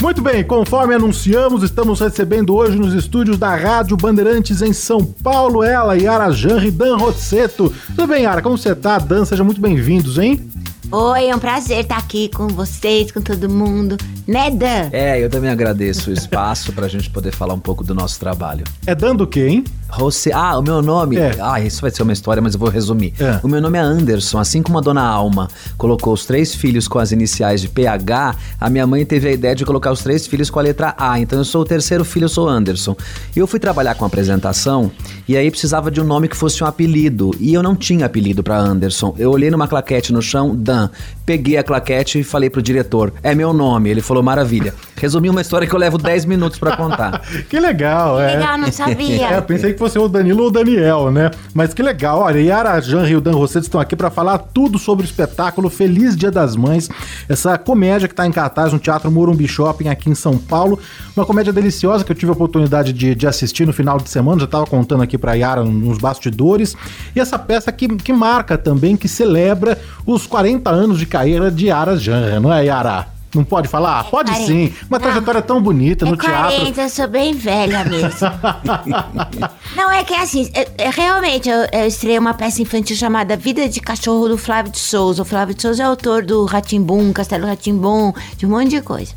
Muito 0.00 0.22
bem, 0.22 0.44
conforme 0.44 0.94
anunciamos, 0.94 1.64
estamos 1.64 1.98
recebendo 1.98 2.54
hoje 2.54 2.78
nos 2.78 2.94
estúdios 2.94 3.36
da 3.36 3.56
Rádio 3.56 3.96
Bandeirantes 3.96 4.62
em 4.62 4.72
São 4.72 5.04
Paulo 5.04 5.64
ela, 5.64 5.96
Yara 5.96 6.28
e 6.64 6.70
Dan 6.70 6.96
Rosseto. 6.96 7.74
Tudo 7.96 8.06
bem, 8.06 8.22
Yara? 8.22 8.40
Como 8.40 8.56
você 8.56 8.76
tá? 8.76 8.96
Dan, 9.00 9.24
sejam 9.24 9.44
muito 9.44 9.60
bem-vindos, 9.60 10.16
hein? 10.16 10.48
Oi, 10.92 11.26
é 11.26 11.34
um 11.34 11.38
prazer 11.40 11.80
estar 11.80 11.98
aqui 11.98 12.30
com 12.32 12.46
vocês, 12.46 13.10
com 13.10 13.20
todo 13.20 13.48
mundo. 13.50 13.96
Né, 14.24 14.50
Dan? 14.52 14.88
É, 14.92 15.22
eu 15.22 15.28
também 15.28 15.50
agradeço 15.50 16.10
o 16.10 16.12
espaço 16.12 16.72
pra 16.72 16.86
gente 16.86 17.10
poder 17.10 17.32
falar 17.32 17.54
um 17.54 17.60
pouco 17.60 17.82
do 17.82 17.92
nosso 17.92 18.20
trabalho. 18.20 18.64
É 18.86 18.94
dando 18.94 19.24
o 19.24 19.26
quê, 19.26 19.48
hein? 19.48 19.64
Você, 19.96 20.30
ah, 20.32 20.58
o 20.58 20.62
meu 20.62 20.82
nome. 20.82 21.16
Ah, 21.40 21.60
isso 21.60 21.80
vai 21.80 21.90
ser 21.90 22.02
uma 22.02 22.12
história, 22.12 22.42
mas 22.42 22.54
eu 22.54 22.60
vou 22.60 22.68
resumir. 22.68 23.14
O 23.42 23.48
meu 23.48 23.60
nome 23.60 23.78
é 23.78 23.80
Anderson, 23.80 24.38
assim 24.38 24.62
como 24.62 24.78
a 24.78 24.80
dona 24.80 25.02
Alma 25.02 25.48
colocou 25.76 26.12
os 26.12 26.26
três 26.26 26.54
filhos 26.54 26.86
com 26.88 26.98
as 26.98 27.12
iniciais 27.12 27.60
de 27.60 27.68
PH, 27.68 28.34
a 28.60 28.70
minha 28.70 28.86
mãe 28.86 29.04
teve 29.04 29.28
a 29.28 29.32
ideia 29.32 29.54
de 29.54 29.64
colocar 29.64 29.90
os 29.90 30.02
três 30.02 30.26
filhos 30.26 30.50
com 30.50 30.58
a 30.58 30.62
letra 30.62 30.94
A. 30.98 31.18
Então 31.20 31.38
eu 31.38 31.44
sou 31.44 31.62
o 31.62 31.64
terceiro 31.64 32.04
filho, 32.04 32.24
eu 32.24 32.28
sou 32.28 32.48
Anderson. 32.48 32.96
E 33.34 33.38
eu 33.38 33.46
fui 33.46 33.58
trabalhar 33.58 33.94
com 33.94 34.04
apresentação 34.04 34.90
e 35.26 35.36
aí 35.36 35.50
precisava 35.50 35.90
de 35.90 36.00
um 36.00 36.04
nome 36.04 36.28
que 36.28 36.36
fosse 36.36 36.62
um 36.62 36.66
apelido. 36.66 37.30
E 37.38 37.54
eu 37.54 37.62
não 37.62 37.76
tinha 37.76 38.06
apelido 38.06 38.42
pra 38.42 38.58
Anderson. 38.58 39.14
Eu 39.18 39.30
olhei 39.30 39.50
numa 39.50 39.68
claquete 39.68 40.12
no 40.12 40.20
chão, 40.22 40.54
Dan. 40.54 40.90
Peguei 41.24 41.56
a 41.56 41.62
claquete 41.62 42.18
e 42.18 42.24
falei 42.24 42.50
pro 42.50 42.62
diretor: 42.62 43.12
é 43.22 43.34
meu 43.34 43.52
nome. 43.52 43.90
Ele 43.90 44.00
falou: 44.00 44.22
maravilha. 44.22 44.74
Resumi 44.96 45.30
uma 45.30 45.40
história 45.40 45.66
que 45.66 45.74
eu 45.74 45.78
levo 45.78 45.98
10 45.98 46.24
minutos 46.24 46.58
pra 46.58 46.76
contar. 46.76 47.22
Que 47.48 47.58
legal, 47.60 48.20
é. 48.20 48.34
legal, 48.34 48.58
não 48.58 48.70
sabia. 48.72 49.28
É, 49.28 49.36
eu 49.36 49.42
pensei 49.42 49.74
que 49.78 49.84
fosse 49.84 49.96
o 49.96 50.08
Danilo 50.08 50.42
ou 50.42 50.48
o 50.48 50.50
Daniel, 50.50 51.12
né? 51.12 51.30
Mas 51.54 51.72
que 51.72 51.80
legal. 51.82 52.18
Olha, 52.22 52.40
Yara 52.40 52.80
Janra 52.80 53.08
e 53.08 53.16
o 53.16 53.20
Dan 53.20 53.36
Rosseto 53.36 53.66
estão 53.66 53.80
aqui 53.80 53.94
para 53.94 54.10
falar 54.10 54.38
tudo 54.38 54.76
sobre 54.76 55.04
o 55.04 55.06
espetáculo 55.06 55.70
Feliz 55.70 56.16
Dia 56.16 56.32
das 56.32 56.56
Mães, 56.56 56.90
essa 57.28 57.56
comédia 57.56 58.08
que 58.08 58.12
está 58.12 58.26
em 58.26 58.32
cartaz 58.32 58.72
no 58.72 58.80
Teatro 58.80 59.10
Morumbi 59.10 59.46
Shopping 59.46 59.88
aqui 59.88 60.10
em 60.10 60.16
São 60.16 60.36
Paulo. 60.36 60.80
Uma 61.16 61.24
comédia 61.24 61.52
deliciosa 61.52 62.04
que 62.04 62.10
eu 62.10 62.16
tive 62.16 62.30
a 62.30 62.34
oportunidade 62.34 62.92
de, 62.92 63.14
de 63.14 63.26
assistir 63.26 63.66
no 63.66 63.72
final 63.72 63.98
de 63.98 64.10
semana, 64.10 64.40
já 64.40 64.46
estava 64.46 64.66
contando 64.66 65.04
aqui 65.04 65.16
para 65.16 65.34
Yara 65.34 65.62
nos 65.62 65.98
bastidores. 65.98 66.76
E 67.14 67.20
essa 67.20 67.38
peça 67.38 67.70
que, 67.70 67.86
que 67.88 68.12
marca 68.12 68.58
também, 68.58 68.96
que 68.96 69.06
celebra 69.06 69.78
os 70.04 70.26
40 70.26 70.68
anos 70.68 70.98
de 70.98 71.06
carreira 71.06 71.52
de 71.52 71.66
Yara 71.66 71.96
Janra, 71.96 72.40
não 72.40 72.52
é, 72.52 72.64
Yara? 72.64 73.17
Não 73.34 73.44
pode 73.44 73.68
falar? 73.68 74.04
pode 74.04 74.30
40. 74.30 74.46
sim. 74.46 74.72
Uma 74.88 74.98
trajetória 74.98 75.42
tão 75.42 75.60
bonita 75.62 76.06
no 76.06 76.14
é 76.14 76.16
teatro. 76.16 76.56
40, 76.56 76.80
eu 76.82 76.88
sou 76.88 77.06
bem 77.08 77.34
velha 77.34 77.84
mesmo. 77.84 78.08
Não, 79.76 79.90
é 79.92 80.02
que 80.04 80.14
é 80.14 80.22
assim, 80.22 80.50
é- 80.54 80.68
é 80.78 80.90
realmente, 80.90 81.48
eu, 81.48 81.66
eu 81.72 81.86
estreiei 81.86 82.18
uma 82.18 82.34
peça 82.34 82.62
infantil 82.62 82.96
chamada 82.96 83.36
Vida 83.36 83.68
de 83.68 83.80
Cachorro 83.80 84.28
do 84.28 84.38
Flávio 84.38 84.72
de 84.72 84.78
Souza. 84.78 85.22
O 85.22 85.24
Flávio 85.24 85.54
de 85.54 85.62
Souza 85.62 85.82
é 85.82 85.86
autor 85.86 86.24
do 86.24 86.44
Ratimbum, 86.46 87.12
Castelo 87.12 87.46
Ratimbum, 87.46 88.12
de 88.36 88.46
um 88.46 88.50
monte 88.50 88.70
de 88.70 88.80
coisa. 88.80 89.12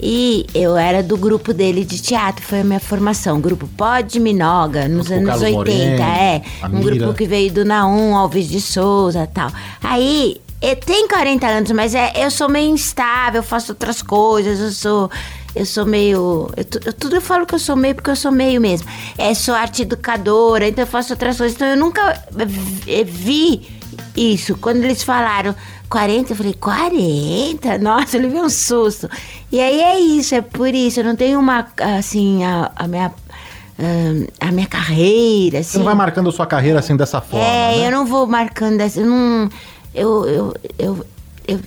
E 0.00 0.44
eu 0.54 0.76
era 0.76 1.02
do 1.02 1.16
grupo 1.16 1.54
dele 1.54 1.84
de 1.84 2.00
teatro, 2.02 2.44
foi 2.44 2.60
a 2.60 2.64
minha 2.64 2.80
formação. 2.80 3.40
Grupo 3.40 3.66
Pod 3.68 4.18
Minoga, 4.18 4.88
nos 4.88 5.08
Com 5.08 5.14
anos 5.14 5.26
Carlos 5.28 5.42
80, 5.44 5.56
Moreno, 5.56 6.02
é. 6.02 6.42
Um 6.64 6.68
Mira. 6.78 6.96
grupo 6.96 7.14
que 7.14 7.26
veio 7.26 7.52
do 7.52 7.64
Naum, 7.64 8.14
Alves 8.16 8.48
de 8.48 8.60
Souza 8.60 9.22
e 9.22 9.26
tal. 9.28 9.50
Aí, 9.82 10.40
eu 10.70 10.76
tenho 10.76 11.08
40 11.08 11.46
anos, 11.46 11.70
mas 11.72 11.94
é, 11.94 12.12
eu 12.16 12.30
sou 12.30 12.48
meio 12.48 12.70
instável, 12.70 13.40
eu 13.40 13.42
faço 13.44 13.72
outras 13.72 14.02
coisas, 14.02 14.60
eu 14.60 14.70
sou. 14.72 15.10
Eu 15.54 15.64
sou 15.64 15.86
meio. 15.86 16.50
Eu, 16.56 16.66
eu- 16.84 16.92
tudo 16.92 17.14
eu 17.16 17.20
falo 17.20 17.46
que 17.46 17.54
eu 17.54 17.58
sou 17.60 17.76
meio 17.76 17.94
porque 17.94 18.10
eu 18.10 18.16
sou 18.16 18.32
meio 18.32 18.60
mesmo. 18.60 18.88
É, 19.16 19.32
sou 19.34 19.54
arte 19.54 19.82
educadora, 19.82 20.66
então 20.66 20.82
eu 20.82 20.88
faço 20.88 21.12
outras 21.12 21.36
coisas. 21.38 21.54
Então 21.54 21.68
eu 21.68 21.76
nunca 21.76 22.20
vi, 23.06 23.62
isso. 24.16 24.56
Quando 24.56 24.82
eles 24.82 25.02
falaram 25.04 25.54
40, 25.88 26.32
eu 26.32 26.36
falei, 26.36 26.54
40? 26.54 27.78
Nossa, 27.78 28.16
eu 28.16 28.22
levei 28.22 28.40
um 28.40 28.48
susto. 28.48 29.08
E 29.52 29.60
aí 29.60 29.80
é 29.80 30.00
isso, 30.00 30.34
é 30.34 30.40
por 30.40 30.74
isso. 30.74 31.00
Eu 31.00 31.04
não 31.04 31.16
tenho 31.16 31.38
uma. 31.38 31.66
Assim, 31.98 32.42
a, 32.44 32.72
a 32.74 32.88
minha. 32.88 33.12
ahn, 33.78 34.26
a 34.40 34.50
minha 34.52 34.66
carreira, 34.66 35.60
assim. 35.60 35.72
Você 35.72 35.78
não 35.78 35.84
vai 35.84 35.94
marcando 35.94 36.28
a 36.28 36.32
sua 36.32 36.46
carreira 36.46 36.78
assim 36.80 36.96
dessa 36.96 37.20
forma. 37.20 37.44
É, 37.46 37.76
né? 37.76 37.86
eu 37.86 37.90
não 37.92 38.04
vou 38.06 38.26
marcando. 38.26 38.80
Eu 38.80 39.06
não. 39.06 39.48
Eu. 39.94 40.26
Eu, 40.26 40.54
eu, 40.78 41.06
eu, 41.46 41.60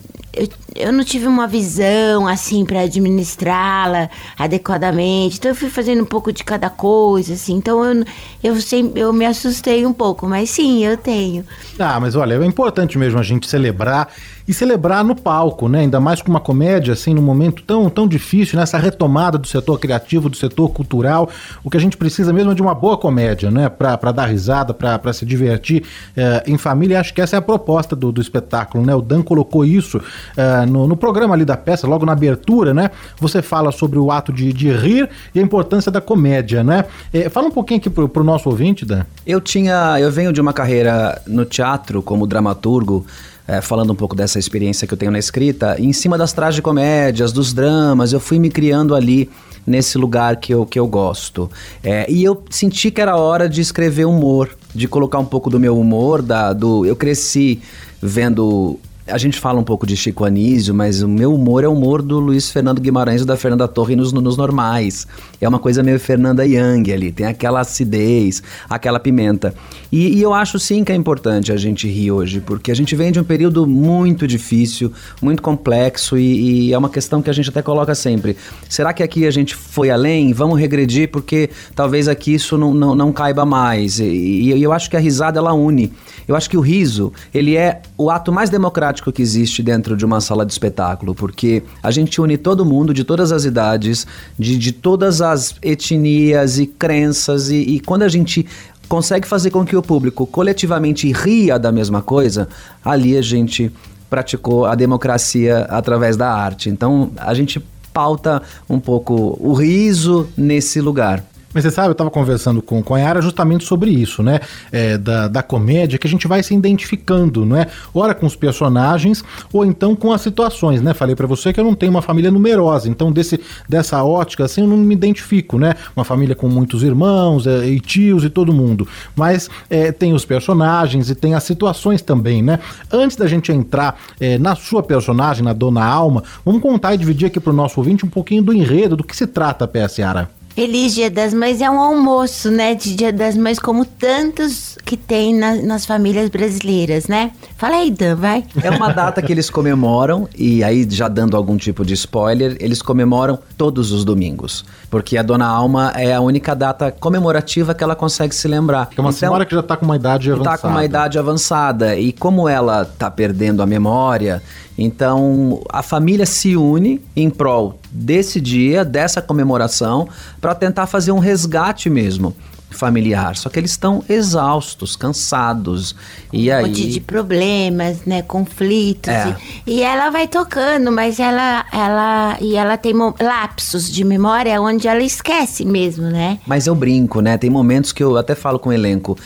eu, 0.77 0.91
não 0.91 1.03
tive 1.03 1.27
uma 1.27 1.47
visão 1.47 2.27
assim 2.27 2.65
para 2.65 2.81
administrá-la 2.81 4.09
adequadamente. 4.37 5.37
Então 5.37 5.51
eu 5.51 5.55
fui 5.55 5.69
fazendo 5.69 6.01
um 6.01 6.05
pouco 6.05 6.31
de 6.31 6.43
cada 6.43 6.69
coisa, 6.69 7.33
assim. 7.33 7.55
Então 7.55 7.83
eu, 7.83 8.05
eu, 8.43 8.61
sempre, 8.61 9.01
eu 9.01 9.11
me 9.13 9.25
assustei 9.25 9.85
um 9.85 9.93
pouco, 9.93 10.27
mas 10.27 10.49
sim, 10.49 10.85
eu 10.85 10.97
tenho. 10.97 11.43
Ah, 11.79 11.99
mas 11.99 12.15
olha, 12.15 12.35
é 12.35 12.45
importante 12.45 12.97
mesmo 12.97 13.19
a 13.19 13.23
gente 13.23 13.47
celebrar 13.47 14.09
e 14.47 14.53
celebrar 14.53 15.03
no 15.03 15.13
palco, 15.13 15.67
né? 15.67 15.81
Ainda 15.81 15.99
mais 15.99 16.21
com 16.21 16.29
uma 16.29 16.39
comédia, 16.39 16.93
assim, 16.93 17.13
num 17.13 17.21
momento 17.21 17.61
tão, 17.63 17.89
tão 17.89 18.07
difícil, 18.07 18.57
nessa 18.57 18.77
retomada 18.77 19.37
do 19.37 19.45
setor 19.45 19.77
criativo, 19.77 20.29
do 20.29 20.37
setor 20.37 20.69
cultural. 20.69 21.29
O 21.63 21.69
que 21.69 21.75
a 21.75 21.79
gente 21.79 21.97
precisa 21.97 22.31
mesmo 22.31 22.51
é 22.51 22.55
de 22.55 22.61
uma 22.61 22.73
boa 22.73 22.97
comédia, 22.97 23.51
né? 23.51 23.67
Pra, 23.67 23.97
dar 24.11 24.25
risada, 24.25 24.73
pra, 24.73 25.11
se 25.11 25.25
divertir 25.25 25.83
eh, 26.15 26.43
em 26.47 26.57
família. 26.57 26.99
Acho 26.99 27.13
que 27.13 27.19
essa 27.19 27.35
é 27.35 27.39
a 27.39 27.41
proposta 27.41 27.93
do, 27.93 28.09
do 28.09 28.21
espetáculo, 28.21 28.85
né? 28.85 28.95
O 28.95 29.01
Dan 29.01 29.21
colocou 29.21 29.65
isso 29.65 29.97
uh, 29.97 30.66
no, 30.67 30.87
no, 30.87 30.97
programa 30.97 31.33
ali 31.33 31.45
da 31.45 31.57
peça, 31.57 31.87
logo 31.87 32.05
na 32.05 32.11
abertura, 32.11 32.73
né? 32.73 32.91
Você 33.19 33.41
fala 33.41 33.71
sobre 33.71 33.97
o 33.97 34.11
ato 34.11 34.31
de, 34.31 34.51
de 34.53 34.71
rir 34.71 35.09
e 35.33 35.39
a 35.39 35.41
importância 35.41 35.91
da 35.91 36.01
comédia, 36.01 36.63
né? 36.63 36.85
É, 37.13 37.29
fala 37.29 37.47
um 37.47 37.51
pouquinho 37.51 37.79
aqui 37.79 37.89
pro, 37.89 38.07
pro 38.07 38.23
nosso 38.23 38.49
ouvinte, 38.49 38.85
Dan. 38.85 39.03
Eu 39.25 39.41
tinha, 39.41 39.99
eu 39.99 40.11
venho 40.11 40.31
de 40.31 40.41
uma 40.41 40.53
carreira 40.53 41.21
no 41.25 41.45
teatro 41.45 42.01
como 42.01 42.27
dramaturgo, 42.27 43.05
é, 43.47 43.61
falando 43.61 43.93
um 43.93 43.95
pouco 43.95 44.15
dessa 44.15 44.37
experiência 44.37 44.85
que 44.85 44.93
eu 44.93 44.97
tenho 44.97 45.11
na 45.11 45.19
escrita, 45.19 45.77
em 45.79 45.93
cima 45.93 46.17
das 46.17 46.33
tragicomédias, 46.33 47.31
dos 47.31 47.53
dramas, 47.53 48.11
eu 48.11 48.19
fui 48.19 48.37
me 48.39 48.49
criando 48.49 48.93
ali 48.93 49.29
nesse 49.65 49.97
lugar 49.97 50.37
que 50.37 50.53
eu, 50.53 50.65
que 50.65 50.79
eu 50.79 50.87
gosto. 50.87 51.49
É, 51.83 52.09
e 52.09 52.23
eu 52.23 52.41
senti 52.49 52.91
que 52.91 53.01
era 53.01 53.15
hora 53.15 53.49
de 53.49 53.61
escrever 53.61 54.05
humor, 54.05 54.49
de 54.73 54.87
colocar 54.87 55.19
um 55.19 55.25
pouco 55.25 55.49
do 55.49 55.59
meu 55.59 55.77
humor, 55.77 56.21
da, 56.21 56.53
do, 56.53 56.85
eu 56.85 56.95
cresci 56.95 57.61
vendo 58.01 58.79
a 59.07 59.17
gente 59.17 59.39
fala 59.39 59.59
um 59.59 59.63
pouco 59.63 59.85
de 59.87 59.95
Chico 59.95 60.25
Anísio, 60.25 60.73
mas 60.73 61.01
o 61.01 61.07
meu 61.07 61.33
humor 61.33 61.63
é 61.63 61.67
o 61.67 61.73
humor 61.73 62.01
do 62.01 62.19
Luiz 62.19 62.51
Fernando 62.51 62.81
Guimarães 62.81 63.21
e 63.21 63.25
da 63.25 63.37
Fernanda 63.37 63.67
Torre 63.67 63.95
nos, 63.95 64.11
nos 64.11 64.37
normais. 64.37 65.07
É 65.39 65.47
uma 65.47 65.59
coisa 65.59 65.81
meio 65.81 65.99
Fernanda 65.99 66.45
Young 66.45 66.91
ali, 66.91 67.11
tem 67.11 67.25
aquela 67.25 67.61
acidez, 67.61 68.43
aquela 68.69 68.99
pimenta. 68.99 69.53
E, 69.91 70.17
e, 70.17 70.21
eu 70.21 70.33
acho 70.33 70.59
sim 70.59 70.83
que 70.83 70.91
é 70.91 70.95
importante 70.95 71.51
a 71.51 71.57
gente 71.57 71.87
rir 71.87 72.11
hoje, 72.11 72.41
porque 72.41 72.71
a 72.71 72.75
gente 72.75 72.95
vem 72.95 73.11
de 73.11 73.19
um 73.19 73.23
período 73.23 73.65
muito 73.65 74.27
difícil, 74.27 74.91
muito 75.21 75.41
complexo 75.41 76.17
e, 76.17 76.67
e 76.67 76.73
é 76.73 76.77
uma 76.77 76.89
questão 76.89 77.21
que 77.21 77.29
a 77.29 77.33
gente 77.33 77.49
até 77.49 77.61
coloca 77.61 77.95
sempre. 77.95 78.35
Será 78.67 78.93
que 78.93 79.01
aqui 79.01 79.25
a 79.25 79.31
gente 79.31 79.55
foi 79.55 79.89
além? 79.89 80.33
Vamos 80.33 80.59
regredir 80.59 81.09
porque 81.09 81.49
talvez 81.73 82.07
aqui 82.07 82.33
isso 82.33 82.57
não, 82.57 82.73
não, 82.73 82.95
não 82.95 83.13
caiba 83.13 83.45
mais. 83.45 83.99
E, 83.99 84.05
e 84.05 84.63
eu 84.63 84.73
acho 84.73 84.89
que 84.89 84.97
a 84.97 84.99
risada 84.99 85.39
ela 85.39 85.53
une. 85.53 85.91
Eu 86.27 86.35
acho 86.35 86.49
que 86.49 86.57
o 86.57 86.61
riso, 86.61 87.13
ele 87.33 87.55
é 87.55 87.81
o 87.97 88.09
ato 88.09 88.33
mais 88.33 88.49
democrático 88.49 89.11
que 89.13 89.21
existe 89.21 89.63
dentro 89.63 89.95
de 89.95 90.03
uma 90.05 90.19
sala 90.19 90.45
de 90.45 90.51
espetáculo, 90.51 91.15
porque 91.15 91.63
a 91.81 91.89
gente 91.89 92.19
une 92.19 92.37
todo 92.37 92.65
mundo 92.65 92.93
de 92.93 93.05
todas 93.05 93.31
as 93.31 93.45
idades, 93.45 94.05
de, 94.37 94.57
de 94.57 94.73
todas 94.73 95.21
as 95.21 95.55
etnias 95.61 96.59
e 96.59 96.67
crenças, 96.67 97.49
e, 97.49 97.55
e 97.55 97.79
quando 97.79 98.03
a 98.03 98.09
gente 98.09 98.45
consegue 98.87 99.27
fazer 99.27 99.51
com 99.51 99.65
que 99.65 99.75
o 99.75 99.81
público 99.81 100.25
coletivamente 100.25 101.11
ria 101.11 101.57
da 101.59 101.71
mesma 101.71 102.01
coisa, 102.01 102.47
ali 102.83 103.17
a 103.17 103.21
gente 103.21 103.71
praticou 104.09 104.65
a 104.65 104.75
democracia 104.75 105.67
através 105.69 106.15
da 106.15 106.31
arte. 106.31 106.69
Então 106.69 107.11
a 107.17 107.33
gente 107.33 107.63
pauta 107.93 108.41
um 108.69 108.79
pouco 108.79 109.37
o 109.41 109.53
riso 109.53 110.29
nesse 110.37 110.79
lugar. 110.79 111.23
Mas 111.53 111.63
você 111.63 111.71
sabe, 111.71 111.89
eu 111.89 111.93
estava 111.93 112.11
conversando 112.11 112.61
com, 112.61 112.83
com 112.83 112.93
a 112.93 112.99
Yara 112.99 113.21
justamente 113.21 113.63
sobre 113.63 113.89
isso, 113.89 114.21
né? 114.21 114.39
É, 114.71 114.97
da, 114.97 115.27
da 115.27 115.41
comédia, 115.41 115.97
que 115.97 116.05
a 116.05 116.09
gente 116.09 116.27
vai 116.27 116.43
se 116.43 116.53
identificando, 116.53 117.45
não 117.45 117.57
é? 117.57 117.67
Ora 117.93 118.13
com 118.13 118.25
os 118.25 118.35
personagens, 118.35 119.23
ou 119.51 119.65
então 119.65 119.95
com 119.95 120.11
as 120.11 120.21
situações, 120.21 120.81
né? 120.81 120.93
Falei 120.93 121.15
para 121.15 121.25
você 121.25 121.53
que 121.53 121.59
eu 121.59 121.63
não 121.63 121.73
tenho 121.73 121.89
uma 121.89 122.01
família 122.01 122.29
numerosa, 122.29 122.89
então 122.89 123.11
desse, 123.11 123.39
dessa 123.67 124.03
ótica, 124.03 124.45
assim, 124.45 124.61
eu 124.61 124.67
não 124.67 124.77
me 124.77 124.93
identifico, 124.93 125.57
né? 125.57 125.75
Uma 125.95 126.03
família 126.03 126.35
com 126.35 126.47
muitos 126.47 126.83
irmãos 126.83 127.47
é, 127.47 127.65
e 127.65 127.79
tios 127.79 128.23
e 128.23 128.29
todo 128.29 128.53
mundo. 128.53 128.87
Mas 129.15 129.49
é, 129.69 129.91
tem 129.91 130.13
os 130.13 130.25
personagens 130.25 131.09
e 131.09 131.15
tem 131.15 131.33
as 131.33 131.43
situações 131.43 132.01
também, 132.01 132.41
né? 132.41 132.59
Antes 132.91 133.15
da 133.17 133.27
gente 133.27 133.51
entrar 133.51 133.99
é, 134.19 134.37
na 134.37 134.55
sua 134.55 134.83
personagem, 134.83 135.43
na 135.43 135.53
Dona 135.53 135.83
Alma, 135.83 136.23
vamos 136.45 136.61
contar 136.61 136.93
e 136.93 136.97
dividir 136.97 137.27
aqui 137.27 137.39
para 137.39 137.53
o 137.53 137.55
nosso 137.55 137.79
ouvinte 137.79 138.05
um 138.05 138.09
pouquinho 138.09 138.43
do 138.43 138.53
enredo, 138.53 138.95
do 138.95 139.03
que 139.03 139.15
se 139.15 139.25
trata 139.25 139.65
a 139.65 139.67
peça, 139.67 140.01
Yara. 140.01 140.36
Feliz 140.57 140.95
Dia 140.95 141.11
das 141.11 141.35
Mães 141.35 141.61
é 141.61 141.69
um 141.69 141.79
almoço, 141.79 142.49
né? 142.49 142.73
De 142.73 142.95
Dia 142.95 143.13
das 143.13 143.37
Mães, 143.37 143.59
como 143.59 143.85
tantos 143.85 144.75
que 144.83 144.97
tem 144.97 145.31
na, 145.31 145.57
nas 145.57 145.85
famílias 145.85 146.29
brasileiras, 146.29 147.05
né? 147.05 147.29
Fala 147.57 147.75
aí, 147.75 147.91
Dan, 147.91 148.15
vai. 148.15 148.43
É 148.63 148.71
uma 148.71 148.91
data 148.91 149.21
que 149.21 149.31
eles 149.31 149.51
comemoram, 149.51 150.27
e 150.35 150.63
aí 150.63 150.87
já 150.89 151.07
dando 151.07 151.37
algum 151.37 151.57
tipo 151.57 151.85
de 151.85 151.93
spoiler, 151.93 152.57
eles 152.59 152.81
comemoram 152.81 153.37
todos 153.55 153.91
os 153.91 154.03
domingos. 154.03 154.65
Porque 154.89 155.15
a 155.15 155.21
Dona 155.21 155.45
Alma 155.45 155.93
é 155.95 156.15
a 156.15 156.21
única 156.21 156.55
data 156.55 156.91
comemorativa 156.91 157.75
que 157.75 157.83
ela 157.83 157.95
consegue 157.95 158.33
se 158.33 158.47
lembrar. 158.47 158.89
É 158.97 158.99
uma 158.99 159.09
então, 159.09 159.11
senhora 159.11 159.45
que 159.45 159.53
já 159.53 159.61
tá 159.61 159.77
com 159.77 159.85
uma 159.85 159.95
idade 159.95 160.31
avançada. 160.31 160.57
Tá 160.57 160.57
com 160.57 160.67
uma 160.69 160.83
idade 160.83 161.19
avançada. 161.19 161.95
E 161.95 162.11
como 162.11 162.49
ela 162.49 162.83
tá 162.83 163.11
perdendo 163.11 163.61
a 163.61 163.65
memória, 163.67 164.41
então 164.75 165.61
a 165.69 165.83
família 165.83 166.25
se 166.25 166.57
une 166.57 166.99
em 167.15 167.29
prol 167.29 167.77
desse 167.91 168.39
dia, 168.39 168.83
dessa 168.83 169.21
comemoração, 169.21 170.07
para 170.39 170.55
tentar 170.55 170.87
fazer 170.87 171.11
um 171.11 171.19
resgate 171.19 171.89
mesmo 171.89 172.35
familiar. 172.69 173.35
Só 173.35 173.49
que 173.49 173.59
eles 173.59 173.71
estão 173.71 174.03
exaustos, 174.07 174.95
cansados. 174.95 175.95
E 176.31 176.49
um 176.49 176.55
aí... 176.55 176.65
monte 176.65 176.87
de 176.87 176.99
problemas, 176.99 178.05
né? 178.05 178.21
Conflitos. 178.21 179.11
É. 179.11 179.35
E, 179.65 179.77
e, 179.77 179.81
ela 179.81 180.09
vai 180.09 180.27
tocando, 180.27 180.91
mas 180.91 181.19
ela, 181.19 181.65
ela, 181.71 182.37
e 182.41 182.55
ela 182.55 182.77
tem 182.77 182.93
lapsos 183.19 183.91
de 183.91 184.03
memória 184.03 184.61
onde 184.61 184.87
ela 184.87 185.01
esquece 185.01 185.65
mesmo, 185.65 186.05
né? 186.05 186.39
Mas 186.45 186.67
eu 186.67 186.75
brinco, 186.75 187.21
né? 187.21 187.37
Tem 187.37 187.49
momentos 187.49 187.91
que 187.91 188.03
eu 188.03 188.17
até 188.17 188.35
falo 188.35 188.59
com 188.59 188.69
o 188.69 188.73
elenco 188.73 189.17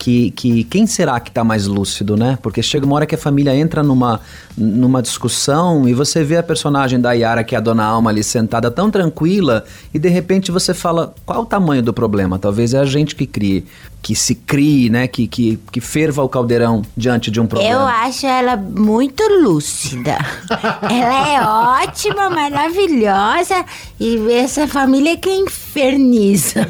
que, 0.00 0.30
que 0.30 0.64
quem 0.64 0.86
será 0.86 1.20
que 1.20 1.28
está 1.28 1.44
mais 1.44 1.66
lúcido, 1.66 2.16
né? 2.16 2.38
Porque 2.42 2.62
chega 2.62 2.86
uma 2.86 2.96
hora 2.96 3.04
que 3.04 3.14
a 3.14 3.18
família 3.18 3.54
entra 3.54 3.82
numa, 3.82 4.18
numa 4.56 5.02
discussão 5.02 5.86
e 5.86 5.92
você 5.92 6.24
vê 6.24 6.38
a 6.38 6.42
personagem 6.42 6.98
da 6.98 7.12
Yara, 7.12 7.44
que 7.44 7.54
é 7.54 7.58
a 7.58 7.60
dona 7.60 7.84
Alma 7.84 8.08
ali 8.08 8.24
sentada 8.24 8.70
tão 8.70 8.90
tranquila, 8.90 9.62
e 9.92 9.98
de 9.98 10.08
repente 10.08 10.50
você 10.50 10.72
fala, 10.72 11.14
qual 11.26 11.42
o 11.42 11.44
tamanho 11.44 11.82
do 11.82 11.92
problema? 11.92 12.38
Talvez 12.38 12.72
é 12.72 12.78
a 12.78 12.84
gente 12.86 13.14
que 13.14 13.26
crie, 13.26 13.66
que 14.02 14.14
se 14.14 14.34
crie, 14.34 14.88
né? 14.88 15.06
Que, 15.06 15.26
que, 15.26 15.58
que 15.70 15.80
ferva 15.80 16.22
o 16.22 16.28
caldeirão 16.28 16.82
diante 16.96 17.30
de 17.30 17.40
um 17.40 17.46
problema. 17.46 17.72
Eu 17.72 17.80
acho 17.80 18.26
ela 18.26 18.56
muito 18.56 19.22
lúcida. 19.42 20.18
ela 20.82 21.28
é 21.28 21.82
ótima, 21.82 22.30
maravilhosa, 22.30 23.64
e 23.98 24.32
essa 24.32 24.66
família 24.66 25.16
que 25.16 25.30
inferniza. 25.30 26.66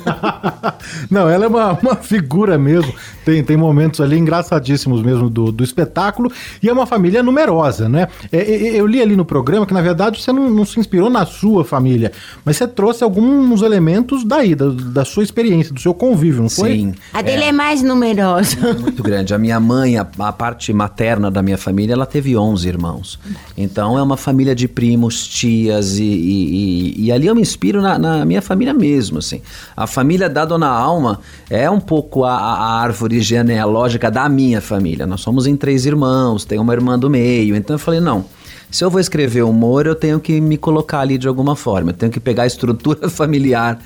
Não, 1.11 1.29
ela 1.29 1.45
é 1.45 1.49
uma, 1.49 1.73
uma 1.73 1.97
figura 1.97 2.59
mesmo. 2.59 2.93
Tem, 3.25 3.45
tem 3.45 3.57
momentos 3.57 4.01
ali 4.01 4.19
engraçadíssimos 4.19 5.03
mesmo 5.03 5.31
do, 5.31 5.53
do 5.53 5.63
espetáculo. 5.63 6.33
E 6.63 6.69
é 6.69 6.73
uma 6.73 6.87
família 6.87 7.23
numerosa, 7.23 7.89
né? 7.89 8.09
É, 8.33 8.39
é, 8.39 8.81
eu 8.81 8.87
li 8.87 9.01
ali 9.01 9.15
no 9.15 9.25
programa 9.25 9.67
que, 9.67 9.75
na 9.75 9.83
verdade, 9.83 10.21
você 10.21 10.33
não, 10.33 10.51
não, 10.51 10.65
se 10.65 10.81
inspirou 10.81 11.09
na 11.09 11.25
sua 11.25 11.65
família, 11.65 12.13
mas 12.45 12.57
você 12.57 12.67
trouxe 12.67 13.05
alguns 13.05 13.63
elementos 13.63 14.25
daí, 14.25 14.55
da, 14.55 14.69
da 14.69 15.05
sua 15.05 15.23
experiência, 15.23 15.73
do 15.73 15.81
seu 15.81 15.95
convívio, 15.95 16.43
não 16.43 16.51
foi? 16.51 16.71
Sim. 16.71 16.95
A 17.21 17.23
dele 17.23 17.45
é, 17.45 17.49
é 17.49 17.53
mais 17.53 17.83
numerosa. 17.83 18.57
É 18.69 18.73
muito 18.75 19.03
grande. 19.03 19.35
A 19.35 19.39
minha 19.39 19.59
mãe, 19.59 19.99
a, 19.99 20.07
a, 20.19 20.33
parte 20.33 20.73
materna 20.73 21.31
da 21.31 21.43
minha 21.43 21.59
família, 21.59 21.95
ela 21.95 22.07
teve 22.07 22.37
11 22.37 22.69
irmãos. 22.69 23.19
Então 23.57 23.99
é 23.99 24.03
uma 24.03 24.17
família 24.17 24.55
de 24.55 24.69
primos, 24.69 25.27
tias 25.27 25.99
e, 25.99 26.05
e, 26.05 26.95
e, 26.99 27.07
e 27.07 27.13
ali 27.13 27.27
eu 27.27 27.35
me 27.35 27.41
inspiro 27.41 27.83
na, 27.83 27.99
na, 27.99 28.25
minha 28.25 28.41
família 28.41 28.73
mesmo, 28.73 29.19
assim. 29.19 29.43
A 29.77 29.87
família 29.87 30.29
da 30.29 30.45
Dona 30.45 30.69
Alma 30.69 31.21
é 31.49 31.69
um 31.71 31.81
pouco 31.81 32.25
a, 32.25 32.35
a 32.35 32.81
árvore 32.81 33.01
árvore 33.01 33.21
genealógica 33.21 34.11
da 34.11 34.29
minha 34.29 34.61
família. 34.61 35.07
Nós 35.07 35.21
somos 35.21 35.47
em 35.47 35.57
três 35.57 35.87
irmãos, 35.87 36.45
tem 36.45 36.59
uma 36.59 36.73
irmã 36.73 36.99
do 36.99 37.09
meio. 37.09 37.57
Então 37.57 37.75
eu 37.75 37.79
falei, 37.79 38.01
não. 38.01 38.25
Se 38.71 38.85
eu 38.85 38.91
vou 38.91 39.01
escrever 39.01 39.43
humor, 39.43 39.87
eu 39.87 39.95
tenho 39.95 40.21
que 40.21 40.41
me 40.41 40.57
colocar 40.57 41.01
ali 41.01 41.19
de 41.19 41.27
alguma 41.27 41.57
forma. 41.57 41.91
Eu 41.91 41.95
tenho 41.95 42.13
que 42.13 42.21
pegar 42.21 42.45
a 42.45 42.47
estrutura 42.47 43.09
familiar 43.11 43.79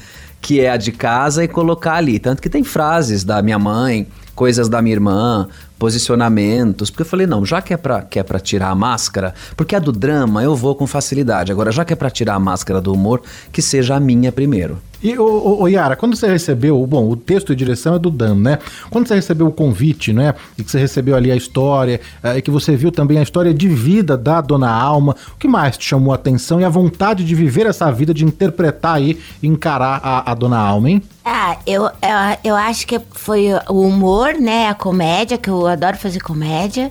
que 0.45 0.61
é 0.61 0.69
a 0.69 0.77
de 0.77 0.93
casa 0.93 1.43
e 1.43 1.49
colocar 1.49 1.95
ali. 1.95 2.19
Tanto 2.19 2.43
que 2.43 2.51
tem 2.51 2.63
frases 2.63 3.25
da 3.25 3.41
minha 3.41 3.59
mãe, 3.59 4.07
coisas 4.35 4.69
da 4.69 4.83
minha 4.83 4.95
irmã, 4.95 5.49
posicionamentos, 5.79 6.91
porque 6.91 7.03
eu 7.03 7.07
falei, 7.07 7.27
não, 7.27 7.45
já 7.45 7.61
que 7.61 7.75
é 7.75 7.77
pra, 7.77 8.03
que 8.03 8.19
é 8.19 8.23
pra 8.23 8.39
tirar 8.39 8.71
a 8.71 8.75
máscara, 8.75 9.35
porque 9.57 9.75
a 9.75 9.79
do 9.79 9.93
drama 9.93 10.43
eu 10.43 10.55
vou 10.55 10.75
com 10.75 10.87
facilidade, 10.87 11.53
agora 11.53 11.73
já 11.73 11.85
que 11.85 11.93
é 11.93 11.97
pra 11.97 12.11
tirar 12.11 12.35
a 12.35 12.39
máscara 12.39 12.81
do 12.81 12.93
humor, 12.93 13.23
que 13.53 13.61
seja 13.61 13.97
a 13.97 14.01
minha 14.01 14.33
primeiro. 14.33 14.79
E, 15.05 15.19
ô, 15.19 15.61
ô, 15.61 15.69
Yara, 15.69 15.97
quando 15.97 16.17
você 16.17 16.27
recebeu, 16.27 16.87
bom, 16.87 17.11
o 17.11 17.15
texto 17.15 17.53
e 17.53 17.57
direção 17.57 17.95
é 17.95 17.99
do 17.99 18.11
Dan, 18.11 18.37
né? 18.37 18.59
Quando 18.89 19.07
você 19.07 19.15
recebeu 19.15 19.47
o 19.47 19.53
convite, 19.53 20.15
né? 20.15 20.35
E 20.57 20.65
que 20.65 20.71
você 20.71 20.79
recebeu 20.79 21.15
ali 21.15 21.31
a 21.31 21.37
história, 21.37 22.01
é, 22.23 22.39
e 22.39 22.43
que 22.43 22.51
você 22.51 22.75
viu 22.75 22.91
também 22.91 23.19
a 23.19 23.23
história 23.23 23.53
de 23.53 23.69
vida 23.69 24.17
da 24.17 24.41
Dona 24.41 24.71
Alma, 24.71 25.15
o 25.35 25.39
que 25.39 25.47
mais 25.47 25.77
te 25.77 25.85
chamou 25.85 26.13
a 26.13 26.15
atenção 26.15 26.59
e 26.59 26.65
a 26.65 26.71
vontade 26.71 27.23
de 27.23 27.35
viver 27.35 27.67
essa 27.67 27.93
vida, 27.93 28.15
de 28.15 28.25
interpretar 28.25 28.95
aí, 28.95 29.19
encarar 29.43 30.01
a, 30.03 30.33
a 30.33 30.35
Dona 30.35 30.59
Alma, 30.59 30.89
hein? 30.89 31.03
Ah, 31.23 31.57
eu, 31.67 31.85
eu, 31.85 32.39
eu 32.43 32.57
acho 32.57 32.87
que 32.87 33.01
foi 33.13 33.49
o 33.69 33.81
humor, 33.81 34.35
né? 34.35 34.69
A 34.69 34.75
comédia, 34.75 35.37
que 35.37 35.49
eu 35.49 35.64
adoro 35.67 35.97
fazer 35.97 36.21
comédia. 36.21 36.91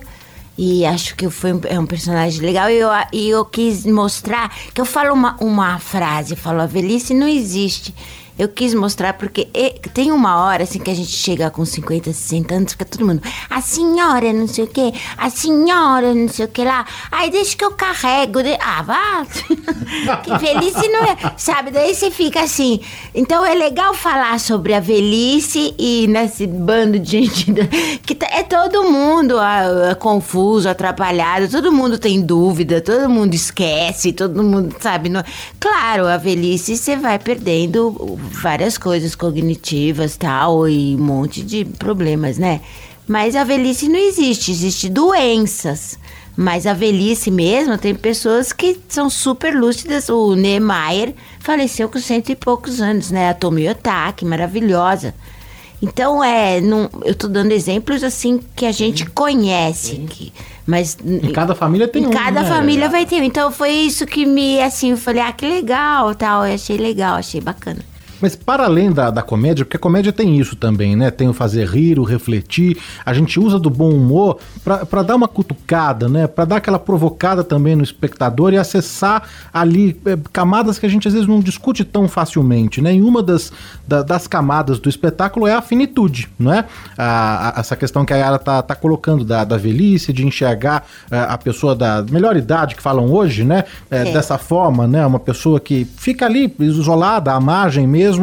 E 0.56 0.86
acho 0.86 1.16
que 1.16 1.28
foi 1.28 1.52
um, 1.52 1.60
é 1.64 1.78
um 1.78 1.86
personagem 1.86 2.40
legal. 2.40 2.70
E 2.70 2.76
eu, 2.76 2.88
e 3.12 3.28
eu 3.28 3.44
quis 3.44 3.84
mostrar 3.84 4.54
que 4.72 4.80
eu 4.80 4.84
falo 4.84 5.12
uma, 5.12 5.36
uma 5.40 5.78
frase, 5.78 6.36
falo, 6.36 6.60
a 6.60 6.66
velhice 6.66 7.12
não 7.12 7.26
existe. 7.26 7.94
Eu 8.38 8.48
quis 8.48 8.74
mostrar 8.74 9.12
porque 9.14 9.48
e- 9.54 9.78
tem 9.94 10.10
uma 10.10 10.44
hora 10.44 10.64
assim 10.64 10.78
que 10.80 10.90
a 10.90 10.94
gente 10.94 11.10
chega 11.12 11.50
com 11.50 11.64
50, 11.64 12.12
60 12.12 12.54
anos, 12.54 12.72
fica 12.72 12.84
todo 12.84 13.06
mundo, 13.06 13.22
a 13.48 13.60
senhora 13.60 14.32
não 14.32 14.48
sei 14.48 14.64
o 14.64 14.66
que, 14.66 14.92
a 15.16 15.30
senhora 15.30 16.12
não 16.12 16.28
sei 16.28 16.44
o 16.44 16.48
que 16.48 16.64
lá. 16.64 16.84
Aí 17.12 17.30
deixa 17.30 17.56
que 17.56 17.64
eu 17.64 17.70
carrego. 17.72 18.42
de- 18.42 18.58
Ah, 18.60 18.82
vá. 18.82 19.26
que 20.22 20.38
velhice 20.38 20.88
não 20.88 21.04
é. 21.04 21.16
Sabe? 21.36 21.70
Daí 21.70 21.94
você 21.94 22.10
fica 22.10 22.40
assim. 22.42 22.80
Então 23.14 23.44
é 23.46 23.54
legal 23.54 23.94
falar 23.94 24.38
sobre 24.40 24.74
a 24.74 24.80
velhice 24.80 25.74
e 25.78 26.06
nesse 26.08 26.46
bando 26.46 26.98
de 26.98 27.10
gente 27.24 27.46
que 28.04 28.14
tá- 28.14 28.28
é 28.30 28.42
todo 28.42 28.82
mundo 28.90 29.38
ah, 29.38 29.94
confuso, 29.98 30.68
atrapalhado, 30.68 31.48
todo 31.48 31.70
mundo 31.72 31.98
tem 31.98 32.20
dúvida, 32.20 32.80
todo 32.80 33.08
mundo 33.08 33.34
esquece, 33.34 34.12
todo 34.12 34.42
mundo 34.42 34.74
sabe. 34.80 35.08
não- 35.08 35.22
Claro, 35.60 36.06
a 36.06 36.16
velhice 36.16 36.76
você 36.76 36.96
vai 36.96 37.18
perdendo 37.18 38.18
várias 38.30 38.78
coisas 38.78 39.14
cognitivas 39.14 40.16
tal 40.16 40.68
e 40.68 40.94
um 40.96 41.02
monte 41.02 41.42
de 41.42 41.64
problemas, 41.64 42.38
né? 42.38 42.60
Mas 43.06 43.36
a 43.36 43.44
velhice 43.44 43.88
não 43.88 43.98
existe, 43.98 44.50
existe 44.50 44.88
doenças. 44.88 45.98
Mas 46.36 46.66
a 46.66 46.72
velhice 46.72 47.30
mesmo, 47.30 47.78
tem 47.78 47.94
pessoas 47.94 48.52
que 48.52 48.80
são 48.88 49.08
super 49.08 49.54
lúcidas. 49.54 50.08
O 50.08 50.34
Niemeyer 50.34 51.14
faleceu 51.38 51.88
com 51.88 52.00
cento 52.00 52.30
e 52.30 52.34
poucos 52.34 52.80
anos, 52.80 53.10
né? 53.10 53.28
A 53.28 53.34
Tomi 53.34 53.68
Otaki, 53.68 54.24
maravilhosa. 54.24 55.14
Então, 55.80 56.24
é, 56.24 56.60
não, 56.60 56.90
eu 57.04 57.14
tô 57.14 57.28
dando 57.28 57.52
exemplos 57.52 58.02
assim 58.02 58.40
que 58.56 58.66
a 58.66 58.72
gente 58.72 59.06
conhece. 59.06 59.96
Que, 60.08 60.32
mas 60.66 60.96
Em 61.04 61.30
cada 61.30 61.54
família 61.54 61.86
tem 61.86 62.02
em 62.02 62.06
um. 62.06 62.10
cada 62.10 62.42
né? 62.42 62.48
família 62.48 62.88
vai 62.88 63.06
ter. 63.06 63.20
um. 63.20 63.24
Então 63.24 63.52
foi 63.52 63.70
isso 63.70 64.04
que 64.06 64.26
me, 64.26 64.60
assim, 64.60 64.90
eu 64.92 64.96
falei, 64.96 65.22
ah, 65.22 65.32
que 65.32 65.46
legal, 65.46 66.14
tal. 66.14 66.46
Eu 66.46 66.54
achei 66.54 66.76
legal, 66.76 67.16
achei 67.16 67.40
bacana. 67.40 67.80
Mas 68.24 68.34
para 68.34 68.64
além 68.64 68.90
da, 68.90 69.10
da 69.10 69.20
comédia, 69.20 69.66
porque 69.66 69.76
a 69.76 69.80
comédia 69.80 70.10
tem 70.10 70.38
isso 70.40 70.56
também, 70.56 70.96
né? 70.96 71.10
Tem 71.10 71.28
o 71.28 71.34
fazer 71.34 71.68
rir, 71.68 71.98
o 71.98 72.04
refletir. 72.04 72.78
A 73.04 73.12
gente 73.12 73.38
usa 73.38 73.58
do 73.58 73.68
bom 73.68 73.90
humor 73.90 74.38
para 74.88 75.02
dar 75.02 75.14
uma 75.14 75.28
cutucada, 75.28 76.08
né? 76.08 76.26
Para 76.26 76.46
dar 76.46 76.56
aquela 76.56 76.78
provocada 76.78 77.44
também 77.44 77.76
no 77.76 77.82
espectador 77.84 78.54
e 78.54 78.56
acessar 78.56 79.24
ali 79.52 80.00
eh, 80.06 80.16
camadas 80.32 80.78
que 80.78 80.86
a 80.86 80.88
gente 80.88 81.06
às 81.06 81.12
vezes 81.12 81.28
não 81.28 81.38
discute 81.38 81.84
tão 81.84 82.08
facilmente, 82.08 82.80
né? 82.80 82.94
E 82.94 83.02
uma 83.02 83.22
das, 83.22 83.52
da- 83.86 84.00
das 84.02 84.26
camadas 84.26 84.78
do 84.78 84.88
espetáculo 84.88 85.46
é 85.46 85.52
a 85.52 85.60
finitude, 85.60 86.26
não 86.38 86.50
é? 86.54 86.64
A- 86.96 87.58
a- 87.58 87.60
essa 87.60 87.76
questão 87.76 88.06
que 88.06 88.14
a 88.14 88.16
Yara 88.16 88.38
tá, 88.38 88.62
tá 88.62 88.74
colocando 88.74 89.22
da, 89.22 89.44
da 89.44 89.58
velhice, 89.58 90.14
de 90.14 90.26
enxergar 90.26 90.86
eh, 91.10 91.26
a 91.28 91.36
pessoa 91.36 91.74
da 91.74 92.02
melhor 92.10 92.38
idade 92.38 92.74
que 92.74 92.80
falam 92.80 93.12
hoje, 93.12 93.44
né? 93.44 93.64
Eh, 93.90 94.08
É. 94.08 94.12
Dessa 94.14 94.38
forma, 94.38 94.86
né? 94.86 95.04
Uma 95.04 95.20
pessoa 95.20 95.60
que 95.60 95.84
fica 95.84 96.24
ali 96.24 96.50
isolada, 96.60 97.30
à 97.34 97.38
margem 97.38 97.86
mesmo. 97.86 98.13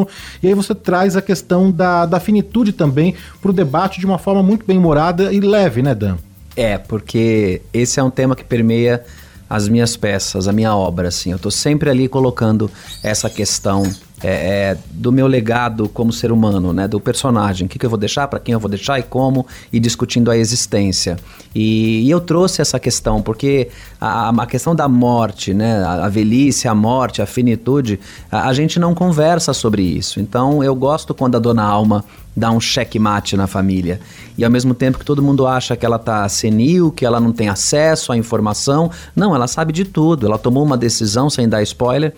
E 0.42 0.48
aí 0.48 0.54
você 0.54 0.74
traz 0.74 1.16
a 1.16 1.22
questão 1.22 1.72
da, 1.72 2.06
da 2.06 2.20
finitude 2.20 2.72
também 2.72 3.16
para 3.42 3.52
o 3.52 3.54
debate 3.54 4.00
de 4.00 4.06
uma 4.06 4.18
forma 4.18 4.44
muito 4.44 4.66
bem 4.66 4.78
humorada 4.78 5.34
e 5.34 5.40
leve, 5.40 5.82
né, 5.82 5.96
Dan? 5.96 6.18
É, 6.56 6.78
porque 6.78 7.62
esse 7.74 8.00
é 8.00 8.04
um 8.04 8.10
tema 8.10 8.36
que 8.36 8.44
permeia 8.44 9.04
as 9.50 9.68
minhas 9.68 9.98
peças, 9.98 10.48
a 10.48 10.54
minha 10.54 10.76
obra, 10.76 11.10
assim. 11.10 11.32
Eu 11.32 11.40
tô 11.40 11.52
sempre 11.52 11.90
ali 11.90 12.08
colocando 12.08 12.72
essa 13.04 13.30
questão 13.30 13.84
é, 14.24 14.72
é, 14.72 14.78
do 14.92 15.12
meu 15.12 15.28
legado 15.28 15.90
como 15.90 16.14
ser 16.14 16.32
humano, 16.32 16.72
né? 16.74 16.88
Do 16.88 17.00
personagem. 17.00 17.66
O 17.66 17.70
que, 17.70 17.80
que 17.80 17.86
eu 17.86 17.90
vou 17.90 18.00
deixar, 18.00 18.28
para 18.28 18.40
quem 18.40 18.54
eu 18.54 18.60
vou 18.60 18.70
deixar 18.70 19.00
e 19.00 19.04
como, 19.04 19.46
e 19.72 19.80
discutindo 19.80 20.30
a 20.30 20.38
existência. 20.38 21.18
E, 21.54 22.02
e 22.04 22.10
eu 22.10 22.22
trouxe 22.22 22.62
essa 22.62 22.80
questão, 22.80 23.22
porque 23.22 23.70
a, 24.00 24.30
a 24.30 24.46
questão 24.46 24.76
da 24.76 24.88
morte, 24.88 25.54
né? 25.54 25.84
A, 25.84 26.06
a 26.06 26.10
velhice, 26.10 26.68
a 26.68 26.76
morte, 26.76 27.22
a 27.22 27.26
finitude, 27.26 28.00
a, 28.32 28.48
a 28.48 28.54
gente 28.54 28.80
não 28.80 28.94
conversa 28.94 29.54
sobre 29.54 29.82
isso. 29.82 30.20
Então 30.20 30.64
eu 30.64 30.76
gosto 30.76 31.14
quando 31.14 31.36
a 31.36 31.40
dona 31.40 31.64
Alma 31.64 32.06
dá 32.36 32.52
um 32.52 32.60
checkmate 32.60 33.36
na 33.36 33.48
família. 33.48 34.00
E 34.38 34.46
ao 34.46 34.52
mesmo 34.52 34.74
tempo 34.74 35.00
que 35.00 35.06
todo 35.06 35.22
mundo 35.22 35.46
acha 35.46 35.76
que 35.76 35.86
ela 35.86 36.00
tá 36.00 36.28
senil, 36.30 36.92
que 36.92 37.06
ela 37.06 37.20
não 37.20 37.32
tem 37.32 37.50
acesso 37.50 38.12
à 38.12 38.18
informação, 38.18 38.90
não, 39.16 39.36
ela 39.36 39.48
sabe 39.48 39.74
de 39.74 39.84
tudo. 39.84 40.26
Ela 40.26 40.38
tomou 40.38 40.64
uma 40.64 40.78
decisão 40.78 41.30
sem 41.30 41.50
dar 41.50 41.62
spoiler 41.64 42.14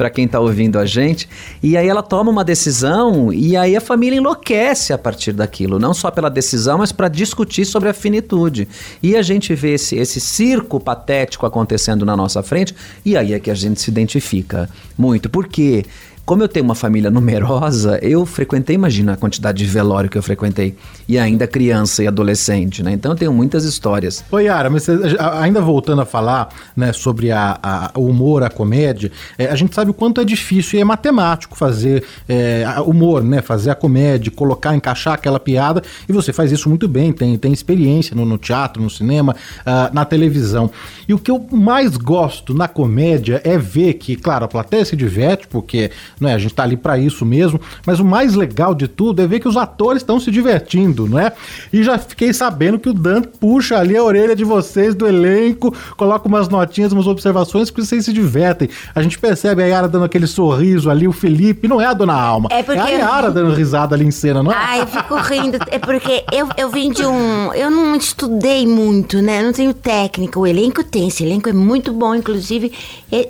para 0.00 0.08
quem 0.08 0.26
tá 0.26 0.40
ouvindo 0.40 0.78
a 0.78 0.86
gente, 0.86 1.28
e 1.62 1.76
aí 1.76 1.86
ela 1.86 2.02
toma 2.02 2.30
uma 2.30 2.42
decisão 2.42 3.30
e 3.30 3.54
aí 3.54 3.76
a 3.76 3.82
família 3.82 4.16
enlouquece 4.16 4.94
a 4.94 4.98
partir 4.98 5.34
daquilo, 5.34 5.78
não 5.78 5.92
só 5.92 6.10
pela 6.10 6.30
decisão, 6.30 6.78
mas 6.78 6.90
para 6.90 7.06
discutir 7.06 7.66
sobre 7.66 7.90
a 7.90 7.92
finitude. 7.92 8.66
E 9.02 9.14
a 9.14 9.20
gente 9.20 9.54
vê 9.54 9.74
esse, 9.74 9.96
esse 9.96 10.18
circo 10.18 10.80
patético 10.80 11.44
acontecendo 11.44 12.06
na 12.06 12.16
nossa 12.16 12.42
frente, 12.42 12.74
e 13.04 13.14
aí 13.14 13.34
é 13.34 13.38
que 13.38 13.50
a 13.50 13.54
gente 13.54 13.78
se 13.78 13.90
identifica 13.90 14.70
muito. 14.96 15.28
Por 15.28 15.46
quê? 15.46 15.84
Como 16.24 16.44
eu 16.44 16.48
tenho 16.48 16.64
uma 16.64 16.76
família 16.76 17.10
numerosa, 17.10 17.98
eu 18.02 18.24
frequentei, 18.24 18.76
imagina 18.76 19.14
a 19.14 19.16
quantidade 19.16 19.58
de 19.58 19.68
velório 19.68 20.08
que 20.08 20.16
eu 20.16 20.22
frequentei. 20.22 20.76
E 21.08 21.18
ainda 21.18 21.44
criança 21.44 22.04
e 22.04 22.06
adolescente, 22.06 22.84
né? 22.84 22.92
Então 22.92 23.10
eu 23.10 23.16
tenho 23.16 23.32
muitas 23.32 23.64
histórias. 23.64 24.24
Oi, 24.30 24.44
Yara, 24.44 24.70
mas 24.70 24.84
você- 24.84 25.16
ainda 25.18 25.60
voltando 25.60 26.02
a 26.02 26.06
falar 26.06 26.48
né, 26.76 26.92
sobre 26.92 27.32
a, 27.32 27.58
a- 27.60 27.90
o 27.96 28.06
humor, 28.06 28.44
a 28.44 28.48
comédia, 28.50 29.10
é, 29.36 29.46
a 29.46 29.56
gente 29.56 29.74
sabe 29.74 29.90
o 29.90 29.94
quanto 29.94 30.20
é 30.20 30.24
difícil 30.24 30.78
e 30.78 30.82
é 30.82 30.84
matemático 30.84 31.56
fazer 31.58 32.04
é, 32.28 32.64
humor, 32.86 33.24
né? 33.24 33.42
Fazer 33.42 33.70
a 33.70 33.74
comédia, 33.74 34.30
colocar, 34.30 34.72
encaixar 34.76 35.14
aquela 35.14 35.40
piada. 35.40 35.82
E 36.08 36.12
você 36.12 36.32
faz 36.32 36.52
isso 36.52 36.68
muito 36.68 36.86
bem, 36.86 37.12
tem, 37.12 37.36
tem 37.36 37.52
experiência 37.52 38.14
no, 38.14 38.24
no 38.24 38.38
teatro, 38.38 38.80
no 38.80 38.88
cinema, 38.90 39.34
ah, 39.66 39.90
na 39.92 40.04
televisão. 40.04 40.70
E 41.08 41.12
o 41.14 41.18
que 41.18 41.30
eu 41.30 41.44
mais 41.50 41.96
gosto 41.96 42.54
na 42.54 42.68
comédia 42.68 43.40
é 43.42 43.58
ver 43.58 43.94
que, 43.94 44.14
claro, 44.14 44.44
a 44.44 44.48
plateia 44.48 44.84
se 44.84 44.94
diverte, 44.94 45.48
porque 45.48 45.90
né, 46.20 46.34
a 46.34 46.38
gente 46.38 46.54
tá 46.54 46.62
ali 46.62 46.76
para 46.76 46.98
isso 46.98 47.24
mesmo, 47.24 47.60
mas 47.86 47.98
o 47.98 48.04
mais 48.04 48.34
legal 48.34 48.74
de 48.74 48.86
tudo 48.86 49.22
é 49.22 49.26
ver 49.26 49.40
que 49.40 49.48
os 49.48 49.56
atores 49.56 50.02
estão 50.02 50.20
se 50.20 50.30
divertindo, 50.30 51.08
não 51.08 51.18
é? 51.18 51.32
E 51.72 51.82
já 51.82 51.98
fiquei 51.98 52.32
sabendo 52.32 52.78
que 52.78 52.88
o 52.88 52.92
Dan 52.94 53.22
puxa 53.22 53.78
ali 53.78 53.96
a 53.96 54.02
orelha 54.04 54.36
de 54.36 54.44
vocês 54.44 54.94
do 54.94 55.06
elenco, 55.06 55.74
coloca 55.96 56.28
umas 56.28 56.48
notinhas, 56.48 56.92
umas 56.92 57.06
observações 57.06 57.70
que 57.70 57.80
vocês 57.82 58.04
se 58.04 58.12
divertem. 58.12 58.68
A 58.94 59.02
gente 59.02 59.18
percebe 59.18 59.62
a 59.62 59.66
Yara 59.66 59.88
dando 59.88 60.04
aquele 60.04 60.26
sorriso 60.26 60.90
ali, 60.90 61.08
o 61.08 61.12
Felipe, 61.12 61.66
não 61.66 61.80
é 61.80 61.86
a 61.86 61.94
Dona 61.94 62.14
Alma. 62.14 62.48
É 62.52 62.62
porque- 62.62 62.78
a 62.80 62.88
Yara 62.88 63.30
dando 63.30 63.52
risada 63.54 63.94
ali 63.94 64.04
em 64.04 64.10
cena, 64.10 64.42
não 64.42 64.52
é? 64.52 64.54
Ai, 64.56 64.80
eu 64.82 64.86
fico 64.86 65.14
rindo. 65.16 65.58
É 65.70 65.78
porque 65.78 66.24
eu, 66.32 66.48
eu 66.56 66.68
vim 66.70 66.90
de 66.90 67.04
um. 67.06 67.52
Eu 67.54 67.70
não 67.70 67.94
estudei 67.96 68.66
muito, 68.66 69.22
né? 69.22 69.40
Eu 69.40 69.44
não 69.46 69.52
tenho 69.52 69.72
técnica. 69.72 70.38
O 70.38 70.46
elenco 70.46 70.82
tem. 70.84 71.08
Esse 71.08 71.24
elenco 71.24 71.48
é 71.48 71.52
muito 71.52 71.92
bom, 71.92 72.14
inclusive. 72.14 72.72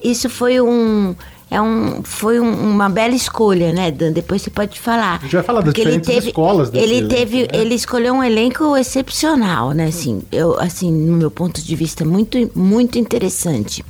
Isso 0.02 0.28
foi 0.28 0.60
um. 0.60 1.14
É 1.50 1.60
um, 1.60 2.02
foi 2.04 2.38
um- 2.38 2.70
uma 2.70 2.88
bela 2.88 3.14
escolha, 3.14 3.72
né, 3.72 3.90
Dan? 3.90 4.12
Depois 4.12 4.40
você 4.40 4.50
pode 4.50 4.78
falar. 4.78 5.16
A 5.18 5.22
gente 5.24 5.34
vai 5.34 5.42
falar 5.42 5.60
das 5.62 5.70
Porque 5.70 5.80
ele 5.80 5.98
diferentes 5.98 6.14
teve, 6.14 6.26
escolas 6.28 6.70
Ele 6.72 6.94
elenco, 6.98 7.08
teve, 7.08 7.42
né? 7.42 7.48
ele 7.54 7.74
escolheu 7.74 8.14
um 8.14 8.22
elenco 8.22 8.76
excepcional, 8.76 9.72
né? 9.72 9.86
Assim, 9.86 10.22
eu, 10.30 10.58
assim, 10.60 10.92
no 10.92 11.16
meu 11.16 11.30
ponto 11.30 11.60
de 11.60 11.74
vista, 11.76 12.04
muito, 12.04 12.38
muito 12.54 12.98
interessante. 12.98 13.84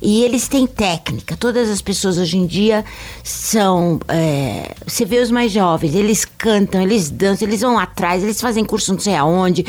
E 0.00 0.22
eles 0.22 0.46
têm 0.46 0.66
técnica. 0.66 1.36
Todas 1.36 1.70
as 1.70 1.80
pessoas 1.80 2.18
hoje 2.18 2.36
em 2.36 2.46
dia 2.46 2.84
são. 3.24 3.98
é, 4.08 4.74
você 4.86 5.04
vê 5.04 5.20
os 5.20 5.30
mais 5.30 5.50
jovens, 5.50 5.94
eles 5.94 6.24
cantam, 6.24 6.82
eles 6.82 7.08
dançam, 7.08 7.48
eles 7.48 7.62
vão 7.62 7.78
atrás, 7.78 8.22
eles 8.22 8.40
fazem 8.40 8.64
curso 8.64 8.92
não 8.92 9.00
sei 9.00 9.14
aonde. 9.14 9.64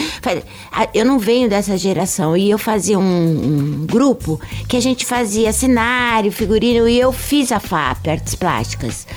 Eu 0.93 1.05
não 1.05 1.17
venho 1.17 1.49
dessa 1.49 1.78
geração. 1.78 2.36
E 2.36 2.49
eu 2.49 2.57
fazia 2.57 2.99
um, 2.99 3.01
um 3.01 3.86
grupo 3.86 4.39
que 4.67 4.75
a 4.75 4.82
gente 4.82 5.05
fazia 5.05 5.53
cenário, 5.53 6.32
figurino, 6.32 6.88
e 6.88 6.99
eu 6.99 7.11
fiz 7.11 7.51
a 7.51 7.59
FAP, 7.59 8.07
artes 8.07 8.36
plásticas. 8.36 9.07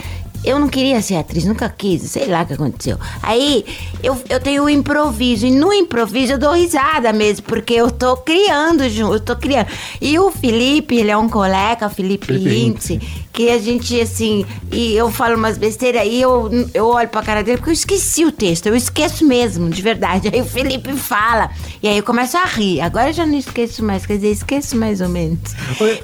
Eu 0.43 0.59
não 0.59 0.69
queria 0.69 1.03
ser 1.03 1.17
atriz, 1.17 1.45
nunca 1.45 1.69
quis, 1.69 2.03
sei 2.03 2.27
lá 2.27 2.43
o 2.43 2.47
que 2.47 2.55
aconteceu. 2.55 2.99
Aí 3.23 3.65
eu, 4.03 4.17
eu 4.29 4.41
tenho 4.41 4.65
o 4.65 4.71
improviso, 4.71 5.47
e 5.47 5.51
no 5.51 5.73
improviso 5.73 6.33
eu 6.33 6.39
dou 6.39 6.53
risada 6.55 7.13
mesmo, 7.13 7.45
porque 7.47 7.75
eu 7.75 7.91
tô 7.91 8.17
criando 8.17 8.89
junto, 8.89 9.15
eu 9.15 9.21
tô 9.21 9.37
criando. 9.37 9.67
E 10.01 10.19
o 10.19 10.31
Felipe, 10.31 10.97
ele 10.97 11.11
é 11.11 11.17
um 11.17 11.29
colega, 11.29 11.87
o 11.87 11.91
Felipe, 11.91 12.27
Felipe 12.27 12.55
Hintze, 12.57 13.01
que 13.33 13.51
a 13.51 13.59
gente, 13.59 14.01
assim, 14.01 14.47
e 14.73 14.95
eu 14.95 15.11
falo 15.11 15.37
umas 15.37 15.59
besteiras 15.59 16.05
e 16.07 16.21
eu, 16.21 16.51
eu 16.73 16.87
olho 16.87 17.09
pra 17.09 17.23
cara 17.23 17.43
dele, 17.43 17.59
porque 17.59 17.71
eu 17.71 17.75
esqueci 17.75 18.25
o 18.25 18.33
texto, 18.33 18.67
eu 18.67 18.75
esqueço 18.75 19.27
mesmo, 19.27 19.69
de 19.69 19.83
verdade. 19.83 20.29
Aí 20.33 20.41
o 20.41 20.45
Felipe 20.47 20.93
fala, 20.95 21.51
e 21.83 21.89
aí 21.89 21.99
eu 21.99 22.03
começo 22.03 22.37
a 22.39 22.45
rir. 22.45 22.81
Agora 22.81 23.11
eu 23.11 23.13
já 23.13 23.27
não 23.27 23.37
esqueço 23.37 23.85
mais, 23.85 24.07
quer 24.07 24.15
dizer, 24.15 24.31
esqueço 24.33 24.77
mais 24.77 25.01
ou 25.03 25.09
menos. 25.09 25.39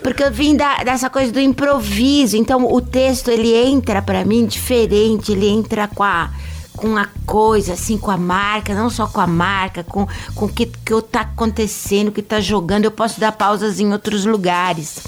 Porque 0.02 0.22
eu 0.22 0.30
vim 0.30 0.54
da- 0.56 0.82
dessa 0.84 1.08
coisa 1.08 1.32
do 1.32 1.40
improviso, 1.40 2.36
então 2.36 2.70
o 2.70 2.80
texto 2.80 3.30
ele 3.30 3.54
entra 3.54 4.02
pra 4.02 4.24
mim 4.26 4.46
diferente, 4.46 5.32
ele 5.32 5.48
entra 5.48 5.88
com 5.88 6.02
a 6.02 6.30
com 6.76 6.96
a 6.96 7.06
coisa, 7.24 7.72
assim, 7.72 7.96
com 7.96 8.10
a 8.10 8.16
marca, 8.16 8.74
não 8.74 8.90
só 8.90 9.06
com 9.06 9.20
a 9.20 9.26
marca, 9.26 9.82
com, 9.82 10.06
com 10.34 10.44
o 10.44 10.48
que, 10.48 10.66
que 10.66 11.02
tá 11.10 11.22
acontecendo, 11.22 12.08
o 12.08 12.12
que 12.12 12.20
tá 12.22 12.38
jogando. 12.38 12.84
Eu 12.84 12.90
posso 12.90 13.18
dar 13.18 13.32
pausas 13.32 13.80
em 13.80 13.90
outros 13.92 14.26
lugares. 14.26 14.98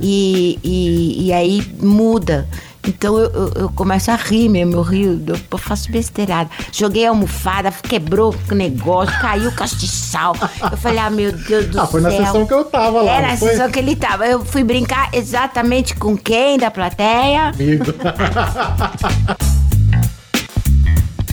E, 0.00 0.58
e, 0.64 1.26
e 1.26 1.32
aí 1.32 1.74
muda. 1.78 2.48
Então 2.86 3.18
eu, 3.18 3.30
eu, 3.30 3.52
eu 3.56 3.68
começo 3.70 4.10
a 4.10 4.14
rir 4.16 4.48
mesmo, 4.48 4.74
eu 4.74 4.82
rio, 4.82 5.22
eu, 5.26 5.58
faço 5.58 5.90
besteirada. 5.92 6.48
Joguei 6.72 7.06
a 7.06 7.10
almofada, 7.10 7.70
quebrou 7.70 8.34
o 8.50 8.54
negócio, 8.54 9.18
caiu 9.20 9.50
o 9.50 9.54
castiçal. 9.54 10.34
Eu 10.70 10.76
falei, 10.76 10.98
ah, 10.98 11.10
meu 11.10 11.30
Deus 11.32 11.66
do 11.66 11.78
Ah, 11.78 11.82
céu. 11.82 11.90
foi 11.90 12.00
na 12.00 12.10
sessão 12.10 12.46
que 12.46 12.54
eu 12.54 12.64
tava 12.64 13.02
lá, 13.02 13.12
Era 13.12 13.26
não 13.28 13.34
a 13.34 13.36
foi? 13.36 13.48
sessão 13.50 13.70
que 13.70 13.78
ele 13.78 13.94
tava. 13.96 14.26
Eu 14.26 14.44
fui 14.44 14.64
brincar 14.64 15.10
exatamente 15.12 15.94
com 15.94 16.16
quem 16.16 16.58
da 16.58 16.70
plateia? 16.70 17.48
Amigo. 17.48 17.84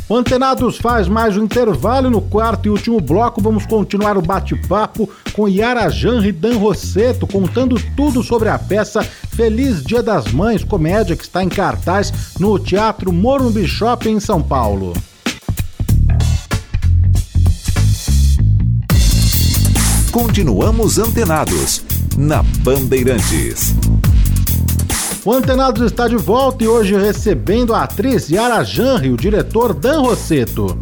O 0.10 0.16
Antenados 0.16 0.78
faz 0.78 1.10
mais 1.10 1.36
um 1.36 1.44
intervalo 1.44 2.10
no 2.10 2.22
quarto 2.22 2.66
e 2.66 2.70
último 2.70 3.02
bloco 3.02 3.42
vamos 3.42 3.66
continuar 3.66 4.18
o 4.18 4.22
bate-papo 4.22 5.10
com 5.34 5.50
Yara 5.50 5.90
Janri 5.90 6.32
Dan 6.32 6.58
Rosseto 6.58 7.28
contando 7.28 7.76
tudo 7.94 8.24
sobre 8.24 8.48
a 8.48 8.58
peça 8.58 9.04
Feliz 9.04 9.84
Dia 9.84 10.02
das 10.02 10.32
Mães, 10.32 10.64
comédia 10.64 11.14
que 11.14 11.24
está 11.24 11.44
em 11.44 11.50
cartaz 11.50 12.38
no 12.40 12.58
Teatro 12.58 13.12
Morumbi 13.12 13.68
Shopping 13.68 14.12
em 14.12 14.20
São 14.22 14.42
Paulo. 14.42 14.94
Continuamos 20.10 20.98
antenados 20.98 21.84
na 22.18 22.42
Bandeirantes. 22.64 23.76
O 25.28 25.34
Antenados 25.34 25.82
está 25.82 26.08
de 26.08 26.16
volta 26.16 26.64
e 26.64 26.70
hoje 26.70 26.96
recebendo 26.96 27.76
a 27.76 27.84
atriz 27.84 28.30
Yara 28.30 28.64
Janri 28.64 29.10
e 29.10 29.12
o 29.12 29.18
diretor 29.18 29.74
Dan 29.74 30.00
Rosseto. 30.00 30.80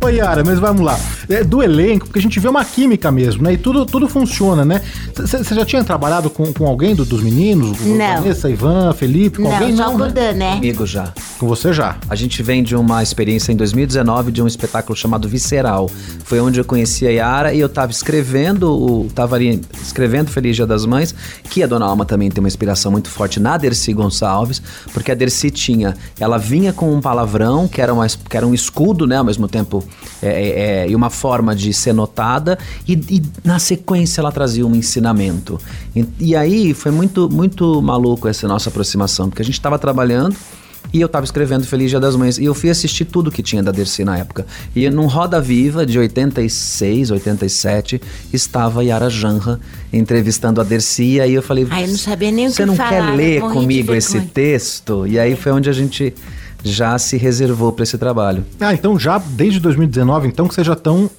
Oi, 0.00 0.14
Yara, 0.14 0.44
mas 0.44 0.60
vamos 0.60 0.80
lá. 0.80 0.98
É, 1.28 1.42
do 1.42 1.60
elenco, 1.60 2.06
porque 2.06 2.20
a 2.20 2.22
gente 2.22 2.38
vê 2.38 2.46
uma 2.48 2.64
química 2.64 3.10
mesmo, 3.10 3.42
né? 3.42 3.54
E 3.54 3.58
tudo, 3.58 3.84
tudo 3.84 4.08
funciona, 4.08 4.64
né? 4.64 4.80
Você 5.12 5.54
já 5.54 5.64
tinha 5.66 5.82
trabalhado 5.82 6.30
com, 6.30 6.52
com 6.52 6.66
alguém 6.68 6.94
do- 6.94 7.04
dos 7.04 7.20
meninos? 7.20 7.78
Não. 7.80 8.22
Vanessa, 8.22 8.48
Ivan, 8.48 8.92
Felipe, 8.94 9.38
com 9.38 9.42
Não, 9.48 9.52
alguém? 9.52 9.76
só 9.76 9.82
Não, 9.90 9.98
com 9.98 10.04
o 10.04 10.06
né? 10.06 10.32
Né? 10.32 10.54
Comigo 10.54 10.86
já. 10.86 11.12
Com 11.38 11.48
você 11.48 11.72
já. 11.72 11.96
A 12.08 12.14
gente 12.14 12.42
vem 12.44 12.62
de 12.62 12.76
uma 12.76 13.02
experiência 13.02 13.50
em 13.52 13.56
2019 13.56 14.30
de 14.30 14.40
um 14.40 14.46
espetáculo 14.46 14.96
chamado 14.96 15.28
Visceral. 15.28 15.90
Foi 16.24 16.38
onde 16.40 16.60
eu 16.60 16.64
conheci 16.64 17.04
a 17.04 17.10
Yara 17.10 17.52
e 17.52 17.58
eu 17.58 17.68
tava 17.68 17.90
escrevendo 17.90 18.70
o. 18.72 19.08
Tava 19.12 19.34
ali 19.34 19.60
escrevendo 19.82 20.30
Feliz 20.30 20.54
Dia 20.54 20.66
das 20.66 20.86
Mães, 20.86 21.12
que 21.50 21.60
a 21.62 21.66
Dona 21.66 21.84
Alma 21.86 22.04
também 22.06 22.30
tem 22.30 22.38
uma 22.42 22.48
inspiração 22.48 22.92
muito 22.92 23.10
forte 23.10 23.40
na 23.40 23.56
Dercy 23.58 23.92
Gonçalves, 23.92 24.62
porque 24.94 25.10
a 25.10 25.14
Dercy 25.14 25.50
tinha. 25.50 25.96
Ela 26.20 26.38
vinha 26.38 26.72
com 26.72 26.94
um 26.94 27.00
palavrão, 27.00 27.66
que 27.66 27.82
era, 27.82 27.92
uma, 27.92 28.06
que 28.06 28.36
era 28.36 28.46
um 28.46 28.54
escudo, 28.54 29.04
né? 29.06 29.16
Ao 29.16 29.24
mesmo 29.24 29.48
tempo, 29.48 29.84
é, 30.22 30.28
é, 30.28 30.60
é, 30.84 30.90
e 30.90 30.94
uma 30.94 31.10
forma 31.10 31.54
de 31.54 31.72
ser 31.72 31.92
notada, 31.92 32.58
e, 32.86 32.94
e 32.94 33.22
na 33.44 33.58
sequência 33.58 34.20
ela 34.20 34.32
trazia 34.32 34.66
um 34.66 34.74
ensinamento. 34.74 35.60
E, 35.94 36.06
e 36.18 36.36
aí 36.36 36.74
foi 36.74 36.90
muito, 36.90 37.28
muito 37.30 37.80
maluco 37.80 38.28
essa 38.28 38.46
nossa 38.48 38.68
aproximação, 38.68 39.28
porque 39.28 39.42
a 39.42 39.44
gente 39.44 39.54
estava 39.54 39.78
trabalhando. 39.78 40.36
E 40.92 41.00
eu 41.00 41.08
tava 41.08 41.24
escrevendo 41.24 41.66
Feliz 41.66 41.90
Dia 41.90 42.00
das 42.00 42.16
Mães. 42.16 42.38
E 42.38 42.44
eu 42.46 42.54
fui 42.54 42.70
assistir 42.70 43.04
tudo 43.04 43.30
que 43.30 43.42
tinha 43.42 43.62
da 43.62 43.70
Dercy 43.70 44.04
na 44.04 44.16
época. 44.16 44.46
E 44.74 44.88
num 44.88 45.06
Roda 45.06 45.40
Viva 45.40 45.84
de 45.84 45.98
86, 45.98 47.10
87, 47.10 48.00
estava 48.32 48.82
Yara 48.82 49.10
Janra 49.10 49.60
entrevistando 49.92 50.60
a 50.60 50.64
Dercy. 50.64 51.16
E 51.16 51.20
aí 51.20 51.34
eu 51.34 51.42
falei: 51.42 51.66
Ai, 51.68 51.84
eu 51.84 51.88
não 51.88 51.98
sabia 51.98 52.30
nem 52.30 52.46
o 52.46 52.50
Você 52.50 52.62
que 52.62 52.66
não 52.66 52.74
falar, 52.74 52.90
quer 52.90 53.16
ler 53.16 53.40
comigo 53.42 53.94
esse 53.94 54.12
vergonha." 54.12 54.32
texto? 54.32 55.06
E 55.06 55.18
aí 55.18 55.36
foi 55.36 55.52
onde 55.52 55.68
a 55.68 55.74
gente 55.74 56.14
já 56.64 56.98
se 56.98 57.16
reservou 57.16 57.72
para 57.72 57.82
esse 57.84 57.96
trabalho. 57.98 58.44
Ah, 58.60 58.74
então 58.74 58.98
já 58.98 59.18
desde 59.18 59.60
2019, 59.60 60.28
então 60.28 60.48
que 60.48 60.54
vocês 60.54 60.66
já 60.66 60.72
estão 60.72 61.10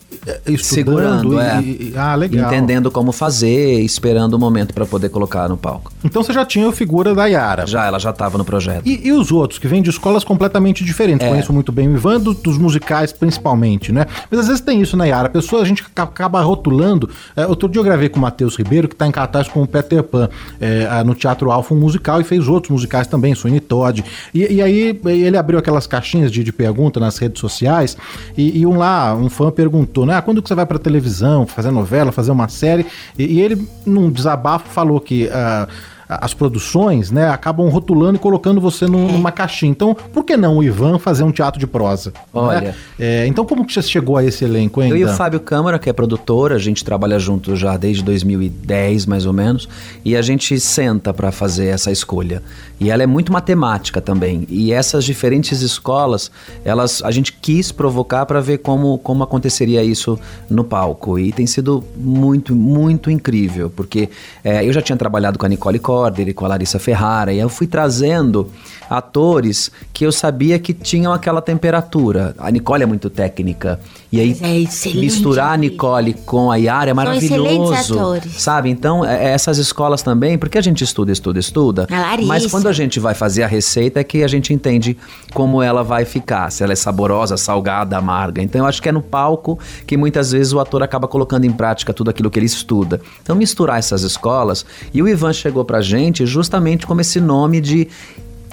estudando 0.46 0.60
Segurando, 0.64 1.34
e, 1.34 1.38
é. 1.40 1.62
e- 1.62 1.94
Ah, 1.96 2.16
legal. 2.16 2.48
Entendendo 2.48 2.90
como 2.92 3.12
fazer, 3.12 3.80
esperando 3.82 4.34
o 4.34 4.40
momento 4.40 4.74
para 4.74 4.86
poder 4.86 5.10
colocar 5.10 5.48
no 5.50 5.58
palco. 5.58 5.92
Então 6.04 6.24
você 6.24 6.32
já 6.34 6.46
tinha 6.46 6.68
a 6.68 6.72
figura 6.72 7.14
da 7.16 7.26
Yara. 7.26 7.66
Já, 7.68 7.86
ela 7.86 8.00
já 8.00 8.10
estava 8.12 8.38
no 8.38 8.46
projeto. 8.46 8.86
E, 8.86 9.08
e 9.08 9.12
os 9.12 9.32
outros, 9.32 9.60
que 9.60 9.68
vêm 9.68 9.82
de 9.82 9.90
escolas 9.90 10.24
completamente 10.24 10.84
diferentes? 10.84 11.26
É. 11.26 11.30
Conheço 11.30 11.52
muito 11.54 11.72
bem 11.72 11.88
o 11.88 11.94
Ivan, 11.96 12.20
do- 12.20 12.34
dos 12.34 12.58
musicais 12.58 13.12
principalmente, 13.12 13.92
né? 13.92 14.06
Mas 14.30 14.42
às 14.42 14.48
vezes 14.48 14.62
tem 14.62 14.82
isso, 14.82 14.96
né, 14.98 15.10
Yara? 15.10 15.28
A 15.28 15.32
pessoa, 15.32 15.62
a 15.62 15.66
gente 15.66 15.84
aca- 15.84 16.04
acaba 16.04 16.42
rotulando. 16.42 17.10
É, 17.36 17.46
outro 17.46 17.68
dia 17.70 17.80
eu 17.80 17.84
gravei 17.84 18.10
com 18.10 18.18
o 18.18 18.22
Matheus 18.22 18.56
Ribeiro, 18.56 18.88
que 18.88 18.96
tá 18.96 19.08
em 19.08 19.12
cartaz 19.12 19.48
com 19.48 19.62
o 19.62 19.68
Peter 19.68 20.04
Pan, 20.04 20.30
é, 20.60 21.04
no 21.04 21.16
Teatro 21.16 21.52
Alfa, 21.52 21.74
um 21.74 21.78
musical, 21.80 22.20
e 22.22 22.24
fez 22.24 22.48
outros 22.48 22.72
musicais 22.72 23.08
também, 23.08 23.34
Sweeney 23.36 23.60
Todd. 23.60 24.04
E, 24.34 24.54
e 24.56 24.62
aí 24.62 25.00
ele 25.06 25.38
abriu 25.38 25.60
aquelas 25.60 25.88
caixinhas 25.88 26.32
de, 26.32 26.44
de 26.44 26.52
pergunta 26.52 27.00
nas 27.00 27.18
redes 27.18 27.40
sociais, 27.40 27.98
e, 28.38 28.60
e 28.60 28.66
um 28.66 28.78
lá, 28.78 29.16
um 29.16 29.30
fã 29.30 29.50
perguntou, 29.52 30.06
né? 30.10 30.18
Ah, 30.18 30.22
quando 30.22 30.42
que 30.42 30.48
você 30.50 30.56
vai 30.56 30.66
pra 30.66 30.78
televisão, 30.80 31.46
fazer 31.48 31.72
novela, 31.72 32.12
fazer 32.12 32.32
uma 32.32 32.50
série? 32.50 32.86
E, 33.18 33.26
e 33.26 33.42
ele, 33.42 33.68
num 33.86 34.12
desabafo, 34.12 34.68
falou 34.70 35.00
que... 35.00 35.30
ah, 35.30 35.68
as 36.10 36.34
produções, 36.34 37.12
né, 37.12 37.30
acabam 37.30 37.70
rotulando 37.70 38.16
e 38.16 38.20
colocando 38.20 38.60
você 38.60 38.88
num- 38.88 39.12
numa 39.12 39.32
caixinha. 39.32 39.70
Então, 39.72 39.96
por 40.12 40.24
que 40.24 40.36
não 40.36 40.58
o 40.58 40.64
Ivan 40.64 40.98
fazer 40.98 41.24
um 41.24 41.32
teatro 41.32 41.60
de 41.60 41.68
prosa? 41.68 42.12
Olha. 42.34 42.62
né? 42.62 42.76
É, 43.00 43.28
então, 43.28 43.46
como 43.46 43.64
que 43.64 43.72
você 43.74 43.82
chegou 43.84 44.18
a 44.18 44.24
esse 44.24 44.44
elenco 44.44 44.82
ainda? 44.82 44.96
Eu 44.96 44.98
e 44.98 45.04
o 45.06 45.16
Fábio 45.16 45.40
Câmara, 45.40 45.78
que 45.78 45.88
é 45.90 45.94
produtor, 45.94 46.52
a 46.52 46.58
gente 46.58 46.84
trabalha 46.84 47.20
junto 47.20 47.56
já 47.56 47.78
desde 47.78 48.02
2010, 48.04 49.06
mais 49.06 49.26
ou 49.28 49.34
menos, 49.34 49.70
e 50.04 50.16
a 50.18 50.22
gente 50.22 50.60
senta 50.60 51.14
para 51.14 51.32
fazer 51.32 51.68
essa 51.68 51.92
escolha. 51.92 52.42
E 52.80 52.90
ela 52.90 53.04
é 53.04 53.06
muito 53.06 53.32
matemática 53.32 54.02
também. 54.02 54.48
E 54.50 54.72
essas 54.72 55.04
diferentes 55.04 55.62
escolas, 55.62 56.32
elas 56.64 57.02
a 57.04 57.12
gente 57.12 57.34
quis 57.34 57.72
provocar 57.72 58.26
para 58.26 58.40
ver 58.40 58.60
como, 58.60 58.98
como 59.00 59.22
aconteceria 59.22 59.84
isso 59.84 60.18
no 60.50 60.64
palco. 60.64 61.20
E 61.20 61.32
tem 61.34 61.46
sido 61.46 61.84
muito, 61.98 62.56
muito 62.56 63.12
incrível, 63.12 63.70
porque 63.70 64.10
é, 64.44 64.66
eu 64.66 64.72
já 64.74 64.82
tinha 64.82 64.96
trabalhado 64.98 65.38
com 65.38 65.46
a 65.46 65.50
Nicole 65.50 65.78
E 66.08 66.34
com 66.34 66.46
a 66.46 66.48
Larissa 66.48 66.80
Ferrara, 66.80 67.34
e 67.34 67.40
eu 67.40 67.50
fui 67.50 67.68
trazendo 67.68 68.50
atores 68.90 69.72
que 69.94 70.06
eu 70.06 70.12
sabia 70.12 70.58
que 70.58 70.74
tinham 70.74 71.14
aquela 71.14 71.42
temperatura. 71.42 72.34
A 72.40 72.50
Nicole 72.50 72.84
é 72.84 72.86
muito 72.86 73.10
técnica. 73.10 73.80
E 74.12 74.20
aí, 74.20 74.36
é 74.42 74.94
misturar 74.96 75.52
a 75.54 75.58
Nicole 75.58 76.14
com 76.26 76.50
a 76.52 76.56
Yara 76.56 76.90
é 76.90 76.94
maravilhoso. 76.94 77.94
atores. 78.00 78.42
Sabe? 78.42 78.70
Então, 78.72 79.06
é- 79.06 79.26
é 79.26 79.30
essas 79.30 79.60
escolas 79.60 80.02
também, 80.02 80.38
porque 80.38 80.58
a 80.58 80.62
gente 80.62 80.84
estuda, 80.84 81.12
estuda, 81.12 81.40
estuda. 81.40 81.88
A 81.92 82.00
Larissa. 82.00 82.28
Mas 82.28 82.48
quando 82.48 82.68
a 82.68 82.74
gente 82.74 83.00
vai 83.00 83.14
fazer 83.14 83.44
a 83.44 83.48
receita 83.48 84.00
é 84.00 84.04
que 84.04 84.24
a 84.24 84.28
gente 84.28 84.52
entende 84.52 84.98
como 85.34 85.62
ela 85.62 85.84
vai 85.84 86.06
ficar. 86.06 86.50
Se 86.52 86.64
ela 86.64 86.74
é 86.74 86.76
saborosa, 86.76 87.38
salgada, 87.38 87.98
amarga. 87.98 88.42
Então, 88.42 88.62
eu 88.62 88.66
acho 88.66 88.82
que 88.82 88.90
é 88.90 88.92
no 88.92 89.02
palco 89.02 89.60
que 89.86 89.96
muitas 89.96 90.32
vezes 90.32 90.54
o 90.54 90.60
ator 90.60 90.82
acaba 90.82 91.08
colocando 91.08 91.46
em 91.46 91.52
prática 91.52 91.94
tudo 91.94 92.10
aquilo 92.10 92.32
que 92.32 92.40
ele 92.40 92.48
estuda. 92.48 93.00
Então, 93.22 93.36
misturar 93.36 93.78
essas 93.78 94.02
escolas. 94.02 94.66
E 94.92 95.04
o 95.04 95.08
Ivan 95.08 95.34
chegou 95.34 95.64
pra 95.64 95.82
gente 95.82 95.89
justamente 96.26 96.86
como 96.86 97.02
esse 97.02 97.20
nome 97.20 97.62
de. 97.62 97.88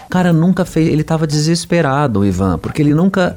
Cara, 0.08 0.32
nunca 0.32 0.64
fez. 0.64 0.88
Ele 0.88 1.02
tava 1.02 1.26
desesperado, 1.26 2.24
Ivan, 2.24 2.58
porque 2.58 2.80
ele 2.80 2.94
nunca 2.94 3.36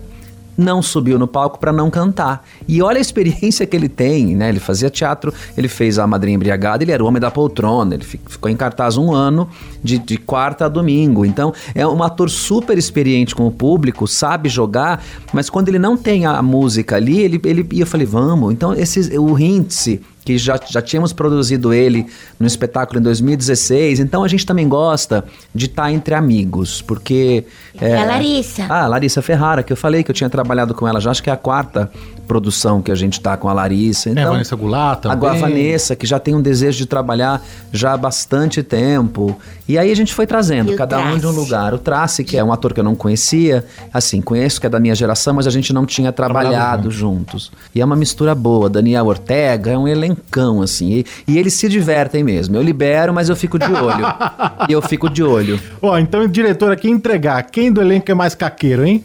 não 0.55 0.81
subiu 0.81 1.17
no 1.17 1.25
palco 1.25 1.57
para 1.57 1.71
não 1.71 1.89
cantar. 1.89 2.45
E 2.67 2.81
olha 2.81 2.97
a 2.97 3.01
experiência 3.01 3.65
que 3.65 3.73
ele 3.75 3.87
tem, 3.87 4.35
né? 4.35 4.49
Ele 4.49 4.59
fazia 4.59 4.89
teatro, 4.89 5.33
ele 5.57 5.69
fez 5.69 5.97
a 5.97 6.05
Madrinha 6.05 6.35
Embriagada, 6.35 6.83
ele 6.83 6.91
era 6.91 7.01
o 7.01 7.07
Homem 7.07 7.21
da 7.21 7.31
Poltrona, 7.31 7.95
ele 7.95 8.03
fi- 8.03 8.19
ficou 8.27 8.51
em 8.51 8.57
cartaz 8.57 8.97
um 8.97 9.13
ano, 9.13 9.47
de, 9.81 9.97
de 9.97 10.17
quarta 10.17 10.65
a 10.65 10.67
domingo. 10.67 11.25
Então, 11.25 11.53
é 11.73 11.87
um 11.87 12.03
ator 12.03 12.29
super 12.29 12.77
experiente 12.77 13.33
com 13.33 13.47
o 13.47 13.51
público, 13.51 14.05
sabe 14.05 14.49
jogar, 14.49 15.01
mas 15.31 15.49
quando 15.49 15.69
ele 15.69 15.79
não 15.79 15.95
tem 15.95 16.25
a 16.25 16.41
música 16.41 16.97
ali, 16.97 17.21
ele, 17.21 17.39
ele 17.45 17.65
e 17.71 17.79
eu 17.79 17.87
falei, 17.87 18.05
vamos. 18.05 18.51
Então, 18.51 18.73
esse, 18.73 19.17
o 19.17 19.39
Hintze, 19.39 20.01
que 20.29 20.37
já, 20.37 20.59
já 20.69 20.79
tínhamos 20.79 21.11
produzido 21.11 21.73
ele 21.73 22.05
no 22.39 22.45
espetáculo 22.45 22.99
em 22.99 23.01
2016, 23.01 23.99
então 23.99 24.23
a 24.23 24.27
gente 24.27 24.45
também 24.45 24.69
gosta 24.69 25.25
de 25.55 25.65
estar 25.65 25.91
entre 25.91 26.13
amigos, 26.13 26.83
porque... 26.83 27.43
E 27.81 27.83
a 27.83 28.05
Larissa? 28.05 28.67
Ah, 28.69 28.83
a 28.83 28.87
Larissa 28.87 29.23
Ferrara, 29.23 29.63
que 29.63 29.73
eu 29.73 29.77
falei 29.77 30.03
que 30.03 30.11
eu 30.11 30.15
tinha 30.15 30.29
trabalhado 30.29 30.75
com 30.75 30.87
ela 30.87 31.01
já, 31.01 31.09
acho 31.09 31.23
que 31.23 31.31
é 31.31 31.33
a 31.33 31.37
quarta 31.37 31.89
produção 32.29 32.79
que 32.79 32.91
a 32.91 32.95
gente 32.95 33.19
tá 33.19 33.35
com 33.35 33.49
a 33.49 33.53
Larissa. 33.53 34.11
Então, 34.11 34.21
É, 34.21 34.27
a 34.27 34.29
Vanessa 34.29 34.55
Goulart 34.55 34.99
também. 34.99 35.17
Agora 35.17 35.33
a 35.33 35.41
Vanessa, 35.41 35.95
que 35.95 36.05
já 36.05 36.19
tem 36.19 36.35
um 36.35 36.41
desejo 36.41 36.77
de 36.77 36.85
trabalhar 36.85 37.43
já 37.73 37.93
há 37.93 37.97
bastante 37.97 38.61
tempo. 38.61 39.35
E 39.67 39.79
aí 39.79 39.91
a 39.91 39.95
gente 39.95 40.13
foi 40.13 40.27
trazendo, 40.27 40.75
cada 40.75 40.99
um 40.99 41.17
de 41.17 41.25
um 41.25 41.33
Trace? 41.33 41.39
lugar. 41.39 41.73
O 41.73 41.79
Trace, 41.79 42.23
que 42.23 42.37
é 42.37 42.43
um 42.43 42.53
ator 42.53 42.71
que 42.71 42.79
eu 42.79 42.83
não 42.83 42.93
conhecia, 42.93 43.65
assim, 43.91 44.21
conheço 44.21 44.61
que 44.61 44.67
é 44.67 44.69
da 44.69 44.79
minha 44.79 44.93
geração, 44.93 45.33
mas 45.33 45.47
a 45.47 45.49
gente 45.49 45.73
não 45.73 45.87
tinha 45.87 46.11
trabalhado 46.11 46.91
juntos. 46.91 47.51
E 47.73 47.81
é 47.81 47.85
uma 47.85 47.95
mistura 47.95 48.35
boa. 48.35 48.69
Daniel 48.69 49.07
Ortega 49.07 49.71
é 49.71 49.77
um 49.77 49.87
elencão, 50.19 50.61
assim. 50.61 50.91
E, 50.91 51.05
e 51.27 51.37
eles 51.37 51.53
se 51.53 51.67
divertem 51.67 52.23
mesmo. 52.23 52.55
Eu 52.55 52.61
libero, 52.61 53.13
mas 53.13 53.29
eu 53.29 53.35
fico 53.35 53.57
de 53.57 53.71
olho. 53.71 54.05
eu 54.69 54.81
fico 54.81 55.09
de 55.09 55.23
olho. 55.23 55.59
Ó, 55.81 55.97
então, 55.97 56.27
diretor, 56.27 56.71
aqui 56.71 56.89
entregar. 56.89 57.41
Quem 57.43 57.71
do 57.71 57.81
elenco 57.81 58.11
é 58.11 58.13
mais 58.13 58.35
caqueiro, 58.35 58.85
hein? 58.85 59.03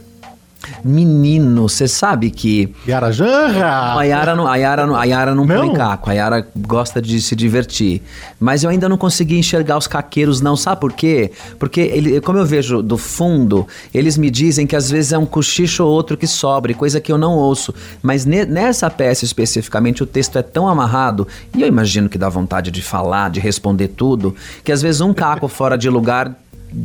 Menino, 0.85 1.69
você 1.69 1.89
sabe 1.89 2.31
que. 2.31 2.73
Yara 2.87 3.11
Janra! 3.13 3.99
A 3.99 4.03
Yara 4.05 4.35
não, 4.35 4.47
a 4.47 4.57
Yara 4.57 4.87
não, 4.87 4.97
a 4.97 5.05
Yara 5.05 5.35
não, 5.35 5.45
Não? 5.45 5.67
põe 5.69 5.75
caco, 5.75 6.11
a 6.11 6.13
Yara 6.13 6.47
gosta 6.57 7.01
de 7.01 7.21
se 7.21 7.35
divertir. 7.35 8.03
Mas 8.39 8.63
eu 8.65 8.71
ainda 8.71 8.89
não 8.89 8.97
consegui 8.97 9.39
enxergar 9.39 9.79
os 9.79 9.87
caqueiros, 9.87 10.41
não. 10.41 10.57
Sabe 10.57 10.81
por 10.81 10.93
quê? 10.93 11.31
Porque, 11.59 11.81
ele, 11.81 12.21
como 12.21 12.39
eu 12.39 12.45
vejo 12.47 12.83
do 12.83 12.97
fundo, 12.99 13.67
eles 13.93 14.17
me 14.19 14.31
dizem 14.31 14.67
que 14.67 14.77
às 14.77 14.91
vezes 14.91 15.13
é 15.13 15.19
um 15.19 15.27
cochicho 15.27 15.85
ou 15.85 15.91
outro 15.93 16.17
que 16.17 16.27
sobre, 16.27 16.75
coisa 16.75 17.01
que 17.01 17.11
eu 17.11 17.19
não 17.19 17.33
ouço. 17.37 17.75
Mas 18.03 18.25
ne- 18.25 18.45
nessa 18.45 18.89
peça 18.91 19.25
especificamente, 19.25 20.03
o 20.03 20.07
texto 20.07 20.39
é 20.39 20.43
tão 20.43 20.69
amarrado, 20.69 21.27
e 21.57 21.63
eu 21.63 21.69
imagino 21.69 22.09
que 22.09 22.19
dá 22.19 22.29
vontade 22.29 22.71
de 22.71 22.83
falar, 22.83 23.31
de 23.31 23.41
responder 23.41 23.89
tudo, 23.89 24.35
que 24.63 24.71
às 24.73 24.83
vezes 24.83 25.01
um 25.01 25.13
caco 25.15 25.49
fora 25.49 25.77
de 25.77 25.89
lugar 25.89 26.35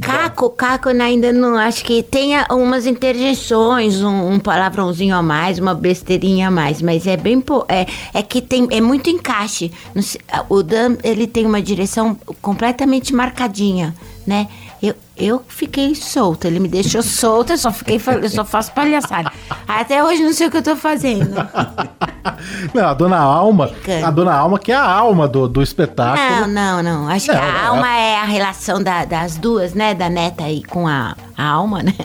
Caco, 0.02 0.50
Caco 0.52 0.90
ainda 0.90 1.34
não. 1.34 1.58
Acho 1.58 1.84
que 1.84 2.04
tem 2.04 2.32
umas 2.52 2.86
interjeições, 2.86 4.02
um, 4.02 4.34
um 4.34 4.40
palavrãozinho 4.40 5.16
a 5.16 5.22
mais, 5.22 5.58
uma 5.58 5.74
besteirinha 5.74 6.50
a 6.50 6.52
mais, 6.52 6.82
mas 6.82 7.08
é 7.08 7.18
bem. 7.18 7.44
É, 7.68 7.86
é 8.14 8.22
que 8.22 8.42
tem, 8.42 8.68
é 8.70 8.80
muito 8.80 9.10
encaixe. 9.10 9.72
O 10.48 10.62
Dan, 10.62 10.98
ele 11.04 11.26
tem 11.26 11.46
uma 11.46 11.62
direção 11.62 12.16
completamente 12.42 13.14
marcadinha, 13.14 13.96
né? 14.28 14.48
Eu, 14.82 14.96
eu 15.18 15.44
fiquei 15.48 15.94
solta, 15.94 16.48
ele 16.48 16.60
me 16.60 16.68
deixou 16.68 17.02
solta, 17.04 17.58
só 17.58 17.72
fiquei, 17.72 18.02
eu 18.22 18.30
só 18.30 18.46
faço 18.46 18.72
palhaçada. 18.72 19.32
Até 19.68 20.04
hoje 20.04 20.24
não 20.24 20.34
sei 20.34 20.48
o 20.48 20.52
que 20.52 20.58
eu 20.58 20.64
tô 20.64 20.76
fazendo. 20.76 21.36
Não, 22.74 22.88
a 22.88 22.94
dona 22.94 23.18
Alma, 23.18 23.72
a 24.06 24.12
dona 24.12 24.34
Alma 24.34 24.60
que 24.60 24.72
é 24.72 24.76
a 24.76 24.84
alma 24.84 25.28
do, 25.28 25.48
do 25.48 25.62
espetáculo. 25.62 26.48
Não, 26.48 26.82
não, 26.82 26.84
não. 26.84 27.10
Acho 27.10 27.28
não, 27.28 27.40
que 27.40 27.46
a 27.46 27.68
alma 27.68 27.98
é 27.98 28.16
a 28.18 28.24
relação 28.24 28.82
da, 28.82 29.04
das 29.04 29.38
duas, 29.38 29.74
né? 29.74 29.94
Da 29.94 30.10
neta 30.10 30.46
aí 30.46 30.64
com 30.64 30.88
a, 30.88 31.16
a 31.38 31.46
alma, 31.46 31.84
né? 31.84 31.96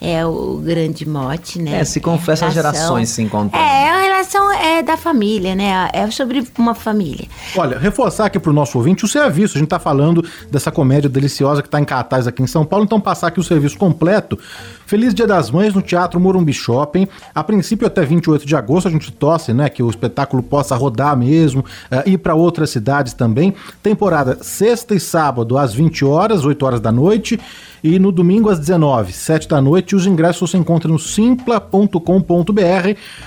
É 0.00 0.24
o 0.26 0.60
grande 0.64 1.08
mote, 1.08 1.60
né? 1.60 1.80
É, 1.80 1.84
se 1.84 2.00
confessa 2.00 2.46
as 2.46 2.54
gerações 2.54 3.08
se 3.08 3.22
encontram. 3.22 3.60
É, 3.60 3.88
a 3.88 4.00
relação 4.00 4.52
é 4.52 4.82
da 4.82 4.96
família, 4.96 5.54
né? 5.54 5.88
É 5.92 6.10
sobre 6.10 6.46
uma 6.58 6.74
família. 6.74 7.26
Olha, 7.56 7.78
reforçar 7.78 8.26
aqui 8.26 8.38
pro 8.38 8.52
nosso 8.52 8.76
ouvinte 8.78 9.04
o 9.04 9.08
serviço. 9.08 9.56
A 9.56 9.60
gente 9.60 9.68
tá 9.68 9.78
falando 9.78 10.24
dessa 10.50 10.70
comédia 10.70 11.08
deliciosa 11.08 11.62
que 11.62 11.68
tá 11.68 11.80
em 11.80 11.84
cartaz 11.84 12.26
aqui 12.26 12.42
em 12.42 12.46
São 12.46 12.64
Paulo, 12.64 12.84
então 12.84 13.00
passar 13.00 13.28
aqui 13.28 13.40
o 13.40 13.44
serviço 13.44 13.78
completo. 13.78 14.38
Feliz 14.86 15.12
Dia 15.12 15.26
das 15.26 15.50
Mães 15.50 15.74
no 15.74 15.82
Teatro 15.82 16.20
Morumbi 16.20 16.52
Shopping. 16.52 17.08
A 17.34 17.42
princípio 17.42 17.88
até 17.88 18.04
28 18.04 18.46
de 18.46 18.54
agosto 18.54 18.86
a 18.86 18.90
gente 18.90 19.10
torce, 19.10 19.52
né, 19.52 19.68
que 19.68 19.82
o 19.82 19.90
espetáculo 19.90 20.44
possa 20.44 20.76
rodar 20.76 21.16
mesmo, 21.16 21.60
uh, 21.60 22.08
ir 22.08 22.18
para 22.18 22.36
outras 22.36 22.70
cidades 22.70 23.12
também. 23.12 23.52
Temporada 23.82 24.38
sexta 24.42 24.94
e 24.94 25.00
sábado 25.00 25.58
às 25.58 25.74
20 25.74 26.04
horas, 26.04 26.44
8 26.44 26.64
horas 26.64 26.80
da 26.80 26.92
noite. 26.92 27.36
E 27.82 27.98
no 27.98 28.10
domingo 28.10 28.48
às 28.48 28.58
19, 28.58 29.12
7 29.12 29.48
da 29.48 29.60
noite, 29.60 29.94
os 29.94 30.06
ingressos 30.06 30.50
você 30.50 30.56
encontra 30.56 30.90
no 30.90 30.98
simpla.com.br 30.98 32.00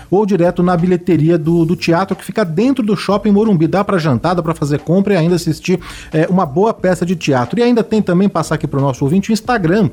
ou 0.10 0.26
direto 0.26 0.64
na 0.64 0.76
bilheteria 0.76 1.38
do, 1.38 1.64
do 1.66 1.76
teatro 1.76 2.16
que 2.16 2.26
fica 2.26 2.44
dentro 2.44 2.84
do 2.84 2.96
shopping 2.96 3.32
Morumbi. 3.32 3.68
Dá 3.68 3.84
para 3.84 3.98
jantar, 3.98 4.34
dá 4.34 4.42
para 4.42 4.54
fazer 4.54 4.80
compra 4.80 5.14
e 5.14 5.18
ainda 5.18 5.36
assistir 5.36 5.80
é, 6.12 6.28
uma 6.28 6.46
boa 6.46 6.74
peça 6.74 7.06
de 7.06 7.16
teatro. 7.16 7.60
E 7.60 7.64
ainda 7.64 7.84
tem 7.84 8.02
também, 8.02 8.28
passar 8.28 8.56
aqui 8.56 8.68
para 8.68 8.80
o 8.80 8.82
nosso 8.82 9.04
ouvinte, 9.04 9.30
o 9.30 9.34
Instagram, 9.34 9.86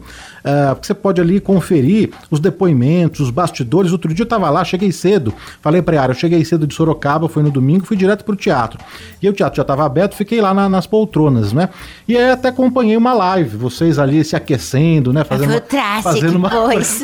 uh, 0.44 0.74
que 0.80 0.86
você 0.86 0.94
pode 0.94 1.20
ali 1.20 1.38
conferir 1.56 2.10
os 2.30 2.38
depoimentos, 2.38 3.20
os 3.20 3.30
bastidores. 3.30 3.92
Outro 3.92 4.12
dia 4.12 4.24
eu 4.24 4.28
tava 4.28 4.50
lá, 4.50 4.64
cheguei 4.64 4.92
cedo, 4.92 5.32
falei 5.60 5.80
pra 5.80 5.96
Yara, 5.96 6.12
eu 6.12 6.16
cheguei 6.16 6.44
cedo 6.44 6.66
de 6.66 6.74
Sorocaba, 6.74 7.28
foi 7.28 7.42
no 7.42 7.50
domingo, 7.50 7.86
fui 7.86 7.96
direto 7.96 8.24
pro 8.24 8.36
teatro. 8.36 8.78
E 9.22 9.28
o 9.28 9.32
teatro 9.32 9.56
já 9.56 9.64
tava 9.64 9.84
aberto, 9.84 10.14
fiquei 10.14 10.40
lá 10.40 10.52
na, 10.52 10.68
nas 10.68 10.86
poltronas, 10.86 11.52
né? 11.52 11.68
E 12.06 12.16
aí 12.16 12.30
até 12.30 12.48
acompanhei 12.48 12.96
uma 12.96 13.12
live, 13.14 13.56
vocês 13.56 13.98
ali 13.98 14.22
se 14.22 14.36
aquecendo 14.36 15.06
né? 15.12 15.24
Fazendo, 15.24 15.50
uma, 15.50 16.02
fazendo 16.02 16.36
uma, 16.36 16.50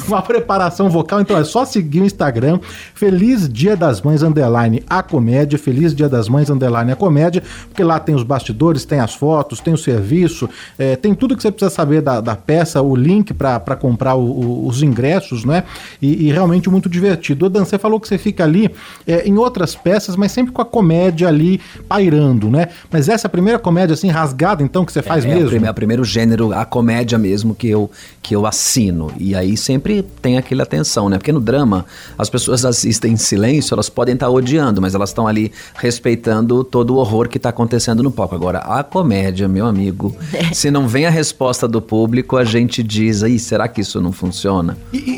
uma, 0.07 0.22
preparação 0.22 0.88
vocal. 0.88 1.20
Então 1.20 1.36
é 1.36 1.44
só 1.44 1.64
seguir 1.64 2.00
o 2.00 2.05
Instagram. 2.05 2.59
Feliz 2.94 3.48
Dia 3.48 3.76
das 3.76 4.00
Mães 4.00 4.22
Underline 4.22 4.82
a 4.88 5.03
comédia. 5.03 5.59
Feliz 5.59 5.94
Dia 5.94 6.09
das 6.09 6.28
Mães 6.28 6.50
Underline 6.50 6.92
a 6.92 6.96
comédia. 6.96 7.42
Porque 7.68 7.82
lá 7.82 7.98
tem 7.98 8.14
os 8.14 8.22
bastidores, 8.22 8.84
tem 8.84 9.00
as 9.00 9.14
fotos, 9.14 9.61
tem 9.61 9.74
o 9.74 9.78
serviço, 9.78 10.48
é, 10.78 10.96
tem 10.96 11.14
tudo 11.14 11.36
que 11.36 11.42
você 11.42 11.50
precisa 11.50 11.70
saber 11.70 12.03
da, 12.03 12.20
da 12.20 12.36
peça, 12.36 12.80
o 12.82 12.94
link 12.94 13.32
para 13.34 13.76
comprar 13.76 14.14
o, 14.14 14.22
o, 14.22 14.41
os 14.43 14.82
ingressos, 14.82 15.45
né? 15.45 15.64
E, 16.01 16.28
e, 16.28 16.32
realmente 16.32 16.68
muito 16.68 16.88
divertido. 16.88 17.47
O 17.47 17.49
Dan, 17.49 17.64
você 17.64 17.78
falou 17.78 18.01
que 18.01 18.09
você 18.09 18.18
fica 18.18 18.45
ali 18.45 18.70
é, 19.07 19.26
em 19.26 19.36
outras 19.38 19.74
peças, 19.74 20.16
mas 20.16 20.32
sempre 20.32 20.53
com 20.53 20.62
a 20.62 20.64
comédia 20.64 21.28
ali 21.28 21.61
pairando, 21.88 22.51
né? 22.51 22.68
Mas 22.90 23.09
essa 23.09 23.26
é 23.26 23.28
a 23.28 23.30
primeira 23.30 23.59
comédia 23.59 23.95
assim 23.95 24.09
rasgada, 24.09 24.62
então, 24.62 24.84
que 24.84 24.93
você 24.93 25.03
faz 25.03 25.24
é, 25.24 25.28
mesmo? 25.34 25.64
É 25.64 25.70
o 25.70 25.74
primeiro 25.74 26.05
gênero, 26.05 26.53
a 26.53 26.64
comédia 26.64 27.18
mesmo 27.18 27.55
que 27.55 27.68
eu, 27.68 27.90
que 28.22 28.34
eu 28.34 28.47
assino. 28.47 29.11
E 29.18 29.34
aí 29.34 29.57
sempre 29.57 30.03
tem 30.03 30.38
aquela 30.38 30.62
atenção, 30.62 31.09
né? 31.09 31.18
Porque 31.18 31.32
no 31.32 31.40
drama, 31.40 31.84
as 32.18 32.28
pessoas 32.28 32.64
assistem 32.64 33.12
em 33.12 33.16
silêncio, 33.16 33.74
elas 33.74 33.88
podem 33.88 34.14
estar 34.14 34.28
odiando, 34.28 34.80
mas 34.80 34.95
elas 34.95 35.11
estão 35.11 35.26
ali 35.26 35.53
respeitando 35.74 36.64
todo 36.64 36.95
o 36.95 36.97
horror 36.97 37.28
que 37.28 37.36
está 37.36 37.49
acontecendo 37.49 38.03
no 38.03 38.11
palco. 38.11 38.34
Agora, 38.34 38.59
a 38.59 38.82
comédia, 38.82 39.49
meu 39.49 39.66
amigo, 39.66 40.14
se 40.53 40.70
não 40.70 40.88
vem 40.88 41.07
a 41.07 41.11
resposta 41.11 41.68
do 41.68 41.80
público, 41.80 42.36
a 42.36 42.45
gente 42.45 42.82
diz, 42.82 43.22
aí, 43.22 43.38
será 43.38 43.68
que 43.68 43.80
isso 43.80 44.01
não 44.01 44.12
funciona? 44.12 44.32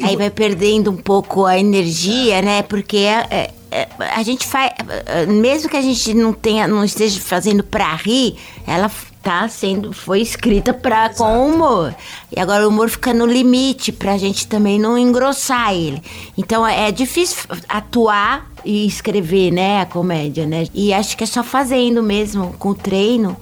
Aí 0.03 0.17
vai 0.17 0.31
perdendo 0.31 0.91
um 0.91 0.97
pouco 0.97 1.45
a 1.45 1.59
energia, 1.59 2.43
né? 2.43 2.63
Porque 2.63 2.99
é, 2.99 3.51
é, 3.71 3.89
a 3.99 4.23
gente 4.23 4.47
faz, 4.47 4.73
mesmo 5.29 5.69
que 5.69 5.77
a 5.77 5.83
gente 5.83 6.15
não 6.15 6.33
tenha, 6.33 6.69
não 6.69 6.85
esteja 6.85 7.21
fazendo 7.21 7.63
para 7.63 7.95
rir, 7.97 8.37
ela 8.67 8.91
tá 9.25 9.49
sendo 9.49 9.91
foi 9.91 10.21
escrita 10.21 10.75
para 10.75 11.09
com 11.09 11.49
humor. 11.49 11.95
E 12.31 12.39
agora 12.39 12.67
o 12.67 12.69
humor 12.69 12.91
fica 12.91 13.15
no 13.15 13.25
limite 13.25 13.91
pra 13.91 14.19
gente 14.19 14.47
também 14.47 14.79
não 14.79 14.99
engrossar 14.99 15.73
ele. 15.73 16.03
Então 16.37 16.65
é 16.65 16.93
difícil 16.93 17.49
atuar 17.67 18.53
e 18.65 18.87
escrever, 18.87 19.51
né, 19.51 19.81
a 19.81 19.87
comédia, 19.87 20.47
né? 20.47 20.67
E 20.75 20.93
acho 20.93 21.17
que 21.17 21.25
é 21.25 21.27
só 21.27 21.43
fazendo 21.43 22.03
mesmo 22.03 22.55
com 22.59 22.71
o 22.71 22.75
treino 22.75 23.35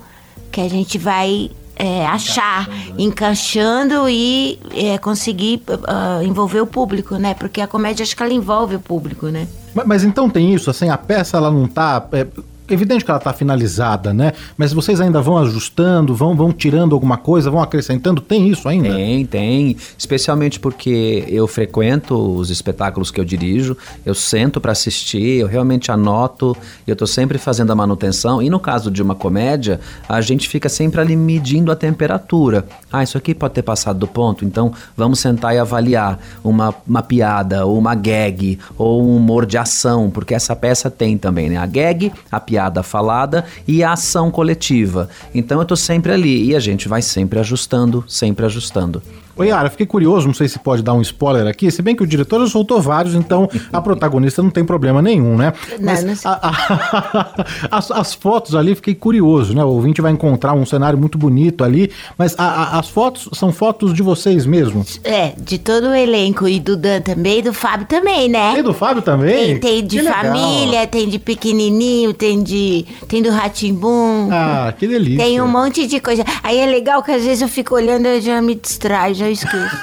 que 0.53 0.61
a 0.61 0.69
gente 0.69 0.99
vai 0.99 1.51
é, 1.83 2.07
achar, 2.07 2.69
encaixando 2.97 4.09
e 4.09 4.57
é, 4.73 4.97
conseguir 4.99 5.61
uh, 5.69 6.23
envolver 6.23 6.61
o 6.61 6.67
público, 6.67 7.17
né? 7.17 7.35
Porque 7.35 7.61
a 7.61 7.67
comédia 7.67 8.05
acho 8.05 8.17
que 8.17 8.23
ela 8.23 8.33
envolve 8.33 8.77
o 8.77 8.81
público, 8.81 9.27
né? 9.27 9.49
Mas, 9.75 9.87
mas 9.89 10.05
então 10.05 10.31
tem 10.31 10.55
isso, 10.55 10.71
assim, 10.71 10.89
a 10.91 10.97
peça 10.97 11.37
ela 11.37 11.51
não 11.51 11.67
tá. 11.67 12.07
É 12.13 12.25
evidente 12.69 13.05
que 13.05 13.11
ela 13.11 13.19
está 13.19 13.33
finalizada, 13.33 14.15
né? 14.15 14.33
Mas 14.57 14.73
vocês 14.73 15.01
ainda 15.01 15.21
vão 15.21 15.37
ajustando, 15.39 16.15
vão, 16.15 16.35
vão 16.35 16.53
tirando 16.53 16.95
alguma 16.95 17.17
coisa, 17.17 17.51
vão 17.51 17.61
acrescentando? 17.61 18.21
Tem 18.21 18.49
isso 18.49 18.69
ainda? 18.69 18.95
Tem, 18.95 19.27
tem. 19.27 19.77
Especialmente 19.99 20.59
porque 20.59 21.25
eu 21.29 21.47
frequento 21.47 22.17
os 22.17 22.51
espetáculos 22.51 23.11
que 23.11 23.21
eu 23.21 23.25
dirijo, 23.25 23.77
eu 24.05 24.15
sento 24.15 24.61
para 24.61 24.73
assistir, 24.73 25.41
eu 25.41 25.47
realmente 25.47 25.91
anoto, 25.91 26.57
eu 26.87 26.93
estou 26.93 27.07
sempre 27.07 27.39
fazendo 27.39 27.73
a 27.73 27.75
manutenção. 27.75 28.43
E 28.43 28.49
no 28.49 28.61
caso 28.61 28.91
de 28.91 29.03
uma 29.03 29.15
comédia, 29.15 29.81
a 30.09 30.21
gente 30.21 30.49
fica 30.49 30.69
sempre 30.69 31.01
ali 31.01 31.17
medindo 31.17 31.71
a 31.71 31.77
temperatura. 31.77 32.65
Ah, 32.93 33.03
isso 33.03 33.19
aqui 33.19 33.35
pode 33.35 33.55
ter 33.55 33.63
passado 33.63 33.99
do 33.99 34.07
ponto, 34.07 34.45
então 34.45 34.73
vamos 34.97 35.19
sentar 35.19 35.55
e 35.55 35.59
avaliar 35.59 36.19
uma, 36.43 36.75
uma 36.87 37.03
piada, 37.03 37.67
ou 37.67 37.79
uma 37.79 37.95
gag, 37.95 38.59
ou 38.79 39.03
um 39.03 39.17
humor 39.17 39.47
de 39.47 39.59
ação, 39.59 40.11
porque 40.11 40.35
essa 40.35 40.55
peça 40.55 40.91
tem 40.91 41.19
também, 41.19 41.51
né? 41.51 41.57
A 41.57 41.67
gag, 41.67 42.13
a 42.31 42.41
piada 42.41 42.52
piada 42.53 42.83
falada 42.83 43.47
e 43.67 43.83
a 43.83 43.93
ação 43.93 44.31
coletiva. 44.31 45.09
Então 45.35 45.59
eu 45.59 45.65
tô 45.65 45.75
sempre 45.75 46.13
ali 46.13 46.51
e 46.51 46.55
a 46.55 46.61
gente 46.61 46.87
vai 46.87 47.01
sempre 47.01 47.39
ajustando, 47.39 48.05
sempre 48.07 48.45
ajustando. 48.45 49.03
Oi, 49.37 49.49
Yara, 49.49 49.71
fiquei 49.71 49.87
curioso, 49.87 50.27
não 50.27 50.35
sei 50.35 50.47
se 50.47 50.59
pode 50.59 50.83
dar 50.83 50.93
um 50.93 51.01
spoiler 51.01 51.47
aqui, 51.47 51.71
se 51.71 51.81
bem 51.81 51.97
que 51.97 52.03
o 52.03 52.07
diretor 52.07 52.41
já 52.41 52.51
soltou 52.51 52.81
vários, 52.81 53.15
então 53.15 53.49
a 53.73 53.81
protagonista 53.81 54.43
não 54.43 54.51
tem 54.51 54.65
problema 54.65 55.01
nenhum, 55.01 55.37
né? 55.37 55.55
Mas 55.81 56.05
não, 56.05 56.13
não 56.13 56.21
a, 56.25 56.49
a, 56.49 57.45
as, 57.79 57.91
as, 57.91 58.15
fotos 58.15 58.55
ali, 58.55 58.75
fiquei 58.75 58.95
curioso, 58.95 59.55
né? 59.55 59.65
O 59.65 59.69
ouvinte 59.69 60.03
vai 60.03 60.13
encontrar 60.13 60.53
um 60.53 60.67
cenário 60.67 60.99
muito 60.99 61.17
bonito 61.17 61.65
ali, 61.65 61.91
mas 62.19 62.35
a, 62.39 62.79
as 62.79 62.89
fotos 62.89 63.31
são 63.33 63.51
fotos 63.51 63.95
de 63.95 64.03
vocês 64.03 64.45
mesmos? 64.45 65.01
É, 65.03 65.33
de 65.39 65.59
todo 65.59 65.89
o 65.89 65.95
elenco, 65.95 66.47
e 66.47 66.61
do 66.61 66.77
Dan 66.77 67.01
também, 67.01 67.39
e 67.39 67.43
do 67.43 67.55
Fábio 67.55 67.87
também, 67.87 68.29
né? 68.29 68.53
Tem 68.53 68.63
do 68.63 68.75
Fábio 68.75 69.03
também? 69.03 69.59
Tem, 69.59 69.61
tem 69.61 69.87
de 69.87 70.01
que 70.01 70.05
família, 70.05 70.81
legal. 70.81 70.87
tem 70.89 71.09
de 71.09 71.19
pequenininho, 71.19 72.13
tem 72.13 72.43
de 72.43 72.85
tem 73.09 73.23
do 73.23 73.31
Ratimbum. 73.31 74.29
Ah, 74.31 74.75
que 74.77 74.87
delícia. 74.87 75.25
Tem 75.25 75.41
um 75.41 75.49
monte 75.49 75.87
de 75.87 76.01
coisa. 76.01 76.25
Aí 76.43 76.59
é 76.59 76.67
legal 76.67 77.03
que 77.03 77.11
às 77.11 77.25
vezes 77.25 77.41
eu 77.41 77.49
fico 77.49 77.75
olhando 77.75 78.07
e 78.07 78.21
já 78.21 78.43
me 78.43 78.55
distraio, 78.55 79.15
já 79.23 79.31
esqueço. 79.31 79.77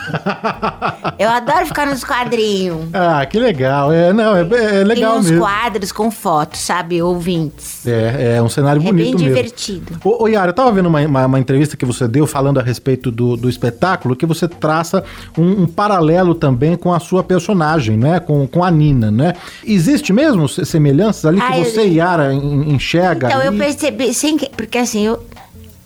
eu 1.17 1.29
adoro 1.29 1.65
ficar 1.65 1.87
nos 1.87 2.03
quadrinhos. 2.03 2.89
Ah, 2.93 3.25
que 3.25 3.39
legal. 3.39 3.91
É, 3.91 4.11
não, 4.11 4.35
é, 4.35 4.41
é 4.41 4.83
legal 4.83 5.11
Tem 5.13 5.19
uns 5.19 5.29
mesmo. 5.29 5.45
quadros 5.45 5.91
com 5.91 6.11
fotos, 6.11 6.59
sabe? 6.59 7.01
Ouvintes. 7.01 7.85
É, 7.87 8.35
é 8.37 8.41
um 8.41 8.49
cenário 8.49 8.81
bonito 8.81 8.95
mesmo. 8.95 9.15
É 9.15 9.17
bem 9.17 9.27
divertido. 9.27 9.99
Ô, 10.03 10.23
ô 10.23 10.27
Yara, 10.27 10.49
eu 10.49 10.53
tava 10.53 10.71
vendo 10.71 10.87
uma, 10.87 11.01
uma, 11.01 11.25
uma, 11.25 11.39
entrevista 11.39 11.77
que 11.77 11.85
você 11.85 12.07
deu 12.07 12.27
falando 12.27 12.59
a 12.59 12.63
respeito 12.63 13.11
do, 13.11 13.37
do 13.37 13.49
espetáculo, 13.49 14.15
que 14.15 14.25
você 14.25 14.47
traça 14.47 15.03
um, 15.37 15.63
um, 15.63 15.67
paralelo 15.67 16.35
também 16.35 16.75
com 16.75 16.93
a 16.93 16.99
sua 16.99 17.23
personagem, 17.23 17.97
né? 17.97 18.19
Com, 18.19 18.47
com 18.47 18.63
a 18.63 18.71
Nina, 18.71 19.09
né? 19.09 19.33
Existe 19.63 20.11
mesmo 20.11 20.47
semelhanças 20.49 21.25
ali 21.25 21.39
que 21.39 21.53
ah, 21.53 21.63
você, 21.63 21.81
eu... 21.81 21.93
Yara, 21.93 22.33
enxerga? 22.33 23.27
Então, 23.27 23.39
ali? 23.39 23.47
eu 23.47 23.53
percebi, 23.53 24.13
sem 24.13 24.37
que, 24.37 24.49
porque 24.49 24.77
assim, 24.77 25.05
eu... 25.05 25.23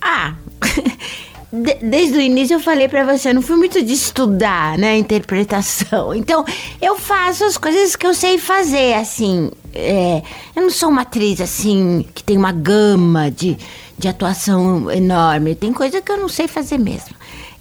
Ah... 0.00 0.34
desde 1.80 2.18
o 2.18 2.20
início 2.20 2.54
eu 2.54 2.60
falei 2.60 2.88
para 2.88 3.04
você, 3.04 3.30
eu 3.30 3.34
não 3.34 3.42
fui 3.42 3.56
muito 3.56 3.82
de 3.82 3.92
estudar, 3.92 4.76
né, 4.78 4.96
interpretação. 4.96 6.14
Então, 6.24 6.44
eu 6.80 6.96
faço 6.96 7.44
as 7.44 7.58
coisas 7.58 7.94
que 7.96 8.06
eu 8.06 8.14
sei 8.14 8.38
fazer, 8.38 8.94
assim. 8.94 9.50
É, 9.74 10.22
eu 10.56 10.62
não 10.62 10.70
sou 10.70 10.88
uma 10.88 11.02
atriz, 11.02 11.40
assim, 11.40 12.06
que 12.14 12.24
tem 12.24 12.36
uma 12.38 12.52
gama 12.52 13.30
de, 13.30 13.58
de 13.98 14.08
atuação 14.08 14.90
enorme. 14.90 15.54
Tem 15.54 15.72
coisa 15.72 16.00
que 16.00 16.10
eu 16.10 16.16
não 16.16 16.28
sei 16.28 16.48
fazer 16.48 16.78
mesmo. 16.78 17.14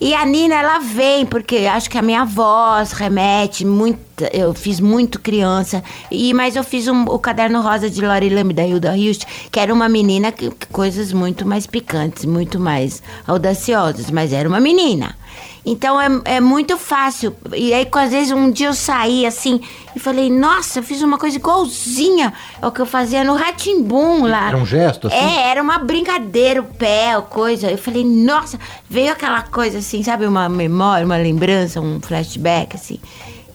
E 0.04 0.14
a 0.14 0.26
Nina, 0.26 0.56
ela 0.56 0.80
vem, 0.80 1.26
porque 1.26 1.60
acho 1.60 1.90
que 1.90 1.98
a 1.98 2.02
minha 2.02 2.26
voz 2.26 2.92
remete 2.92 3.66
muito. 3.66 4.02
Eu 4.34 4.54
fiz 4.54 4.82
muito 4.82 5.18
criança. 5.18 5.82
E, 6.12 6.34
mas 6.34 6.58
eu 6.58 6.64
fiz 6.66 6.90
um, 6.90 7.04
o 7.04 7.18
Caderno 7.18 7.62
Rosa 7.62 7.90
de 7.90 8.06
Lori 8.06 8.28
Lamb, 8.28 8.52
da 8.52 8.68
Hilda 8.68 8.98
Hilst, 8.98 9.24
que 9.50 9.58
era 9.62 9.74
uma 9.74 9.88
menina 9.88 10.30
que, 10.30 10.52
coisas 10.70 11.14
muito 11.14 11.48
mais 11.48 11.66
picantes, 11.66 12.26
muito 12.26 12.60
mais 12.60 13.02
audaciosas. 13.26 14.12
Mas 14.12 14.34
era 14.34 14.50
uma 14.50 14.60
menina. 14.60 15.16
Então 15.66 16.00
é, 16.00 16.08
é 16.26 16.42
muito 16.42 16.78
fácil. 16.78 17.36
E 17.56 17.74
aí, 17.74 17.88
às 17.92 18.12
vezes, 18.12 18.32
um 18.32 18.52
dia 18.52 18.68
eu 18.68 18.74
saí 18.74 19.26
assim 19.26 19.62
e 19.96 20.00
falei, 20.00 20.30
nossa, 20.30 20.80
eu 20.80 20.84
fiz 20.84 21.02
uma 21.02 21.18
coisa 21.18 21.38
igualzinha 21.38 22.34
ao 22.62 22.72
que 22.72 22.82
eu 22.82 22.86
fazia 22.86 23.24
no 23.24 23.36
Ratimbum 23.36 24.26
lá. 24.26 24.50
Era 24.50 24.58
um 24.58 24.66
gesto 24.66 25.08
assim? 25.08 25.16
É, 25.16 25.50
era 25.50 25.62
uma 25.62 25.78
brincadeira, 25.78 26.62
o 26.62 26.66
pé, 26.66 27.20
coisa. 27.30 27.72
Eu 27.72 27.78
falei, 27.78 28.04
nossa, 28.04 28.60
veio 28.90 29.12
aquela 29.12 29.42
coisa 29.44 29.78
assim, 29.78 30.04
sabe, 30.04 30.26
uma 30.26 30.50
memória, 30.50 31.06
uma 31.06 31.18
lembrança, 31.18 31.80
um 31.80 32.00
flashback, 32.02 32.76
assim. 32.76 33.00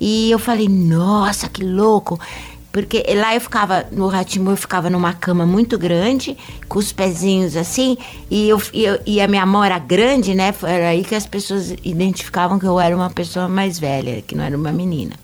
E 0.00 0.30
eu 0.30 0.38
falei, 0.38 0.68
nossa, 0.68 1.48
que 1.48 1.64
louco. 1.64 2.18
Porque 2.78 3.02
lá 3.12 3.34
eu 3.34 3.40
ficava, 3.40 3.86
no 3.90 4.06
Ratimbu, 4.06 4.52
eu 4.52 4.56
ficava 4.56 4.88
numa 4.88 5.12
cama 5.12 5.44
muito 5.44 5.76
grande, 5.76 6.36
com 6.68 6.78
os 6.78 6.92
pezinhos 6.92 7.56
assim, 7.56 7.98
e, 8.30 8.48
eu, 8.48 8.62
e, 8.72 8.84
eu, 8.84 9.00
e 9.04 9.20
a 9.20 9.26
minha 9.26 9.44
mão 9.44 9.64
era 9.64 9.80
grande, 9.80 10.32
né? 10.32 10.54
Era 10.62 10.90
aí 10.90 11.02
que 11.02 11.16
as 11.16 11.26
pessoas 11.26 11.74
identificavam 11.82 12.56
que 12.56 12.66
eu 12.66 12.78
era 12.78 12.94
uma 12.94 13.10
pessoa 13.10 13.48
mais 13.48 13.80
velha, 13.80 14.22
que 14.22 14.36
não 14.36 14.44
era 14.44 14.56
uma 14.56 14.70
menina. 14.70 15.16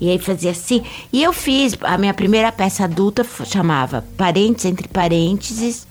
E 0.00 0.10
aí 0.10 0.18
fazia 0.20 0.52
assim. 0.52 0.84
E 1.12 1.24
eu 1.24 1.32
fiz, 1.32 1.76
a 1.82 1.98
minha 1.98 2.14
primeira 2.14 2.52
peça 2.52 2.84
adulta 2.84 3.26
chamava 3.46 4.04
Parentes 4.16 4.64
Entre 4.64 4.86
Parênteses. 4.86 5.88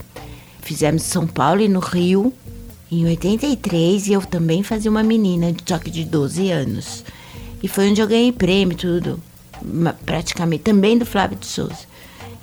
Fizemos 0.61 1.03
em 1.03 1.05
São 1.07 1.27
Paulo 1.27 1.59
e 1.59 1.67
no 1.67 1.81
Rio, 1.81 2.31
em 2.89 3.05
83, 3.05 4.07
e 4.07 4.13
eu 4.13 4.21
também 4.21 4.63
fazia 4.63 4.89
uma 4.89 5.03
menina, 5.03 5.53
só 5.65 5.77
que 5.77 5.91
de 5.91 6.05
12 6.05 6.51
anos. 6.51 7.03
E 7.61 7.67
foi 7.67 7.89
onde 7.89 7.99
eu 7.99 8.07
ganhei 8.07 8.31
prêmio, 8.31 8.77
tudo 8.77 9.21
praticamente, 10.05 10.63
também 10.63 10.97
do 10.97 11.05
Flávio 11.05 11.37
de 11.37 11.45
Souza. 11.45 11.91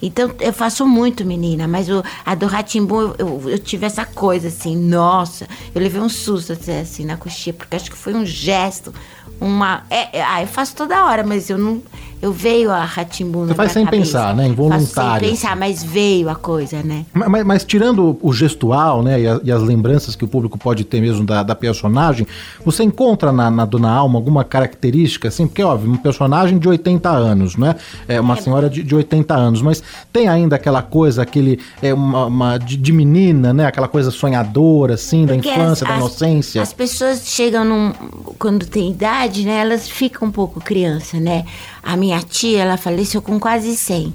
Então 0.00 0.32
eu 0.40 0.52
faço 0.52 0.86
muito, 0.86 1.24
menina, 1.24 1.66
mas 1.66 1.88
o, 1.88 2.02
a 2.24 2.34
do 2.34 2.46
Ratimbu 2.46 3.00
eu, 3.00 3.16
eu, 3.18 3.50
eu, 3.50 3.58
tive 3.58 3.84
essa 3.84 4.04
coisa 4.06 4.46
assim, 4.46 4.76
nossa, 4.76 5.48
eu 5.74 5.82
levei 5.82 6.00
um 6.00 6.08
susto 6.08 6.52
até 6.52 6.80
assim 6.80 7.04
na 7.04 7.16
coxinha, 7.16 7.52
porque 7.52 7.74
acho 7.74 7.90
que 7.90 7.96
foi 7.96 8.14
um 8.14 8.24
gesto, 8.24 8.94
uma. 9.40 9.82
É, 9.90 10.18
é, 10.18 10.22
ah, 10.22 10.42
eu 10.42 10.46
faço 10.46 10.74
toda 10.74 11.04
hora, 11.04 11.24
mas 11.24 11.50
eu 11.50 11.58
não. 11.58 11.82
Eu 12.20 12.32
veio 12.32 12.72
a 12.72 12.84
Ratimbuna. 12.84 13.48
Você 13.48 13.54
faz 13.54 13.72
sem 13.72 13.84
cabeça. 13.84 14.02
pensar, 14.02 14.34
né? 14.34 14.48
Involuntário. 14.48 15.20
sem 15.20 15.30
pensar, 15.30 15.56
mas 15.56 15.84
veio 15.84 16.28
a 16.28 16.34
coisa, 16.34 16.82
né? 16.82 17.06
Mas, 17.12 17.28
mas, 17.28 17.44
mas 17.44 17.64
tirando 17.64 18.18
o 18.20 18.32
gestual, 18.32 19.04
né? 19.04 19.20
E, 19.20 19.28
a, 19.28 19.40
e, 19.44 19.52
as 19.52 19.62
lembranças 19.62 20.16
que 20.16 20.24
o 20.24 20.28
público 20.28 20.58
pode 20.58 20.82
ter 20.82 21.00
mesmo 21.00 21.24
da, 21.24 21.44
da 21.44 21.54
personagem, 21.54 22.26
você 22.64 22.82
encontra 22.82 23.30
na, 23.30 23.48
na, 23.52 23.64
Dona 23.64 23.90
Alma 23.90 24.18
alguma 24.18 24.42
característica, 24.42 25.28
assim? 25.28 25.46
Porque, 25.46 25.62
óbvio, 25.62 25.92
um 25.92 25.96
personagem 25.96 26.58
de 26.58 26.68
80 26.68 27.08
anos, 27.08 27.56
né? 27.56 27.76
É 28.08 28.20
uma 28.20 28.34
é. 28.34 28.40
senhora 28.40 28.68
de, 28.68 28.82
de 28.82 28.96
80 28.96 29.34
anos, 29.34 29.62
mas 29.62 29.80
tem 30.12 30.28
ainda 30.28 30.56
aquela 30.56 30.82
coisa, 30.82 31.22
aquele. 31.22 31.60
É 31.80 31.94
uma, 31.94 32.26
uma 32.26 32.58
de, 32.58 32.76
de, 32.76 32.92
menina, 32.92 33.52
né? 33.52 33.66
Aquela 33.66 33.86
coisa 33.86 34.10
sonhadora, 34.10 34.94
assim, 34.94 35.24
Porque 35.24 35.48
da 35.48 35.54
infância, 35.54 35.84
as, 35.84 35.90
da 35.90 35.96
inocência. 35.98 36.62
As, 36.62 36.68
as 36.68 36.74
pessoas 36.74 37.22
chegam 37.24 37.64
num. 37.64 37.92
Quando 38.40 38.66
tem 38.66 38.90
idade, 38.90 39.27
né? 39.44 39.60
Elas 39.60 39.88
ficam 39.88 40.28
um 40.28 40.30
pouco 40.30 40.60
criança, 40.60 41.18
né? 41.18 41.44
A 41.82 41.96
minha 41.96 42.20
tia, 42.20 42.62
ela 42.62 42.76
faleceu 42.76 43.22
com 43.22 43.38
quase 43.38 43.76
100. 43.76 44.14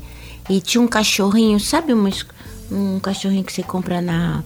E 0.50 0.60
tinha 0.60 0.82
um 0.82 0.88
cachorrinho, 0.88 1.60
sabe 1.60 1.94
um, 1.94 2.10
um 2.72 3.00
cachorrinho 3.00 3.44
que 3.44 3.54
você 3.54 3.64
compra 3.64 4.02
na, 4.02 4.44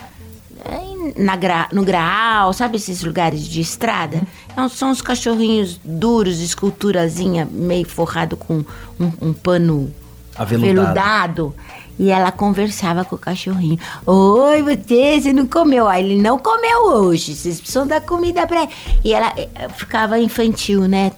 na 1.15 1.35
gra, 1.35 1.67
no 1.71 1.83
Graal, 1.83 2.53
sabe 2.53 2.77
esses 2.77 3.03
lugares 3.03 3.47
de 3.47 3.61
estrada? 3.61 4.21
Então, 4.51 4.69
são 4.69 4.91
os 4.91 5.01
cachorrinhos 5.01 5.79
duros, 5.83 6.39
esculturazinha, 6.39 7.47
meio 7.49 7.87
forrado 7.87 8.35
com 8.35 8.63
um, 8.99 9.11
um 9.21 9.33
pano 9.33 9.93
aveludado. 10.35 10.79
aveludado. 10.79 11.55
E 11.99 12.09
ela 12.09 12.31
conversava 12.31 13.03
com 13.03 13.15
o 13.15 13.19
cachorrinho. 13.19 13.79
Oi, 14.05 14.61
você, 14.61 15.21
você 15.21 15.33
não 15.33 15.47
comeu? 15.47 15.87
Aí 15.87 16.03
ele 16.03 16.21
não 16.21 16.37
comeu 16.37 16.87
hoje, 16.87 17.35
vocês 17.35 17.59
precisam 17.59 17.87
dar 17.87 18.01
comida 18.01 18.45
pra 18.45 18.63
ele. 18.63 18.71
E 19.03 19.13
ela 19.13 19.33
eh, 19.35 19.69
ficava 19.75 20.19
infantil, 20.19 20.87
né? 20.87 21.11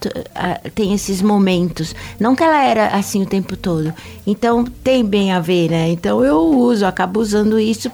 Tem 0.74 0.94
esses 0.94 1.20
momentos. 1.20 1.94
Não 2.18 2.34
que 2.34 2.42
ela 2.42 2.64
era 2.64 2.88
assim 2.88 3.22
o 3.22 3.26
tempo 3.26 3.56
todo. 3.56 3.92
Então 4.26 4.64
tem 4.64 5.04
bem 5.04 5.32
a 5.32 5.40
ver, 5.40 5.70
né? 5.70 5.90
Então 5.90 6.24
eu 6.24 6.38
uso, 6.38 6.86
acabo 6.86 7.20
usando 7.20 7.58
isso 7.58 7.90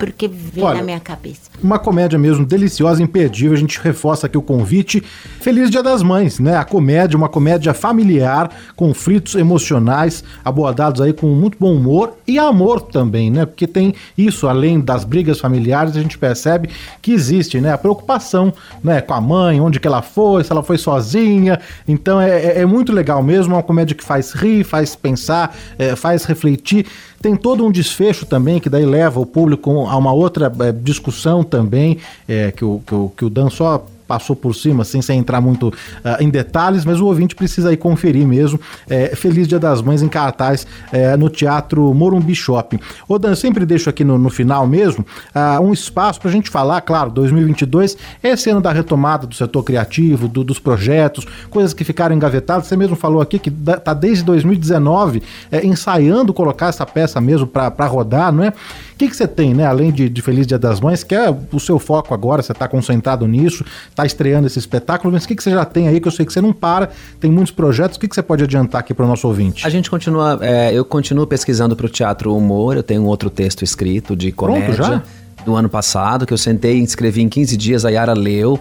porque 0.00 0.26
vem 0.26 0.64
Olha, 0.64 0.78
na 0.78 0.82
minha 0.82 0.98
cabeça. 0.98 1.50
Uma 1.62 1.78
comédia 1.78 2.18
mesmo 2.18 2.46
deliciosa, 2.46 3.02
imperdível. 3.02 3.52
A 3.52 3.60
gente 3.60 3.78
reforça 3.78 4.26
aqui 4.26 4.38
o 4.38 4.40
convite. 4.40 5.02
Feliz 5.40 5.70
Dia 5.70 5.82
das 5.82 6.02
Mães, 6.02 6.38
né? 6.38 6.56
A 6.56 6.64
comédia, 6.64 7.18
uma 7.18 7.28
comédia 7.28 7.74
familiar, 7.74 8.50
conflitos 8.74 9.34
emocionais, 9.34 10.24
abordados 10.42 11.02
aí 11.02 11.12
com 11.12 11.26
muito 11.26 11.58
bom 11.60 11.74
humor 11.74 12.14
e 12.26 12.38
amor 12.38 12.80
também, 12.80 13.30
né? 13.30 13.44
Porque 13.44 13.66
tem 13.66 13.94
isso, 14.16 14.48
além 14.48 14.80
das 14.80 15.04
brigas 15.04 15.38
familiares, 15.38 15.94
a 15.94 16.00
gente 16.00 16.16
percebe 16.16 16.70
que 17.02 17.12
existe, 17.12 17.60
né? 17.60 17.74
A 17.74 17.78
preocupação, 17.78 18.54
né? 18.82 19.02
Com 19.02 19.12
a 19.12 19.20
mãe, 19.20 19.60
onde 19.60 19.78
que 19.78 19.86
ela 19.86 20.00
foi, 20.00 20.42
se 20.42 20.50
ela 20.50 20.62
foi 20.62 20.78
sozinha. 20.78 21.60
Então 21.86 22.18
é, 22.18 22.30
é, 22.30 22.58
é 22.60 22.66
muito 22.66 22.90
legal 22.90 23.22
mesmo. 23.22 23.52
É 23.52 23.56
uma 23.58 23.62
comédia 23.62 23.94
que 23.94 24.02
faz 24.02 24.32
rir, 24.32 24.64
faz 24.64 24.96
pensar, 24.96 25.54
é, 25.78 25.94
faz 25.94 26.24
refletir. 26.24 26.86
Tem 27.22 27.36
todo 27.36 27.66
um 27.66 27.70
desfecho 27.70 28.24
também 28.24 28.58
que 28.58 28.70
daí 28.70 28.86
leva 28.86 29.20
o 29.20 29.26
público 29.26 29.70
a 29.86 29.96
uma 29.96 30.12
outra 30.12 30.50
é, 30.60 30.72
discussão 30.72 31.44
também, 31.44 31.98
é, 32.26 32.50
que, 32.50 32.64
o, 32.64 32.80
que, 32.86 32.94
o, 32.94 33.12
que 33.14 33.24
o 33.26 33.30
Dan 33.30 33.50
só 33.50 33.84
passou 34.10 34.34
por 34.34 34.56
cima, 34.56 34.82
assim, 34.82 35.00
sem 35.00 35.20
entrar 35.20 35.40
muito 35.40 35.68
uh, 35.68 35.72
em 36.18 36.28
detalhes, 36.28 36.84
mas 36.84 37.00
o 37.00 37.06
ouvinte 37.06 37.36
precisa 37.36 37.68
aí 37.68 37.76
conferir 37.76 38.26
mesmo. 38.26 38.58
É, 38.88 39.14
Feliz 39.14 39.46
Dia 39.46 39.60
das 39.60 39.80
Mães 39.80 40.02
em 40.02 40.08
cartaz 40.08 40.66
é, 40.90 41.16
no 41.16 41.30
Teatro 41.30 41.94
Morumbi 41.94 42.34
Shopping. 42.34 42.80
Ô 43.06 43.20
Dan, 43.20 43.36
sempre 43.36 43.64
deixo 43.64 43.88
aqui 43.88 44.02
no, 44.02 44.18
no 44.18 44.28
final 44.28 44.66
mesmo 44.66 45.06
uh, 45.32 45.62
um 45.62 45.72
espaço 45.72 46.20
para 46.20 46.28
a 46.28 46.32
gente 46.32 46.50
falar, 46.50 46.80
claro, 46.80 47.08
2022 47.12 47.96
é 48.20 48.30
esse 48.30 48.50
ano 48.50 48.60
da 48.60 48.72
retomada 48.72 49.28
do 49.28 49.34
setor 49.36 49.62
criativo, 49.62 50.26
do, 50.26 50.42
dos 50.42 50.58
projetos, 50.58 51.24
coisas 51.48 51.72
que 51.72 51.84
ficaram 51.84 52.16
engavetadas. 52.16 52.66
Você 52.66 52.76
mesmo 52.76 52.96
falou 52.96 53.22
aqui 53.22 53.38
que 53.38 53.48
tá 53.48 53.94
desde 53.94 54.24
2019 54.24 55.22
é, 55.52 55.64
ensaiando 55.64 56.34
colocar 56.34 56.66
essa 56.66 56.84
peça 56.84 57.20
mesmo 57.20 57.46
para 57.46 57.86
rodar, 57.86 58.32
não 58.32 58.42
é? 58.42 58.52
O 59.00 59.02
que, 59.02 59.08
que 59.08 59.16
você 59.16 59.26
tem, 59.26 59.54
né, 59.54 59.64
além 59.64 59.90
de, 59.90 60.10
de 60.10 60.20
Feliz 60.20 60.46
Dia 60.46 60.58
das 60.58 60.78
Mães, 60.78 61.02
que 61.02 61.14
é 61.14 61.34
o 61.50 61.58
seu 61.58 61.78
foco 61.78 62.12
agora, 62.12 62.42
você 62.42 62.52
está 62.52 62.68
concentrado 62.68 63.26
nisso, 63.26 63.64
está 63.88 64.04
estreando 64.04 64.46
esse 64.46 64.58
espetáculo, 64.58 65.10
mas 65.10 65.24
o 65.24 65.28
que, 65.28 65.34
que 65.34 65.42
você 65.42 65.52
já 65.52 65.64
tem 65.64 65.88
aí, 65.88 65.98
que 66.00 66.06
eu 66.06 66.12
sei 66.12 66.26
que 66.26 66.30
você 66.30 66.42
não 66.42 66.52
para, 66.52 66.90
tem 67.18 67.32
muitos 67.32 67.50
projetos, 67.50 67.96
o 67.96 68.00
que, 68.00 68.06
que 68.06 68.14
você 68.14 68.22
pode 68.22 68.44
adiantar 68.44 68.82
aqui 68.82 68.92
para 68.92 69.06
o 69.06 69.08
nosso 69.08 69.26
ouvinte? 69.26 69.66
A 69.66 69.70
gente 69.70 69.88
continua, 69.88 70.38
é, 70.42 70.74
eu 70.74 70.84
continuo 70.84 71.26
pesquisando 71.26 71.74
para 71.74 71.86
o 71.86 71.88
Teatro 71.88 72.36
Humor, 72.36 72.76
eu 72.76 72.82
tenho 72.82 73.00
um 73.00 73.06
outro 73.06 73.30
texto 73.30 73.64
escrito 73.64 74.14
de 74.14 74.32
comédia. 74.32 74.74
Pronto, 74.74 74.92
já? 74.92 75.02
do 75.44 75.54
ano 75.54 75.68
passado, 75.68 76.26
que 76.26 76.32
eu 76.32 76.38
sentei 76.38 76.78
e 76.78 76.84
escrevi 76.84 77.22
em 77.22 77.28
15 77.28 77.56
dias, 77.56 77.84
a 77.84 77.90
Yara 77.90 78.12
leu. 78.12 78.60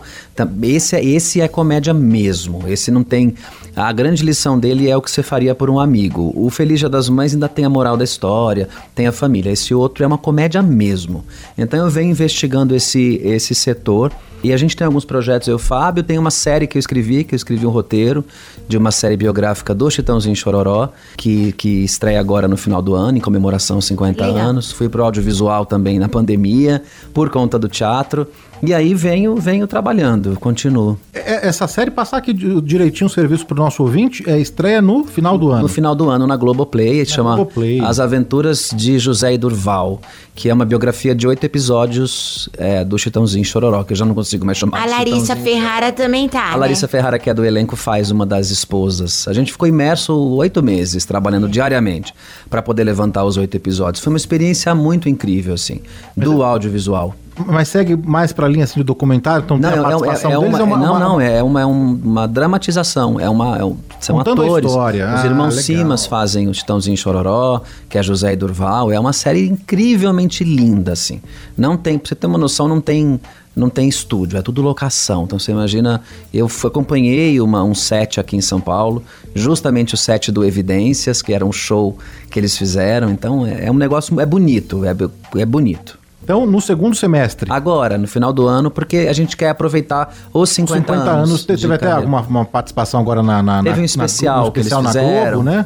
Esse, 0.64 0.96
é, 0.96 1.04
esse 1.04 1.42
é 1.42 1.48
comédia 1.48 1.94
mesmo. 1.94 2.68
Esse 2.68 2.92
não 2.92 3.04
tem. 3.04 3.36
A 3.80 3.94
grande 3.94 4.26
lição 4.26 4.60
dele 4.60 4.90
é 4.90 4.98
o 4.98 5.02
que 5.02 5.10
você 5.10 5.24
faria 5.24 5.56
por 5.56 5.70
um 5.70 5.80
amigo. 5.80 6.34
O 6.36 6.50
Feliz 6.50 6.80
Dia 6.80 6.90
das 6.90 7.08
Mães 7.08 7.34
ainda 7.34 7.48
tem 7.48 7.64
a 7.64 7.70
moral 7.70 7.96
da 7.96 8.04
história, 8.04 8.68
tem 8.94 9.08
a 9.08 9.12
família. 9.14 9.52
Esse 9.52 9.74
outro 9.74 10.04
é 10.04 10.08
uma 10.08 10.18
comédia 10.18 10.62
mesmo. 10.62 11.24
Então 11.58 11.80
eu 11.80 11.90
venho 11.90 12.12
investigando 12.12 12.76
esse, 12.76 13.22
esse 13.24 13.56
setor. 13.56 14.12
E 14.44 14.52
a 14.52 14.58
gente 14.58 14.76
tem 14.76 14.86
alguns 14.86 15.06
projetos, 15.06 15.48
eu 15.48 15.58
Fábio, 15.58 16.04
tem 16.04 16.18
uma 16.18 16.32
série 16.32 16.68
que 16.68 16.78
eu 16.78 16.80
escrevi, 16.80 17.24
que 17.24 17.36
eu 17.36 17.38
escrevi 17.38 17.66
um 17.66 17.70
roteiro 17.70 18.24
de 18.68 18.78
uma 18.78 18.92
série 18.92 19.18
biográfica 19.18 19.74
do 19.74 19.90
Chitãozinho 19.90 20.36
Chororó, 20.36 20.90
que, 21.18 21.52
que 21.54 21.84
estreia 21.84 22.20
agora 22.20 22.48
no 22.48 22.56
final 22.56 22.82
do 22.82 22.96
ano, 22.96 23.18
em 23.18 23.22
comemoração 23.22 23.78
aos 23.78 23.86
50 23.86 24.26
Legal. 24.26 24.48
anos. 24.50 24.72
Fui 24.72 24.88
pro 24.88 25.04
audiovisual 25.04 25.66
também 25.66 26.00
na 26.00 26.08
pandemia, 26.08 26.84
por 27.14 27.30
conta 27.30 27.60
do 27.60 27.68
teatro. 27.68 28.28
E 28.62 28.74
aí 28.74 28.94
venho, 28.94 29.36
venho 29.36 29.66
trabalhando, 29.68 30.38
continuo. 30.40 30.98
É, 31.14 31.48
essa 31.48 31.68
série, 31.68 31.90
passar 31.90 32.18
aqui 32.18 32.34
direitinho 32.34 33.08
o 33.08 33.10
serviço 33.10 33.46
para 33.46 33.56
o 33.56 33.64
nosso 33.64 33.84
ouvinte, 33.84 34.24
é 34.30 34.40
estreia 34.40 34.82
no 34.82 35.04
final 35.04 35.38
do 35.38 35.52
ano. 35.52 35.62
No 35.64 35.68
final 35.68 35.96
do 35.96 36.10
ano, 36.10 36.28
na 36.28 36.36
Globoplay, 36.36 37.00
na 37.00 37.06
chama 37.06 37.36
Globoplay. 37.36 37.80
As 37.80 38.00
Aventuras 38.00 38.72
de 38.76 39.00
José 39.00 39.34
e 39.34 39.38
Durval, 39.38 40.02
que 40.40 40.48
é 40.50 40.54
uma 40.54 40.64
biografia 40.64 41.14
de 41.14 41.28
oito 41.28 41.44
episódios 41.44 42.48
é, 42.58 42.86
do 42.86 42.98
Chitãozinho 42.98 43.44
Chororó, 43.44 43.84
que 43.84 43.92
eu 43.92 43.98
já 43.98 44.06
não 44.06 44.16
consigo 44.16 44.46
mais 44.46 44.58
chamar. 44.58 44.82
A 44.82 44.86
Larissa 44.86 45.36
Ferrara 45.36 45.92
também 45.92 46.30
tá, 46.30 46.54
A 46.54 46.56
Larissa 46.56 46.86
né? 46.88 46.92
Ferrara, 46.92 47.20
que 47.20 47.30
é 47.30 47.34
do 47.34 47.44
elenco, 47.44 47.76
faz 47.76 48.10
uma 48.10 48.26
das 48.26 48.50
esposas. 48.50 49.28
A 49.28 49.34
gente 49.34 49.52
ficou 49.52 49.68
imerso 49.68 50.16
oito 50.38 50.64
meses, 50.64 51.04
trabalhando 51.04 51.48
é. 51.48 51.50
diariamente, 51.50 52.14
para 52.50 52.62
poder 52.62 52.86
levantar 52.86 53.26
os 53.26 53.36
oito 53.36 53.54
episódios. 53.56 54.02
Foi 54.02 54.14
uma 54.14 54.18
experiência 54.18 54.74
muito 54.74 55.10
incrível, 55.10 55.54
assim. 55.56 55.82
Do, 56.16 56.42
audiovisual. 56.42 57.14
Mas 57.46 57.70
segue 57.70 57.96
mais 57.96 58.34
pra 58.34 58.50
linha 58.50 58.66
assim 58.66 58.82
de 58.82 58.84
documentário? 58.84 59.44
Então 59.46 59.58
Não, 59.58 59.70
tem 59.72 59.80
a 59.80 59.82
é, 59.82 59.86
é, 59.86 59.88
é 59.88 59.94
deles? 59.94 60.10
uma, 60.50 60.60
é 60.60 60.64
uma- 60.64 60.78
não, 60.78 60.92
uma- 60.92 61.00
não, 61.00 61.22
é 61.22 61.42
uma, 61.44 61.62
é 61.62 61.66
um- 61.66 62.00
uma 62.04 62.28
dramatização. 62.28 63.18
É 63.18 63.30
uma, 63.30 63.58
é 63.58 63.64
um- 63.64 63.78
são 64.02 64.18
Contando 64.18 64.42
a 64.42 64.46
atores. 64.46 64.70
história. 64.70 65.08
Os 65.16 65.22
Ah, 65.22 65.26
irmãos 65.26 65.56
legal. 65.56 65.64
Simas 65.64 66.06
fazem 66.06 66.50
o 66.50 66.52
Titãozinho 66.52 66.98
Chororó, 66.98 67.62
que 67.88 67.98
é 67.98 68.04
José 68.04 68.34
e 68.34 68.36
Durval. 68.36 68.92
É 68.92 69.00
uma 69.00 69.14
série 69.14 69.48
incrivelmente 69.48 70.29
linda, 70.44 70.94
assim. 70.94 71.22
Não 71.58 71.76
tem, 71.76 71.98
pra 71.98 72.08
você 72.10 72.16
ter 72.16 72.28
uma 72.28 72.38
noção, 72.38 72.68
não 72.68 72.80
tem, 72.80 73.20
não 73.56 73.70
tem 73.70 73.88
estúdio, 73.90 74.38
é 74.38 74.42
tudo 74.42 74.62
locação. 74.62 75.24
Então 75.24 75.38
você 75.40 75.52
imagina, 75.52 76.02
eu 76.34 76.50
acompanhei 76.66 77.40
uma, 77.42 77.64
um 77.64 77.76
set 77.76 78.20
aqui 78.20 78.36
em 78.36 78.42
São 78.42 78.62
Paulo, 78.62 79.04
justamente 79.36 79.94
o 79.94 79.98
set 79.98 80.32
do 80.32 80.44
Evidências, 80.46 81.22
que 81.22 81.34
era 81.34 81.46
um 81.46 81.52
show 81.52 81.98
que 82.30 82.40
eles 82.40 82.58
fizeram. 82.58 83.10
Então 83.10 83.46
é, 83.46 83.66
é 83.66 83.72
um 83.72 83.76
negócio, 83.76 84.20
é 84.20 84.26
bonito, 84.26 84.84
é, 84.86 84.96
é 85.42 85.46
bonito. 85.46 85.98
Então, 86.24 86.46
no 86.46 86.62
segundo 86.62 86.96
semestre. 86.96 87.52
Agora, 87.52 87.98
no 87.98 88.08
final 88.08 88.32
do 88.32 88.48
ano, 88.48 88.70
porque 88.70 89.08
a 89.10 89.14
gente 89.14 89.36
quer 89.36 89.50
aproveitar 89.50 90.14
os 90.32 90.50
50, 90.52 90.94
50 90.94 91.10
anos, 91.10 91.40
de 91.42 91.48
teve 91.48 91.74
até 91.74 91.92
alguma 91.92 92.22
uma 92.22 92.46
participação 92.46 93.00
agora 93.00 93.24
na, 93.24 93.42
na, 93.42 93.64
Teve 93.64 93.78
na- 93.78 93.82
um 93.82 93.86
especial 93.86 94.46
na, 94.46 94.52
que 94.52 94.60
eles 94.60 94.68
especial 94.68 94.84
na 94.84 94.90
fizeram. 94.90 95.32
Globo, 95.42 95.44
né? 95.50 95.66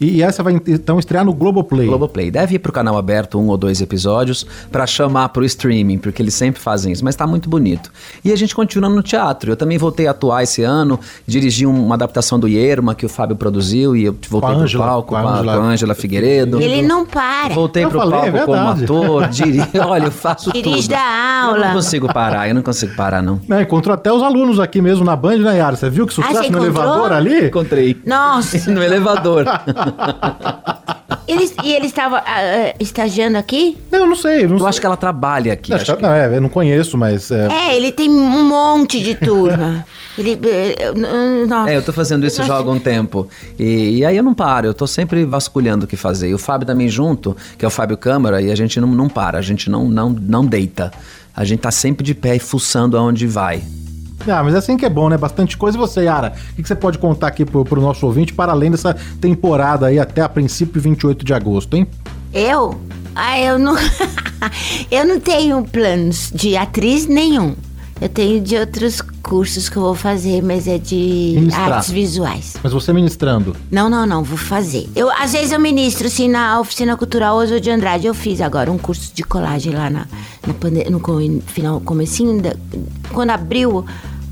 E, 0.00 0.16
e 0.16 0.22
essa 0.22 0.42
vai 0.42 0.54
então 0.66 0.98
estrear 0.98 1.24
no 1.24 1.32
Globoplay. 1.32 1.86
Globoplay. 1.86 2.30
Deve 2.30 2.56
ir 2.56 2.58
pro 2.58 2.72
canal 2.72 2.96
aberto 2.98 3.38
um 3.38 3.48
ou 3.48 3.56
dois 3.56 3.80
episódios 3.80 4.46
pra 4.70 4.86
chamar 4.86 5.28
pro 5.30 5.44
streaming, 5.44 5.98
porque 5.98 6.20
eles 6.22 6.34
sempre 6.34 6.60
fazem 6.60 6.92
isso, 6.92 7.04
mas 7.04 7.14
tá 7.16 7.26
muito 7.26 7.48
bonito. 7.48 7.90
E 8.24 8.32
a 8.32 8.36
gente 8.36 8.54
continua 8.54 8.90
no 8.90 9.02
teatro. 9.02 9.52
Eu 9.52 9.56
também 9.56 9.78
voltei 9.78 10.06
a 10.06 10.10
atuar 10.10 10.42
esse 10.42 10.62
ano, 10.62 10.98
dirigi 11.26 11.66
um- 11.66 11.84
uma 11.86 11.94
adaptação 11.94 12.38
do 12.38 12.48
Yerma 12.48 12.94
que 12.94 13.06
o 13.06 13.08
Fábio 13.08 13.36
produziu 13.36 13.94
e 13.96 14.04
eu 14.04 14.16
voltei 14.28 14.50
a 14.50 14.52
pro 14.54 14.62
Ângela- 14.62 14.86
palco 14.86 15.08
com 15.10 15.16
a 15.16 15.22
com 15.22 15.28
a 15.28 15.32
Ângela- 15.32 15.52
com 15.56 15.60
a 15.62 15.64
Ângela 15.66 15.94
Figueiredo. 15.94 16.60
Ele 16.60 16.82
não 16.82 17.04
para. 17.06 17.54
Voltei 17.54 17.84
Eu 17.84 17.90
pro 17.90 18.00
falei, 18.00 18.18
é 18.18 18.30
palco 18.32 18.46
como 18.46 18.56
verdade. 18.74 18.84
ator, 18.84 19.28
diri... 19.28 19.60
olha, 19.86 20.04
eu 20.06 20.10
faço 20.10 20.52
Dirige 20.52 20.76
tudo. 20.82 20.88
da 20.90 20.96
Eu 20.96 21.46
não 21.56 21.64
aula. 21.64 21.72
consigo 21.74 22.12
parar, 22.12 22.48
eu 22.48 22.54
não 22.54 22.62
consigo 22.62 22.94
parar, 22.96 23.22
não. 23.22 23.40
Né, 23.48 23.62
encontrou 23.62 23.94
até 23.94 24.12
os 24.12 24.22
alunos 24.22 24.58
aqui 24.58 24.80
mesmo 24.80 25.04
na 25.04 25.14
Band, 25.16 25.38
né, 25.38 25.58
Yara? 25.58 25.76
Você 25.76 25.88
viu 25.90 26.06
que 26.06 26.14
sucesso 26.14 26.36
Ah, 26.38 26.40
no 26.42 26.46
encontrou? 26.48 26.64
elevador 26.64 27.12
ali? 27.12 27.46
Encontrei. 27.46 27.96
Nossa. 28.04 28.54
No 28.74 28.82
elevador. 28.82 29.44
Eles, 31.26 31.54
e 31.64 31.72
ele 31.72 31.86
estava 31.86 32.18
ah, 32.18 32.24
ah, 32.26 32.74
estagiando 32.78 33.38
aqui? 33.38 33.78
Eu 33.90 34.06
não 34.06 34.14
sei. 34.14 34.46
Não 34.46 34.54
Eu 34.56 34.58
sei. 34.58 34.68
acho 34.68 34.80
que 34.80 34.86
ela 34.86 34.96
trabalha 34.96 35.54
aqui. 35.54 35.72
Acho 35.72 35.82
acho 35.92 35.96
que- 35.96 36.02
não, 36.02 36.12
é, 36.12 36.36
eu 36.36 36.40
não 36.40 36.50
conheço, 36.50 36.98
mas. 36.98 37.30
é, 37.30 37.48
É, 37.50 37.76
ele 37.76 37.90
tem 37.90 38.10
um 38.10 38.44
monte 38.46 39.00
de 39.02 39.14
turma. 39.14 39.86
ele. 40.18 40.38
eh, 40.44 40.76
eh, 40.78 41.46
nossa. 41.46 41.70
É, 41.70 41.76
eu 41.78 41.82
tô 41.82 41.94
fazendo 41.94 42.26
isso 42.26 42.42
já 42.44 42.52
há 42.52 42.56
algum 42.58 42.78
tempo. 42.78 43.26
E, 43.58 43.98
e 43.98 44.04
aí 44.04 44.16
eu 44.18 44.22
não 44.22 44.34
paro, 44.34 44.66
eu 44.66 44.74
tô 44.74 44.86
sempre 44.86 45.24
vasculhando 45.24 45.86
o 45.86 45.88
que 45.88 45.96
fazer. 45.96 46.28
E 46.28 46.34
o 46.34 46.38
Fábio 46.38 46.66
também 46.66 46.88
junto, 46.88 47.34
que 47.56 47.64
é 47.64 47.68
o 47.68 47.70
Fábio 47.70 47.96
Câmara, 47.96 48.42
e 48.42 48.50
a 48.50 48.54
gente 48.54 48.78
não, 48.78 48.88
não 48.88 49.08
para, 49.08 49.38
a 49.38 49.42
gente 49.42 49.70
não, 49.70 49.88
não, 49.88 50.10
não 50.10 50.44
deita. 50.44 50.92
A 51.34 51.42
gente 51.44 51.60
tá 51.60 51.70
sempre 51.70 52.04
de 52.04 52.14
pé 52.14 52.36
e 52.36 52.38
fuçando 52.38 52.98
aonde 52.98 53.26
vai. 53.26 53.62
Ah, 54.26 54.42
mas 54.42 54.54
é 54.54 54.58
assim 54.58 54.76
que 54.76 54.84
é 54.86 54.90
bom, 54.90 55.08
né? 55.08 55.16
Bastante 55.16 55.56
coisa. 55.56 55.76
E 55.76 55.80
você, 55.80 56.02
Yara, 56.04 56.32
o 56.52 56.62
que 56.62 56.66
você 56.66 56.74
pode 56.74 56.98
contar 56.98 57.28
aqui 57.28 57.44
pro, 57.44 57.64
pro 57.64 57.80
nosso 57.80 58.06
ouvinte, 58.06 58.32
para 58.32 58.52
além 58.52 58.70
dessa 58.70 58.94
temporada 59.20 59.86
aí 59.86 59.98
até 59.98 60.22
a 60.22 60.28
princípio 60.28 60.80
28 60.80 61.24
de 61.24 61.34
agosto, 61.34 61.76
hein? 61.76 61.86
Eu? 62.32 62.80
Ah, 63.14 63.38
eu 63.38 63.58
não. 63.58 63.76
eu 64.90 65.06
não 65.06 65.20
tenho 65.20 65.62
planos 65.64 66.30
de 66.34 66.56
atriz 66.56 67.06
nenhum. 67.06 67.54
Eu 68.00 68.08
tenho 68.08 68.40
de 68.40 68.56
outros 68.56 69.00
cursos 69.22 69.68
que 69.68 69.76
eu 69.76 69.82
vou 69.82 69.94
fazer, 69.94 70.42
mas 70.42 70.66
é 70.66 70.78
de 70.78 71.34
Ministrar. 71.36 71.72
artes 71.74 71.90
visuais. 71.90 72.54
Mas 72.62 72.72
você 72.72 72.92
ministrando. 72.92 73.54
Não, 73.70 73.88
não, 73.88 74.04
não, 74.04 74.22
vou 74.24 74.36
fazer. 74.36 74.90
Eu, 74.96 75.08
às 75.12 75.32
vezes 75.32 75.52
eu 75.52 75.60
ministro, 75.60 76.08
assim, 76.08 76.28
na 76.28 76.58
Oficina 76.58 76.96
Cultural 76.96 77.36
Oswald 77.36 77.62
de 77.62 77.70
Andrade. 77.70 78.06
Eu 78.06 78.12
fiz 78.12 78.40
agora 78.40 78.70
um 78.70 78.76
curso 78.76 79.12
de 79.14 79.22
colagem 79.22 79.72
lá 79.72 79.88
na, 79.88 80.06
na 80.44 80.52
pande- 80.54 80.90
no 80.90 81.00
final, 81.46 81.80
comecinho, 81.80 82.42
da, 82.42 82.54
quando 83.12 83.30
abriu 83.30 83.84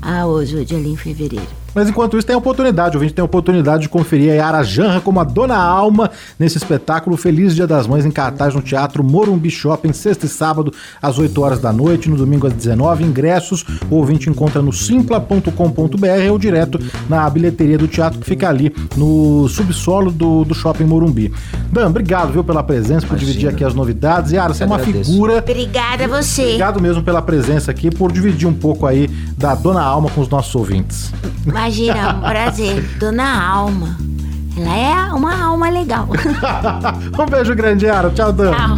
a 0.03 0.27
Oswald 0.27 0.75
ali 0.75 0.89
em 0.91 0.97
fevereiro. 0.97 1.62
Mas 1.73 1.89
enquanto 1.89 2.17
isso, 2.17 2.27
tem 2.27 2.35
a 2.35 2.37
oportunidade, 2.39 2.95
o 2.95 2.99
ouvinte 2.99 3.13
tem 3.13 3.21
a 3.21 3.25
oportunidade 3.25 3.83
de 3.83 3.89
conferir 3.89 4.31
a 4.31 4.35
Yara 4.35 4.63
Janra 4.63 5.01
como 5.01 5.19
a 5.19 5.23
Dona 5.23 5.57
Alma 5.57 6.11
nesse 6.37 6.57
espetáculo 6.57 7.17
Feliz 7.17 7.55
Dia 7.55 7.65
das 7.65 7.87
Mães 7.87 8.05
em 8.05 8.11
cartaz 8.11 8.53
no 8.53 8.61
Teatro 8.61 9.03
Morumbi 9.03 9.49
Shopping, 9.49 9.93
sexta 9.93 10.25
e 10.25 10.29
sábado, 10.29 10.73
às 11.01 11.17
8 11.17 11.41
horas 11.41 11.59
da 11.59 11.73
noite, 11.73 12.09
no 12.09 12.15
domingo 12.15 12.47
às 12.47 12.53
19 12.53 13.03
Ingressos, 13.03 13.65
o 13.89 13.95
ouvinte 13.95 14.29
encontra 14.29 14.61
no 14.61 14.71
simpla.com.br 14.71 16.31
ou 16.31 16.39
direto 16.39 16.79
na 17.09 17.29
bilheteria 17.29 17.77
do 17.77 17.87
teatro 17.87 18.19
que 18.19 18.25
fica 18.25 18.49
ali 18.49 18.73
no 18.95 19.47
subsolo 19.47 20.11
do, 20.11 20.43
do 20.43 20.53
Shopping 20.53 20.85
Morumbi. 20.85 21.33
Dan, 21.71 21.87
obrigado, 21.87 22.31
viu, 22.31 22.43
pela 22.43 22.63
presença, 22.63 23.07
por 23.07 23.17
dividir 23.17 23.49
aqui 23.49 23.63
as 23.63 23.73
novidades. 23.73 24.31
Yara, 24.31 24.53
você 24.53 24.63
é 24.63 24.65
uma 24.65 24.75
agradeço. 24.75 25.11
figura. 25.11 25.37
Obrigada 25.37 26.05
a 26.05 26.07
você. 26.07 26.43
Obrigado 26.43 26.81
mesmo 26.81 27.03
pela 27.03 27.21
presença 27.21 27.71
aqui, 27.71 27.89
por 27.89 28.11
dividir 28.11 28.47
um 28.47 28.53
pouco 28.53 28.85
aí 28.85 29.07
da 29.37 29.55
Dona 29.55 29.81
Alma 29.81 30.09
com 30.09 30.21
os 30.21 30.29
nossos 30.29 30.53
ouvintes. 30.55 31.11
É 31.63 32.13
um 32.13 32.19
prazer. 32.27 32.83
Dona 32.99 33.41
Alma. 33.41 33.97
Ela 34.57 34.75
é 34.75 35.13
uma 35.13 35.45
alma 35.45 35.69
legal. 35.69 36.09
um 37.17 37.25
beijo 37.25 37.55
grande, 37.55 37.85
Yara. 37.85 38.09
Tchau, 38.09 38.33
Dan. 38.33 38.51
Tchau. 38.51 38.75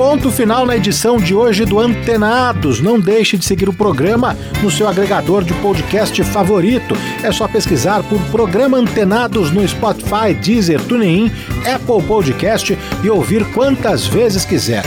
Ponto 0.00 0.32
final 0.32 0.64
na 0.64 0.78
edição 0.78 1.18
de 1.18 1.34
hoje 1.34 1.66
do 1.66 1.78
Antenados. 1.78 2.80
Não 2.80 2.98
deixe 2.98 3.36
de 3.36 3.44
seguir 3.44 3.68
o 3.68 3.72
programa 3.72 4.34
no 4.62 4.70
seu 4.70 4.88
agregador 4.88 5.44
de 5.44 5.52
podcast 5.52 6.24
favorito. 6.24 6.94
É 7.22 7.30
só 7.30 7.46
pesquisar 7.46 8.02
por 8.04 8.18
Programa 8.30 8.78
Antenados 8.78 9.50
no 9.50 9.68
Spotify, 9.68 10.32
Deezer, 10.42 10.80
TuneIn, 10.80 11.30
Apple 11.70 12.02
Podcast 12.08 12.78
e 13.04 13.10
ouvir 13.10 13.44
quantas 13.52 14.06
vezes 14.06 14.42
quiser. 14.42 14.84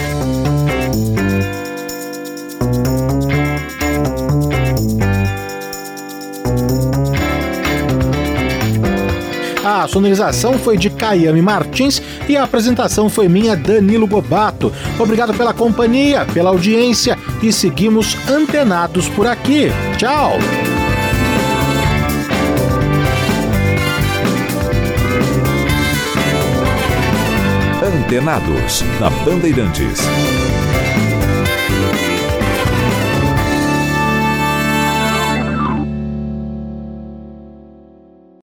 A 9.84 9.88
sonorização 9.88 10.58
foi 10.58 10.78
de 10.78 10.90
Caiame 10.90 11.42
Martins 11.42 12.02
e 12.30 12.38
a 12.38 12.44
apresentação 12.46 13.10
foi 13.10 13.28
minha, 13.28 13.54
Danilo 13.54 14.08
Gobato. 14.08 14.72
Obrigado 14.98 15.34
pela 15.34 15.54
companhia, 15.54 16.26
pela 16.34 16.52
audiência 16.52 17.18
e 17.42 17.52
seguimos 17.52 18.16
antenados 18.30 19.10
por 19.10 19.28
aqui. 19.28 19.68
Tchau! 19.98 20.38
Antenados, 27.84 28.86
na 29.02 29.10
Bandeirantes. 29.10 30.00